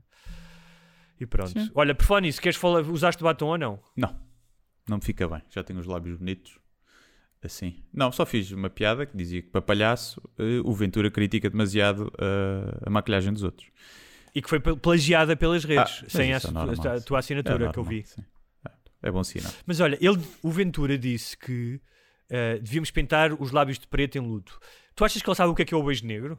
[1.21, 1.51] E pronto.
[1.51, 1.71] Sim.
[1.75, 3.81] Olha, por falar nisso, queres falar, usaste batom ou não?
[3.97, 4.17] Não,
[4.89, 5.43] não me fica bem.
[5.51, 6.59] Já tenho os lábios bonitos.
[7.43, 7.85] Assim.
[7.93, 12.13] Não, só fiz uma piada que dizia que para palhaço eh, o Ventura critica demasiado
[12.19, 13.71] eh, a maquilhagem dos outros.
[14.35, 17.05] E que foi plagiada pelas redes, Ah, sem a, é normal, a sim.
[17.07, 18.07] tua assinatura É que eu normal, vi.
[18.09, 18.25] sim.
[18.67, 19.53] É, é bom sinal.
[19.67, 21.81] Mas olha, ele, o Ventura disse que
[22.29, 24.59] eh, devíamos pintar os lábios de preto em luto.
[24.97, 26.37] Tu achas que ele sabe o que é que é o beijo negro?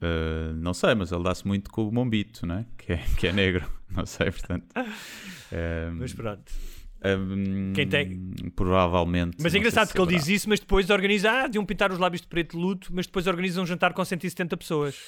[0.00, 2.66] Uh, não sei, mas ele dá-se muito com o Mombito, né?
[2.76, 3.68] que, é, que é negro.
[3.94, 4.66] Não sei, portanto.
[4.76, 6.52] Um, Mas pronto.
[7.04, 9.36] um, Quem tem- Provavelmente.
[9.40, 11.98] Mas é engraçado se porque ele diz isso, mas depois organiza, ah, deviam pintar os
[11.98, 14.98] lábios de preto de luto, mas depois organiza um jantar com 170 pessoas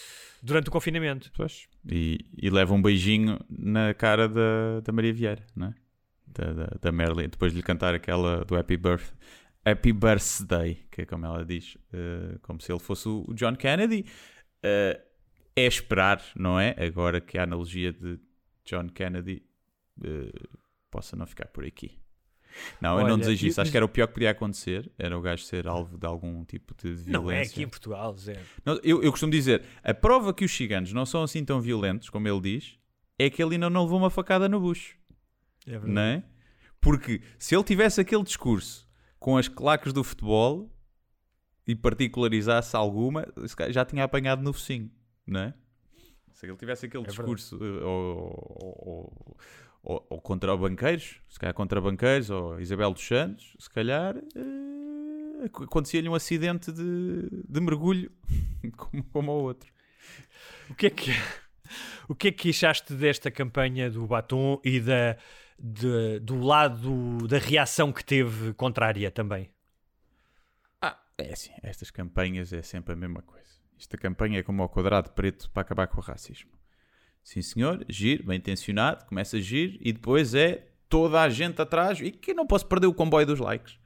[0.41, 1.29] durante o confinamento.
[1.37, 1.67] Pois.
[1.91, 5.75] E, e leva um beijinho na cara da, da Maria Vieira, né?
[6.39, 9.13] da, da, da Merlin, depois de lhe cantar aquela do Happy Birth.
[9.65, 14.05] Happy Birthday, que é como ela diz, uh, como se ele fosse o John Kennedy.
[14.65, 15.01] Uh,
[15.57, 16.75] é esperar, não é?
[16.79, 18.19] Agora que a analogia de
[18.65, 19.43] John Kennedy
[20.01, 20.59] uh,
[20.91, 21.99] possa não ficar por aqui.
[22.81, 23.61] Não, eu Olha, não desejo isso.
[23.61, 24.91] Acho que era o pior que podia acontecer.
[24.99, 27.13] Era o gajo ser alvo de algum tipo de violência.
[27.13, 28.17] Não é aqui em Portugal.
[28.65, 32.11] Não, eu, eu costumo dizer, a prova que os ciganos não são assim tão violentos,
[32.11, 32.79] como ele diz,
[33.19, 34.97] é que ele ainda não levou uma facada no bucho,
[35.67, 35.93] É verdade.
[35.93, 36.25] não é?
[36.81, 38.89] Porque se ele tivesse aquele discurso
[39.19, 40.71] com as claques do futebol
[41.69, 43.27] e particularizasse alguma,
[43.71, 44.91] já tinha apanhado no focinho,
[45.27, 45.55] não é?
[46.33, 49.13] Se ele tivesse aquele É discurso eh, ou,
[49.83, 55.45] ou- ou- contra banqueiros, se calhar contra banqueiros ou Isabel dos Santos, se calhar eh,
[55.45, 58.11] ac- acontecia-lhe um acidente de, de mergulho
[58.77, 59.71] como, como ao outro.
[60.71, 61.11] O que é que
[62.09, 65.17] o que é que achaste desta campanha do batom e da
[65.59, 69.51] de- do lado da reação que teve contrária também?
[71.19, 73.49] É assim, estas campanhas é sempre a mesma coisa.
[73.79, 76.51] Esta campanha é como ao quadrado preto para acabar com o racismo.
[77.23, 82.01] Sim senhor, giro, bem intencionado, começa a giro e depois é toda a gente atrás
[82.01, 83.79] e que não posso perder o comboio dos likes.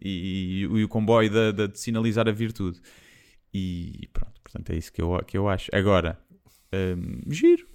[0.00, 2.80] E, e o comboio da- da- de sinalizar a virtude.
[3.52, 5.68] E pronto, portanto é isso que eu, que eu acho.
[5.74, 6.18] Agora,
[6.72, 7.66] hum, giro,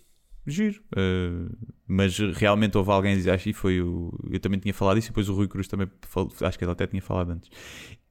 [0.47, 0.81] giro.
[0.95, 1.53] Uh,
[1.85, 4.11] mas realmente houve alguém acho que foi o.
[4.31, 6.71] Eu também tinha falado isso e depois o Rui Cruz também falou, acho que ele
[6.71, 7.49] até tinha falado antes.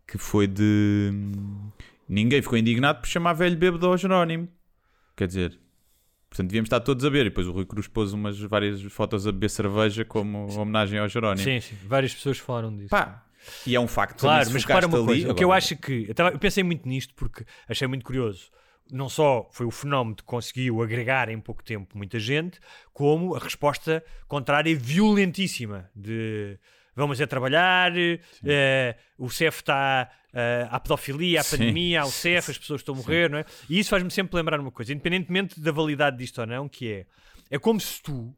[0.07, 1.11] Que foi de.
[2.09, 4.49] Ninguém ficou indignado por chamar velho bêbado ao Jerónimo.
[5.17, 5.59] Quer dizer,
[6.29, 7.21] portanto devíamos estar todos a ver.
[7.27, 11.09] E depois o Rui Cruz pôs umas várias fotos a beber cerveja como homenagem ao
[11.09, 11.43] Jerónimo.
[11.45, 12.89] Sim, sim, várias pessoas falaram disso.
[12.91, 13.25] Pá,
[13.67, 14.21] e é um facto.
[14.21, 16.39] Claro, mas repara uma ali, coisa, o que eu agora- acho que eu, tava- eu
[16.39, 18.51] pensei muito nisto porque achei muito curioso.
[18.91, 22.61] Não só foi o fenómeno que conseguiu agregar em pouco tempo muita gente,
[22.93, 26.59] como a resposta contrária violentíssima de
[26.95, 31.59] vamos a trabalhar, eh, o CEF está eh, à pedofilia, à Sim.
[31.59, 33.45] pandemia, ao CEF, as pessoas estão a morrer, não é?
[33.69, 37.07] E isso faz-me sempre lembrar uma coisa, independentemente da validade disto ou não, que é,
[37.51, 38.35] é como se tu,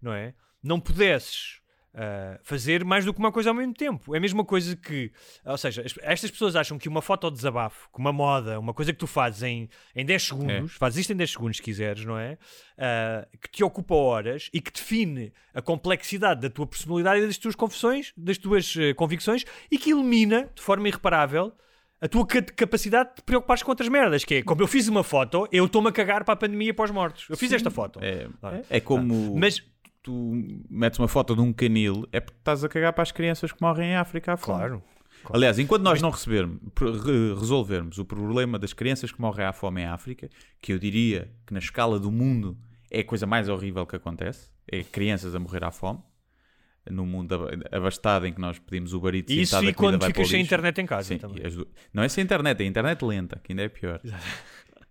[0.00, 1.61] não é, não pudesses
[1.94, 4.14] ah, fazer mais do que uma coisa ao mesmo tempo.
[4.14, 5.10] É a mesma coisa que,
[5.44, 8.72] ou seja, as- estas pessoas acham que uma foto de desabafo, que uma moda, uma
[8.72, 12.04] coisa que tu fazes em, em 10 segundos, fazes isto em 10 segundos se quiseres,
[12.04, 12.38] não é?
[12.78, 17.36] Ah, que te ocupa horas e que define a complexidade da tua personalidade e das
[17.38, 21.52] tuas confissões, das tuas eh, convicções e que elimina de forma irreparável
[22.00, 24.88] a tua ca- capacidade de te preocupares com outras merdas, que é como eu fiz
[24.88, 27.26] uma foto, eu estou-me a cagar para a pandemia e para os mortos.
[27.30, 28.00] Eu fiz esta foto.
[28.02, 28.56] É, Ah.
[28.70, 29.62] é, é como Mas
[30.02, 30.32] tu
[30.68, 33.60] metes uma foto de um canil, é porque estás a cagar para as crianças que
[33.62, 34.58] morrem em África à fome.
[34.58, 34.82] Claro.
[35.30, 36.58] Aliás, enquanto nós não recebermos,
[37.38, 40.28] resolvermos o problema das crianças que morrem à fome em África,
[40.60, 42.58] que eu diria que na escala do mundo
[42.90, 46.00] é a coisa mais horrível que acontece, é crianças a morrer à fome,
[46.90, 50.28] no mundo ab- abastado em que nós pedimos o barito E isso e quando ficas
[50.28, 53.62] sem internet em casa Sim, du- Não é sem internet, é internet lenta, que ainda
[53.62, 54.00] é pior.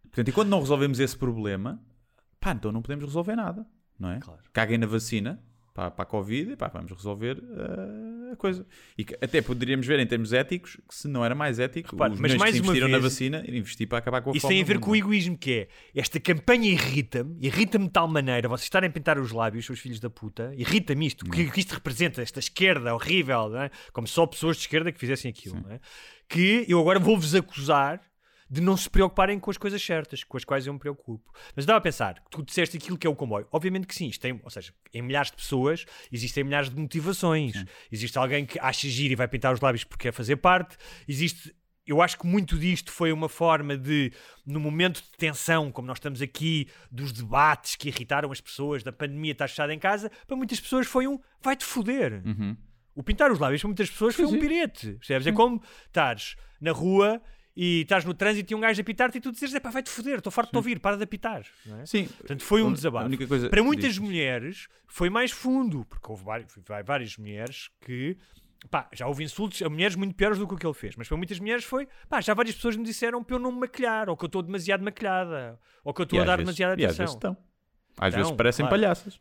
[0.03, 1.81] Portanto, enquanto não resolvemos esse problema,
[2.39, 3.65] pá, então não podemos resolver nada,
[4.01, 4.19] não é?
[4.19, 4.41] Claro.
[4.51, 5.39] Caguem na vacina
[5.73, 8.65] para, para a Covid e pá, vamos resolver eh, a coisa.
[8.97, 12.13] E que até poderíamos ver em termos éticos que se não era mais ético, Repare,
[12.13, 14.47] os mas mais que investiram na vez- vacina ir investir para acabar com a Isso
[14.47, 18.49] tem a ver com o egoísmo que é esta campanha irrita-me, irrita-me de tal maneira,
[18.49, 21.73] vocês estarem a pintar os lábios, seus filhos da puta, irrita-me isto, o que isto
[21.73, 23.71] representa, esta esquerda horrível, é?
[23.93, 25.79] como só pessoas de esquerda que fizessem aquilo, é?
[26.27, 28.01] que eu agora vou-vos acusar
[28.51, 31.31] de não se preocuparem com as coisas certas, com as quais eu me preocupo.
[31.55, 33.47] Mas estava a pensar, tu disseste aquilo que é o comboio.
[33.49, 37.63] Obviamente que sim, isto tem, ou seja, em milhares de pessoas existem milhares de motivações.
[37.89, 40.75] Existe alguém que acha giro e vai pintar os lábios porque quer fazer parte.
[41.07, 41.55] Existe
[41.87, 44.13] eu acho que muito disto foi uma forma de,
[44.45, 48.91] no momento de tensão, como nós estamos aqui, dos debates que irritaram as pessoas, da
[48.91, 52.21] pandemia estar fechada em casa, para muitas pessoas foi um vai-te foder.
[52.23, 52.55] Uhum.
[52.93, 54.39] O pintar os lábios para muitas pessoas foi Sim, um sim.
[54.39, 54.91] pirete.
[54.93, 55.27] Percebes?
[55.27, 57.21] É como estares na rua
[57.55, 60.17] e estás no trânsito e um gajo a apitar-te e tu dizes: pá, vai-te foder,
[60.17, 61.43] estou farto de te ouvir, para de apitar.
[61.81, 61.85] É?
[61.85, 62.05] Sim.
[62.07, 63.09] Portanto, foi um desabafo.
[63.49, 66.45] Para muitas mulheres foi mais fundo, porque houve vai-
[66.83, 68.17] várias mulheres que.
[68.69, 71.07] Pá, já houve insultos a mulheres muito piores do que o que ele fez, mas
[71.07, 71.87] para muitas mulheres foi.
[72.07, 74.43] Pá, já várias pessoas me disseram para eu não me maquilhar, ou que eu estou
[74.43, 77.31] demasiado maquilhada, ou que eu estou a dar vezes- demasiada E às vezes atenção.
[77.31, 77.51] estão.
[77.97, 78.81] Às Estão, vezes parecem claro.
[78.81, 79.19] palhaças.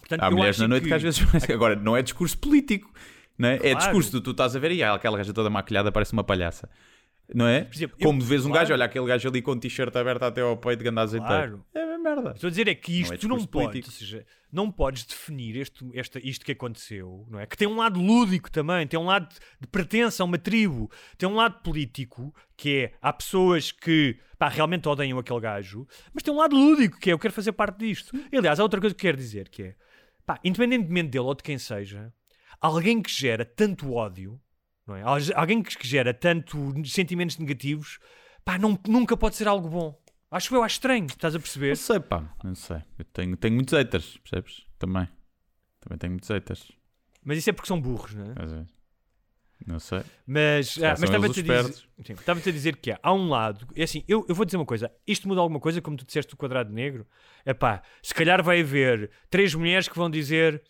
[0.00, 0.92] Portanto, Há mulheres na noite que...
[0.94, 1.54] às vezes parecem.
[1.54, 2.92] Agora, não é discurso político.
[3.38, 3.54] Não é?
[3.54, 3.78] é Claro.
[3.78, 6.68] discurso de tu estás a ver e aquela gaja toda maquilhada parece uma palhaça.
[7.34, 7.68] Não é?
[7.72, 8.62] exemplo, eu- Como vês um claro.
[8.62, 11.34] gajo, olha aquele gajo ali com o t-shirt aberto até ao peito, ganda azeiteiro.
[11.34, 11.66] Claro.
[11.74, 12.30] É uma merda.
[12.34, 13.88] Estou a dizer é que isto Não é tu não político.
[13.88, 17.46] ou seja, não podes definir este, esta, isto que aconteceu, não é?
[17.46, 19.28] Que tem um lado lúdico também, tem um lado
[19.60, 20.88] de pertença a uma tribo,
[21.18, 25.84] tem um lado político, que é, há pessoas que, pá, realmente odeiam aquele gajo,
[26.14, 28.16] mas tem um lado lúdico, que é, eu quero fazer parte disto.
[28.32, 29.74] E, aliás, há outra coisa que quero dizer, que é,
[30.24, 32.12] pá, independentemente dele ou de quem seja,
[32.60, 34.40] alguém que gera tanto ódio,
[34.86, 35.02] não é?
[35.02, 37.98] Al- Alguém que gera tanto sentimentos negativos,
[38.44, 40.00] pá, não, nunca pode ser algo bom.
[40.30, 41.68] Acho eu, acho estranho, estás a perceber?
[41.70, 42.34] Não sei, pá.
[42.42, 42.82] Não sei.
[42.98, 44.66] Eu tenho, tenho muitos haters, percebes?
[44.78, 45.08] Também.
[45.80, 46.72] Também tenho muitos haters.
[47.24, 48.34] Mas isso é porque são burros, não é?
[48.36, 48.76] Às vezes.
[49.66, 50.02] Não sei.
[50.26, 51.64] Mas, ah, mas estava-te a, dizer,
[52.04, 54.58] sim, estava-te a dizer que há, há um lado, é assim, eu, eu vou dizer
[54.58, 57.06] uma coisa, isto muda alguma coisa, como tu disseste do quadrado negro,
[57.42, 60.62] é pá, se calhar vai haver três mulheres que vão dizer,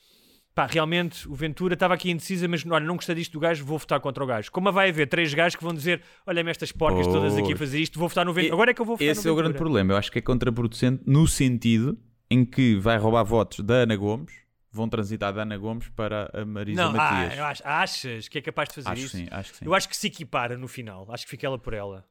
[0.56, 3.76] pá, realmente o Ventura estava aqui indecisa, mas olha, não gostei disto do gajo, vou
[3.78, 4.50] votar contra o gajo.
[4.50, 7.78] Como vai haver três gajos que vão dizer, olha-me estas porcas todas aqui a fazer
[7.78, 8.50] isto, vou votar no Ventura.
[8.50, 9.92] E- Agora é que eu vou votar Esse é o grande problema.
[9.92, 11.98] Eu acho que é contraproducente no sentido
[12.30, 14.32] em que vai roubar votos da Ana Gomes,
[14.72, 17.38] vão transitar da Ana Gomes para a Marisa Não, ah, Matias.
[17.38, 19.16] eu acho- achas que é capaz de fazer acho isso?
[19.16, 19.64] sim, acho que sim.
[19.66, 22.04] Eu acho que se equipara no final, acho que fica ela por ela.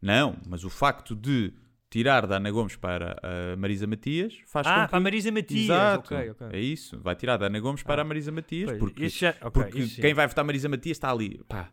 [0.00, 1.52] Não, mas o facto de
[1.92, 4.88] tirar da Ana Gomes para a Marisa Matias faz Ah, com que...
[4.88, 6.14] para a Marisa Matias, Exato.
[6.14, 6.46] ok, ok.
[6.52, 6.98] É isso.
[7.00, 8.70] Vai tirar da Ana Gomes para a Marisa Matias.
[8.70, 11.38] Pois, porque já- ok, porque quem vai votar Marisa Matias está ali.
[11.46, 11.68] Pá,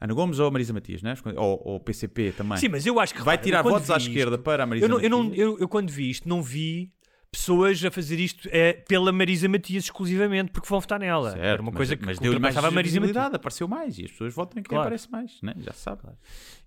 [0.00, 1.14] Ana Gomes ou Marisa Matias, né?
[1.36, 2.56] Ou, ou PCP também.
[2.56, 4.66] Sim, mas eu acho que vai tirar eu votos à vi esquerda isto- para a
[4.66, 5.38] Marisa Eu, não, eu, Matias.
[5.38, 6.90] não, eu, eu quando vi isto, não vi
[7.30, 11.32] pessoas a fazer isto é, pela Marisa Matias exclusivamente porque vão votar nela.
[11.32, 13.34] Certo, Era uma mas- coisa que mas deu-lhe mais a Marisa Matias.
[13.34, 14.82] apareceu mais e as pessoas votam em quem Claro.
[14.86, 15.52] aparece mais, né?
[15.58, 16.00] já se sabe.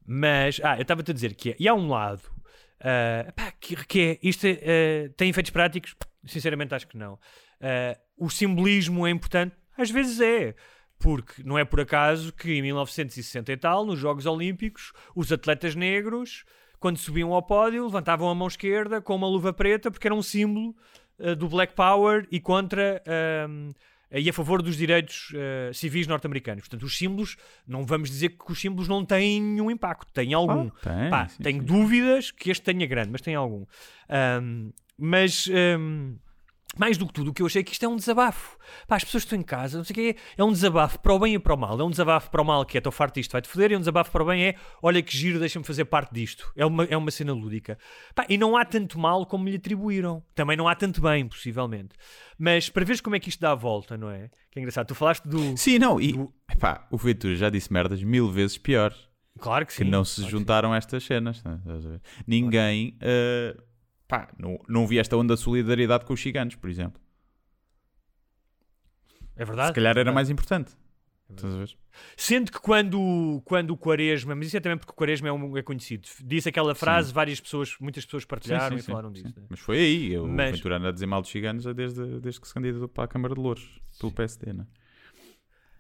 [0.06, 2.22] Mas, ah, eu estava-te a dizer que é, e há um lado
[2.80, 5.96] ah, pá, que, que é, isto ah, tem efeitos práticos?
[6.26, 7.20] Sinceramente acho que não.
[7.62, 9.56] Ah, o simbolismo é importante?
[9.78, 10.56] Às vezes é.
[11.00, 15.76] Porque não é por acaso que em 1960 e tal, nos Jogos Olímpicos, os atletas
[15.76, 16.44] negros,
[16.80, 20.24] quando subiam ao pódio, levantavam a mão esquerda com uma luva preta, porque era um
[20.24, 20.76] símbolo
[21.38, 23.04] do Black Power e contra
[24.12, 26.62] e a favor dos direitos ah, civis norte-americanos.
[26.64, 27.36] Portanto, os símbolos,
[27.68, 30.68] não vamos dizer que os símbolos não têm nenhum impacto, têm algum.
[30.68, 31.66] Ah, tem, Pá, sim, tenho sim.
[31.66, 33.66] dúvidas que este tenha grande, mas tem algum.
[34.10, 36.16] Ahm, mas ahm,
[36.76, 38.58] mais do que tudo, o que eu achei é que isto é um desabafo.
[38.88, 41.14] Pá, as pessoas estão em casa, não sei o que é, é um desabafo para
[41.14, 41.80] o bem e para o mal.
[41.80, 43.80] É um desabafo para o mal que é estou farto disto, vai-te foder, e um
[43.80, 46.52] desabafo para o bem é olha que giro, deixa-me fazer parte disto.
[46.56, 47.78] É uma, é uma cena lúdica.
[48.14, 50.24] Pá, e não há tanto mal como lhe atribuíram.
[50.36, 51.96] Também não há tanto bem, possivelmente.
[52.38, 54.30] Mas para veres como é que isto dá a volta, não é?
[54.52, 54.88] Que é engraçado.
[54.88, 55.58] Tu falaste do.
[55.58, 58.98] Sim, não, e do- epá, o Ventura já disse merdas mil vezes piores.
[59.40, 59.84] Claro que sim.
[59.86, 61.44] que não se claro juntaram a estas cenas.
[61.44, 61.58] né?
[61.60, 62.02] Estás a ver?
[62.28, 63.56] Ninguém, eh,
[64.08, 67.02] pá, não, não vi esta onda de solidariedade com os gigantes, por exemplo.
[69.36, 69.70] É verdade.
[69.70, 70.16] Se calhar é era verdade.
[70.16, 70.72] mais importante.
[71.30, 71.76] Ver?
[72.16, 75.58] Sendo que quando, quando o Quaresma, mas isso é também porque o Quaresma é, um,
[75.58, 79.14] é conhecido, disse aquela frase, várias pessoas, muitas pessoas partilharam Sim, e sim, sim, falaram
[79.14, 79.24] sim.
[79.24, 79.40] disso.
[79.40, 79.46] né?
[79.50, 80.18] Mas foi aí.
[80.18, 83.04] O Mas- Ventura anda a dizer mal dos gigantes desde, desde que se candidatou para
[83.04, 84.66] a Câmara de Louros, pelo PSD, né?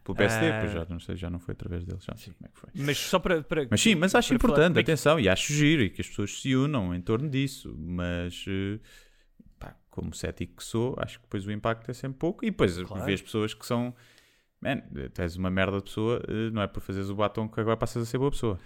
[0.07, 0.59] Pelo PSD, Ah.
[0.61, 2.59] pois já não, sei, já não foi através deles, já não sei como é que
[2.59, 2.69] foi.
[2.85, 3.43] Mas só para.
[3.43, 6.07] para Mas sim, mas acho falar importante, é atenção, e acho giro e que as
[6.07, 8.79] pessoas se unam em torno disso, mas eh,
[9.59, 12.81] pá, como cético que sou, acho que depois o impacto é sempre pouco e depois
[12.81, 13.03] Claro.
[13.05, 13.93] vês pessoas que são.
[14.61, 14.81] Man,
[15.13, 17.75] tu és uma merda de pessoa, eh, não é por fazeres o batom que agora
[17.77, 18.57] passas a ser boa pessoa.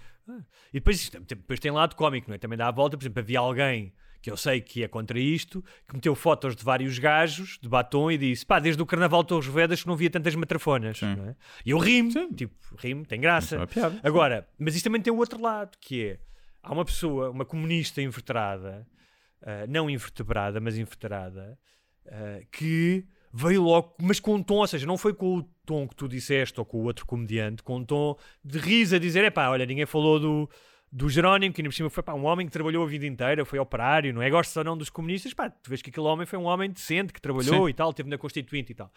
[0.72, 2.38] E depois, depois tem lado cómico, não é?
[2.38, 3.92] Também dá a volta, por exemplo, havia alguém
[4.22, 8.10] que eu sei que é contra isto, que meteu fotos de vários gajos de batom
[8.10, 11.02] e disse: pá, desde o Carnaval de Torres Vedas que não via tantas matrafonas.
[11.02, 11.34] É?
[11.66, 13.56] E eu rimo, tipo, rimo, tem graça.
[13.56, 14.00] é piada.
[14.02, 16.18] Agora, mas isto também tem o outro lado, que é
[16.62, 18.86] há uma pessoa, uma comunista inverterada,
[19.42, 21.58] ah, não invertebrada, mas inverterada,
[22.06, 25.88] ah, que veio logo, mas com um tom, ou seja, não foi com o tom
[25.88, 29.24] que tu disseste ou com o outro comediante, com um tom de riso a dizer:
[29.24, 30.50] é pá, olha, ninguém falou do.
[30.92, 33.46] Do Jerónimo, que ainda por cima foi pá, um homem que trabalhou a vida inteira,
[33.46, 34.28] foi operário, não é?
[34.28, 37.14] Gosta ou não dos comunistas, pá, tu vês que aquele homem foi um homem decente,
[37.14, 37.70] que trabalhou Sim.
[37.70, 38.92] e tal, teve na Constituinte e tal.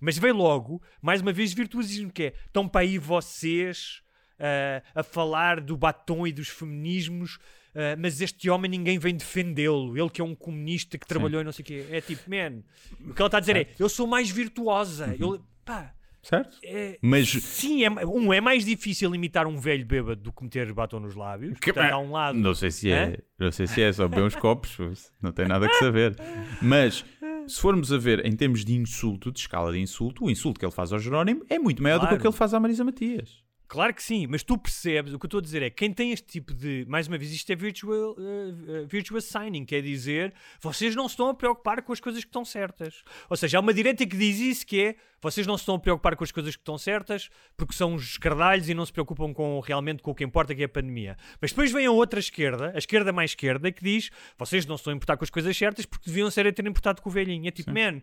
[0.00, 4.02] Mas veio logo, mais uma vez, virtuosismo, que é, estão para aí vocês
[4.40, 7.38] ah, a falar do batom e dos feminismos,
[7.72, 11.44] ah, mas este homem ninguém vem defendê-lo, ele que é um comunista que trabalhou e
[11.44, 11.86] não sei o quê.
[11.90, 12.62] É tipo, man,
[13.00, 15.94] o que ela está a dizer é, eu sou mais virtuosa, eu, pá...
[16.22, 16.58] Certo?
[16.64, 20.72] É, Mas- sim, é, um, é mais difícil imitar um velho bêbado do que meter
[20.72, 21.58] batom nos lábios.
[21.58, 22.36] Portanto, há um lado.
[22.38, 22.96] Não sei se Hã?
[22.96, 24.76] é, não sei se é só beber uns copos,
[25.22, 26.16] não tem nada que saber.
[26.60, 27.04] Mas
[27.46, 30.66] se formos a ver em termos de insulto, de escala de insulto, o insulto que
[30.66, 32.16] ele faz ao Jerónimo é muito maior do que Claro.
[32.16, 33.42] o que ele faz à Marisa Matias.
[33.68, 36.10] Claro que sim, mas tu percebes, o que eu estou a dizer é quem tem
[36.10, 36.86] este tipo de.
[36.88, 41.12] Mais uma vez, isto é virtual, uh, uh, virtuous signing, quer dizer, vocês não se
[41.12, 43.02] estão a preocupar com as coisas que estão certas.
[43.28, 45.78] Ou seja, há uma direita que diz isso, que é vocês não se estão a
[45.78, 49.34] preocupar com as coisas que estão certas porque são os escardalhos e não se preocupam
[49.34, 51.18] com realmente com o que importa, que é a pandemia.
[51.38, 54.80] Mas depois vem a outra esquerda, a esquerda mais esquerda, que diz vocês não se
[54.80, 57.12] estão a importar com as coisas certas porque deviam ser a ter importado com o
[57.12, 57.46] velhinho.
[57.46, 58.00] É tipo, man,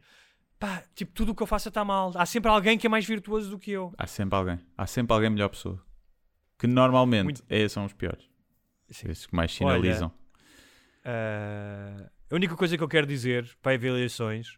[0.60, 2.11] pá, tipo, tudo o que eu faço está mal.
[2.15, 3.94] Há sempre alguém que é mais virtuoso do que eu.
[3.98, 5.82] Há sempre alguém, há sempre alguém melhor pessoa.
[6.57, 8.30] Que normalmente Muito- é, são os piores.
[8.90, 9.10] Sim.
[9.10, 10.11] Esses que mais Olha, sinalizam.
[11.06, 14.57] Uh, a única coisa que eu quero dizer para haver eleições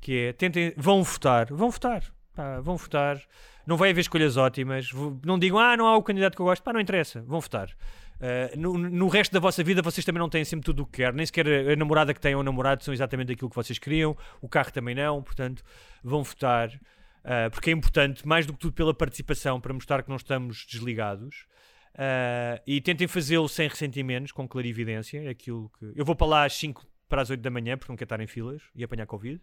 [0.00, 2.04] que é tentem, vão votar, vão votar,
[2.34, 3.20] pá, vão votar.
[3.66, 4.90] Não vai haver escolhas ótimas.
[5.24, 7.68] Não digam, ah, não há o candidato que eu gosto, pá, não interessa, vão votar.
[8.16, 10.98] Uh, no, no resto da vossa vida vocês também não têm sempre tudo o que
[10.98, 13.78] querem, nem sequer a, namorada que têm ou o namorado são exatamente aquilo que vocês
[13.78, 15.62] queriam, o carro também não, portanto,
[16.02, 16.68] vão votar.
[16.70, 20.66] uh, porque é importante, mais do que tudo, pela participação, para mostrar que não estamos
[20.68, 21.46] desligados.
[21.94, 25.22] Uh, e tentem fazê-lo sem ressentimentos, com clarividência.
[25.24, 25.92] É aquilo que...
[25.96, 28.20] Eu vou para lá às 5 para as 8 da manhã, porque não quero estar
[28.20, 29.40] em filas e apanhar Covid.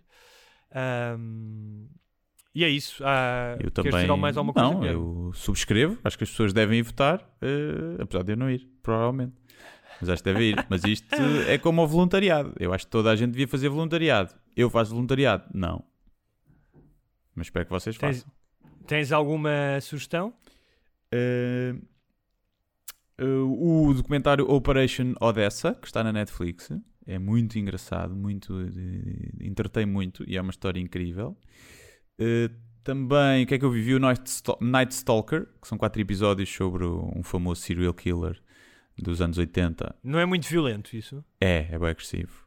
[1.18, 1.88] Um,
[2.56, 3.04] e é isso.
[3.06, 4.08] Ah, Eu também.
[4.18, 4.70] mais alguma coisa?
[4.70, 5.98] não, eu subscrevo.
[6.04, 9.34] Acho que as pessoas devem ir votar, eh, apesar de eu não ir, provavelmente.
[10.00, 10.66] Mas acho que deve ir.
[10.70, 11.16] Mas isto
[11.48, 12.54] é como o voluntariado.
[12.60, 14.34] Eu acho que toda a gente devia fazer voluntariado.
[14.56, 15.46] Eu faço voluntariado?
[15.54, 15.84] Não.
[17.36, 18.32] Mas espero que vocês Tens- façam.
[18.86, 20.34] Tens alguma sugestão?
[21.12, 21.76] Eh,
[23.18, 26.70] eh, o documentário Operation Odessa, que está na Netflix,
[27.06, 28.54] é muito engraçado, muito
[29.42, 31.38] entretém muito e é uma história incrível.
[32.20, 32.50] Eh,
[32.84, 33.96] também, o que é que eu vivi?
[33.96, 38.42] O Night, Stalker, que são quatro episódios sobre um famoso serial killer
[38.98, 39.96] dos anos 80.
[40.04, 41.24] Não é muito violento isso?
[41.40, 42.44] É, é bem agressivo.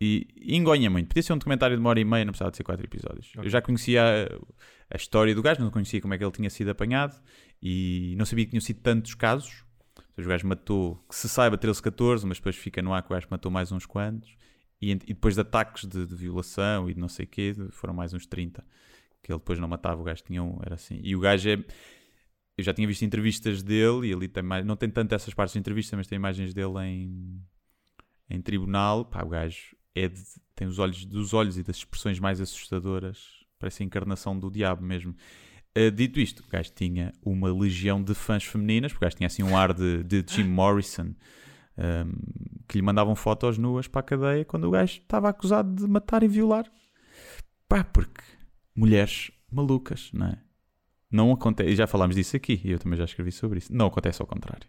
[0.00, 1.08] E, e engonha muito.
[1.08, 3.32] Podia ser um documentário de uma hora e meia, não precisava de ser quatro episódios.
[3.36, 6.48] Eu já conhecia a, a história do gajo, não conhecia como é que ele tinha
[6.48, 7.20] sido apanhado
[7.62, 9.64] e não sabia que tinham sido tantos casos.
[9.96, 13.02] Ou seja, o gajo matou, que se saiba, 13, 14, mas depois fica no ar
[13.02, 14.34] que o gajo matou mais uns quantos.
[14.80, 17.92] E, e depois de ataques de, de violação e de não sei o quê, foram
[17.92, 18.64] mais uns 30.
[19.22, 21.00] Que ele depois não matava, o gajo tinha um, era assim.
[21.02, 21.64] E o gajo é.
[22.56, 24.64] Eu já tinha visto entrevistas dele e ali tem mais.
[24.64, 27.42] Não tem tanto essas partes de entrevista, mas tem imagens dele em,
[28.28, 29.04] em tribunal.
[29.04, 30.22] Pá, o gajo é de-
[30.54, 33.18] tem os olhos dos olhos e das expressões mais assustadoras.
[33.58, 35.14] Parece a encarnação do diabo mesmo.
[35.76, 39.26] Uh, dito isto, o gajo tinha uma legião de fãs femininas, porque o gajo tinha
[39.28, 41.14] assim um ar de, de Jim Morrison,
[41.78, 42.12] um,
[42.66, 46.22] que lhe mandavam fotos nuas para a cadeia quando o gajo estava acusado de matar
[46.22, 46.70] e violar.
[47.68, 48.20] Pá, porque
[48.80, 50.38] mulheres malucas, não é?
[51.10, 53.72] Não acontece, e já falámos disso aqui, e eu também já escrevi sobre isso.
[53.72, 54.66] Não acontece ao contrário.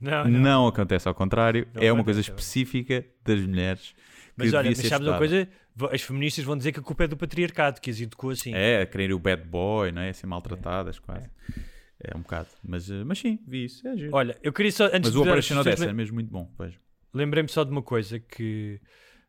[0.00, 1.66] Não, Não, acontece ao contrário.
[1.74, 3.94] Não é uma coisa é específica das mulheres.
[4.36, 5.48] Mas olha, mas sabes uma coisa?
[5.92, 8.54] As feministas vão dizer que a culpa é do patriarcado, que as educou assim.
[8.54, 10.12] É, a querer o bad boy, não é?
[10.12, 11.28] Ser maltratadas, quase.
[12.00, 12.16] É.
[12.16, 12.48] um bocado.
[12.62, 13.86] Mas, eh, mas sim, vi isso.
[13.86, 14.10] É giro.
[14.14, 16.14] Olha, eu queria só, antes mas de o dar as Operation sugestões, Odessa é mesmo
[16.14, 16.48] muito bom.
[16.56, 16.78] Vejo.
[17.12, 18.80] Lembrei-me só de uma coisa que,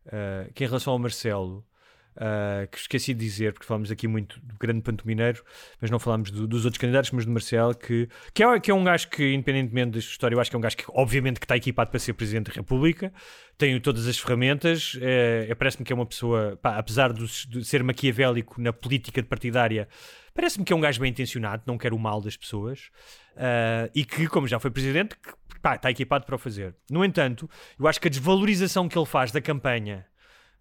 [0.06, 1.66] ah, que em relação ao Marcelo,
[2.20, 5.44] ah, que esqueci de dizer, porque falámos aqui muito do grande pantomineiro,
[5.80, 8.74] mas não falámos do- dos outros candidatos, mas do Marcelo, que, que, é, que é
[8.74, 11.40] um gajo que, independentemente da sua história, eu acho que é um gajo que, obviamente,
[11.40, 13.14] que está equipado para ser Presidente da República,
[13.58, 17.84] tem todas as ferramentas, é, é- parece-me que é uma pessoa, pá, apesar de ser
[17.84, 19.88] maquiavélico na política partidária,
[20.34, 22.90] parece-me que é um gajo bem intencionado, não quer o mal das pessoas,
[23.38, 26.76] ah, e que, como já foi Presidente, que, pá, está equipado para o fazer.
[26.90, 30.06] No entanto, eu acho que a desvalorização que ele faz da campanha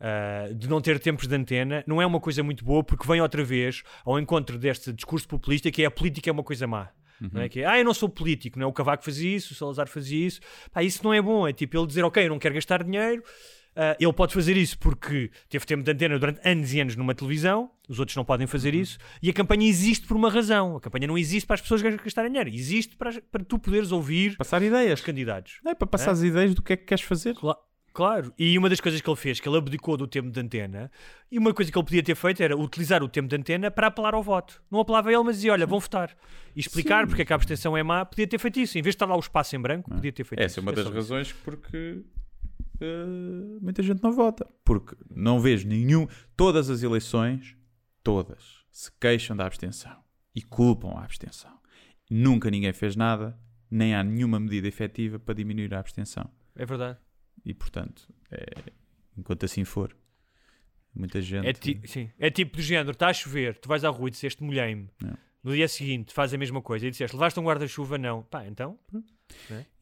[0.00, 3.20] uh, de não ter tempos de antena não é uma coisa muito boa porque vem
[3.20, 6.88] outra vez ao encontro deste discurso populista que é a política é uma coisa má.
[7.32, 8.68] Não é que é, ah, eu não sou político, não é?
[8.68, 10.38] O Cavaco fazia isso, o Salazar fazia isso.
[10.72, 11.48] Pá, isso não é bom.
[11.48, 13.24] É tipo ele dizer, ok, eu não quero gastar dinheiro.
[13.76, 17.14] Uh, ele pode fazer isso porque teve tempo de antena durante anos e anos numa
[17.16, 20.76] televisão, os outros não podem fazer isso, e a campanha existe por uma razão.
[20.76, 24.36] A campanha não existe para as pessoas gastarem dinheiro, existe para, para tu poderes ouvir
[24.36, 25.00] Passar ideias.
[25.00, 25.60] os candidatos.
[25.66, 27.34] É para passar as ideias do que é que queres fazer.
[27.34, 27.56] Cla-
[27.92, 30.90] Claro, e uma das coisas que ele fez, que ele abdicou do tempo de antena,
[31.30, 33.88] e uma coisa que ele podia ter feito era utilizar o tempo de antena para
[33.88, 34.62] apelar ao voto.
[34.70, 36.16] Não apelava a ele, mas dizia: Olha, vão votar.
[36.54, 38.78] E explicar porque é que a abstenção é má, podia ter feito isso.
[38.78, 40.60] Em vez de estar lá o espaço em branco, podia ter feito Essa isso.
[40.60, 40.94] é uma das isso.
[40.94, 42.02] razões porque
[42.80, 44.46] eh, muita gente não vota.
[44.64, 46.06] Porque não vejo nenhum.
[46.36, 47.56] Todas as eleições,
[48.02, 49.96] todas, se queixam da abstenção
[50.34, 51.58] e culpam a abstenção.
[52.10, 53.38] Nunca ninguém fez nada,
[53.70, 56.30] nem há nenhuma medida efetiva para diminuir a abstenção.
[56.56, 56.98] É verdade.
[57.44, 58.46] E portanto, é,
[59.16, 59.96] enquanto assim for,
[60.94, 61.46] muita gente.
[61.46, 62.10] É, ti- sim.
[62.18, 64.88] é tipo do género: está a chover, tu vais à rua e disseste molhei-me.
[65.04, 65.12] É.
[65.42, 67.96] No dia seguinte faz a mesma coisa e disseste: levaste um guarda-chuva?
[67.96, 68.22] Não.
[68.24, 68.78] Pá, então.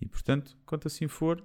[0.00, 1.44] E portanto, enquanto assim for,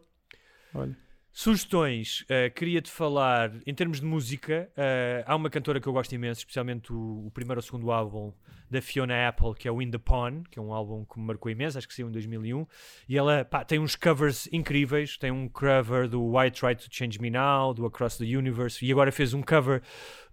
[0.74, 0.98] olha.
[1.34, 6.14] Sugestões, eh, queria-te falar, em termos de música, eh, há uma cantora que eu gosto
[6.14, 8.34] imenso, especialmente o, o primeiro ou segundo álbum
[8.70, 11.26] da Fiona Apple, que é o In The Pond, que é um álbum que me
[11.26, 12.68] marcou imenso, acho que saiu em 2001,
[13.08, 17.22] e ela pá, tem uns covers incríveis, tem um cover do Why Try To Change
[17.22, 19.82] Me Now, do Across the Universe, e agora fez um cover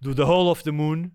[0.01, 1.09] do The Hole of the Moon,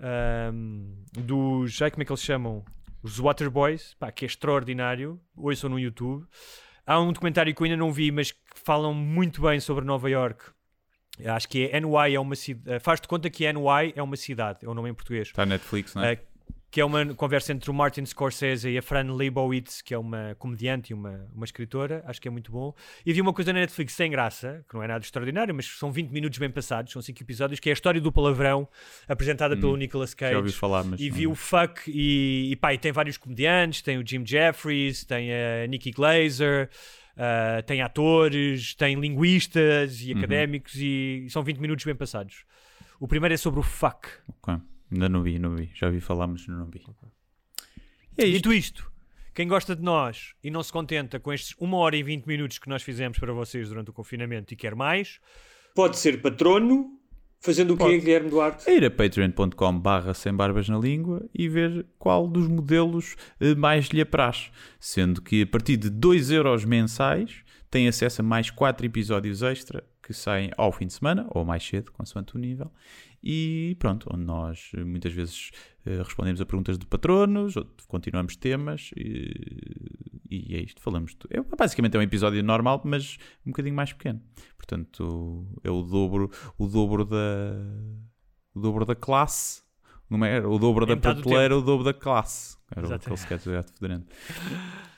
[0.00, 2.64] ahm, dos, ai como é que eles chamam?
[3.00, 6.26] Os Waterboys, pá, que é extraordinário, ouçam no YouTube.
[6.90, 10.10] Há um documentário que eu ainda não vi, mas que falam muito bem sobre Nova
[10.10, 10.46] York.
[11.24, 12.82] Acho que é NY é uma cidade.
[12.82, 15.28] Faz-te conta que NY é uma cidade, é o nome em português.
[15.28, 16.14] Está na Netflix, não é?
[16.14, 16.18] Eh,
[16.70, 20.36] que é uma conversa entre o Martin Scorsese e a Fran Lebowitz, que é uma
[20.38, 22.72] comediante e uma, uma escritora, acho que é muito bom.
[23.04, 25.90] E vi uma coisa na Netflix sem graça, que não é nada extraordinário, mas são
[25.90, 28.68] 20 minutos bem passados, são 5 episódios, que é a história do palavrão,
[29.08, 30.30] apresentada pelo Nicolas Cage.
[30.32, 31.00] Hum, Já ouvi falar, mas.
[31.00, 35.04] E vi o Fuck e, e pá, e tem vários comediantes, tem o Jim Jeffries,
[35.04, 36.70] tem a Nikki Glazer,
[37.16, 40.06] ah, tem atores, tem linguistas Uhum.
[40.08, 42.44] e académicos e são 20 minutos bem passados.
[43.00, 44.08] O primeiro é sobre o fuck.
[44.28, 44.54] Ok.
[44.90, 45.70] Ainda não vi, não vi.
[45.74, 46.82] Já ouvi falar, mas não vi.
[48.18, 48.36] E é isto.
[48.36, 48.92] Dito isto,
[49.34, 52.58] quem gosta de nós e não se contenta com estes 1 hora e 20 minutos
[52.58, 55.20] que nós fizemos para vocês durante o confinamento e quer mais,
[55.74, 56.98] pode ser patrono,
[57.40, 57.98] fazendo o quê.
[57.98, 58.68] Guilherme Duarte?
[58.68, 63.54] É ir a patreon.com barra sem barbas na língua e ver qual dos modelos eh,
[63.54, 64.50] mais lhe apraz.
[64.78, 69.84] Sendo que a partir de 2 euros mensais tem acesso a mais 4 episódios extra
[70.02, 72.68] que saem ao fim de semana, ou mais cedo, consoante o nível.
[73.22, 75.50] E pronto, onde nós eh, muitas vezes
[75.84, 77.54] eh, respondemos a perguntas de patronos,
[77.86, 79.30] continuamos temas e,
[80.30, 81.14] e é isto, falamos.
[81.28, 84.22] É, basicamente é um episódio normal, mas um bocadinho mais pequeno.
[84.56, 87.54] Portanto, é o dobro, o dobro da
[88.54, 89.62] o dobro da classe.
[90.24, 92.56] Era o dobro da prateleira, o dobro da classe.
[92.74, 93.02] Era Exato.
[93.02, 94.06] aquele sketch do gato fedorento.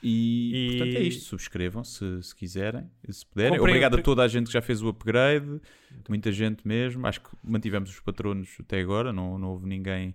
[0.02, 1.24] E, E- portanto é isto.
[1.24, 3.52] Subscrevam se, se quiserem, se puderem.
[3.58, 5.60] Comprem- Obrigado a toda a gente que já fez o upgrade.
[6.08, 7.06] Muita gente mesmo.
[7.06, 9.12] Acho que mantivemos os patronos até agora.
[9.12, 10.14] Não, não houve ninguém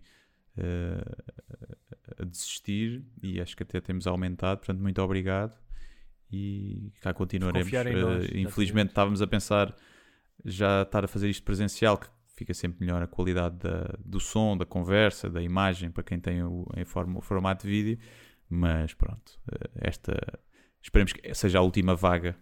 [0.57, 1.01] eh,
[2.19, 3.03] a desistir.
[3.23, 4.59] E acho que até temos aumentado.
[4.59, 5.57] Portanto, muito obrigado.
[6.31, 7.71] E cá continuaremos.
[7.71, 7.93] Eh, nós,
[8.23, 8.39] exatamente.
[8.39, 9.75] infelizmente estávamos a pensar
[10.45, 12.07] já estar a fazer isto presencial, que
[12.37, 16.43] fica sempre melhor a qualidade da- do som, da conversa, da imagem, para quem tem
[16.43, 17.99] o, em o formato de vídeo.
[18.47, 20.15] Mas pronto, eh, esta
[20.81, 22.37] esperemos que seja a última vaga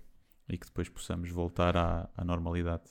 [0.48, 2.84] e que depois possamos voltar à, à normalidade.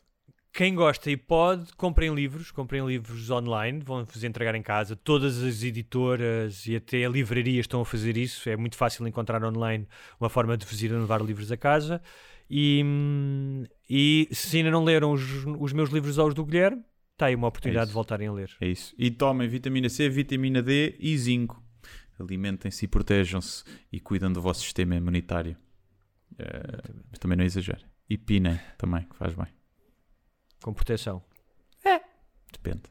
[0.52, 4.94] Quem gosta e pode, comprem livros, comprem livros online, vão-vos entregar em casa.
[4.94, 8.48] Todas as editoras e até livrarias estão a fazer isso.
[8.48, 9.86] É muito fácil encontrar online
[10.18, 12.00] uma forma de vos ir levar livros a casa.
[12.48, 15.22] E, hum, e se ainda não leram os,
[15.58, 17.90] os meus livros ou os do Guilherme, está aí uma oportunidade isso.
[17.90, 18.50] de voltarem a ler.
[18.60, 18.94] É isso.
[18.98, 21.62] E tomem vitamina C, vitamina D e zinco.
[22.18, 25.56] Alimentem-se e protejam-se e cuidam do vosso sistema imunitário.
[26.38, 27.84] Eh, mas também não exagerem.
[28.08, 29.48] E pinem também, que faz bem.
[30.62, 31.22] Com proteção.
[32.54, 32.82] Depende.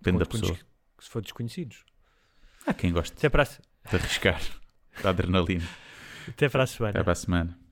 [0.00, 0.58] Depende da pessoa.
[0.98, 1.84] Se for desconhecidos.
[2.66, 4.40] Há quem goste Até para, de arriscar
[5.02, 5.64] da adrenalina.
[6.28, 6.90] até para a semana.
[6.90, 7.63] Até para a semana.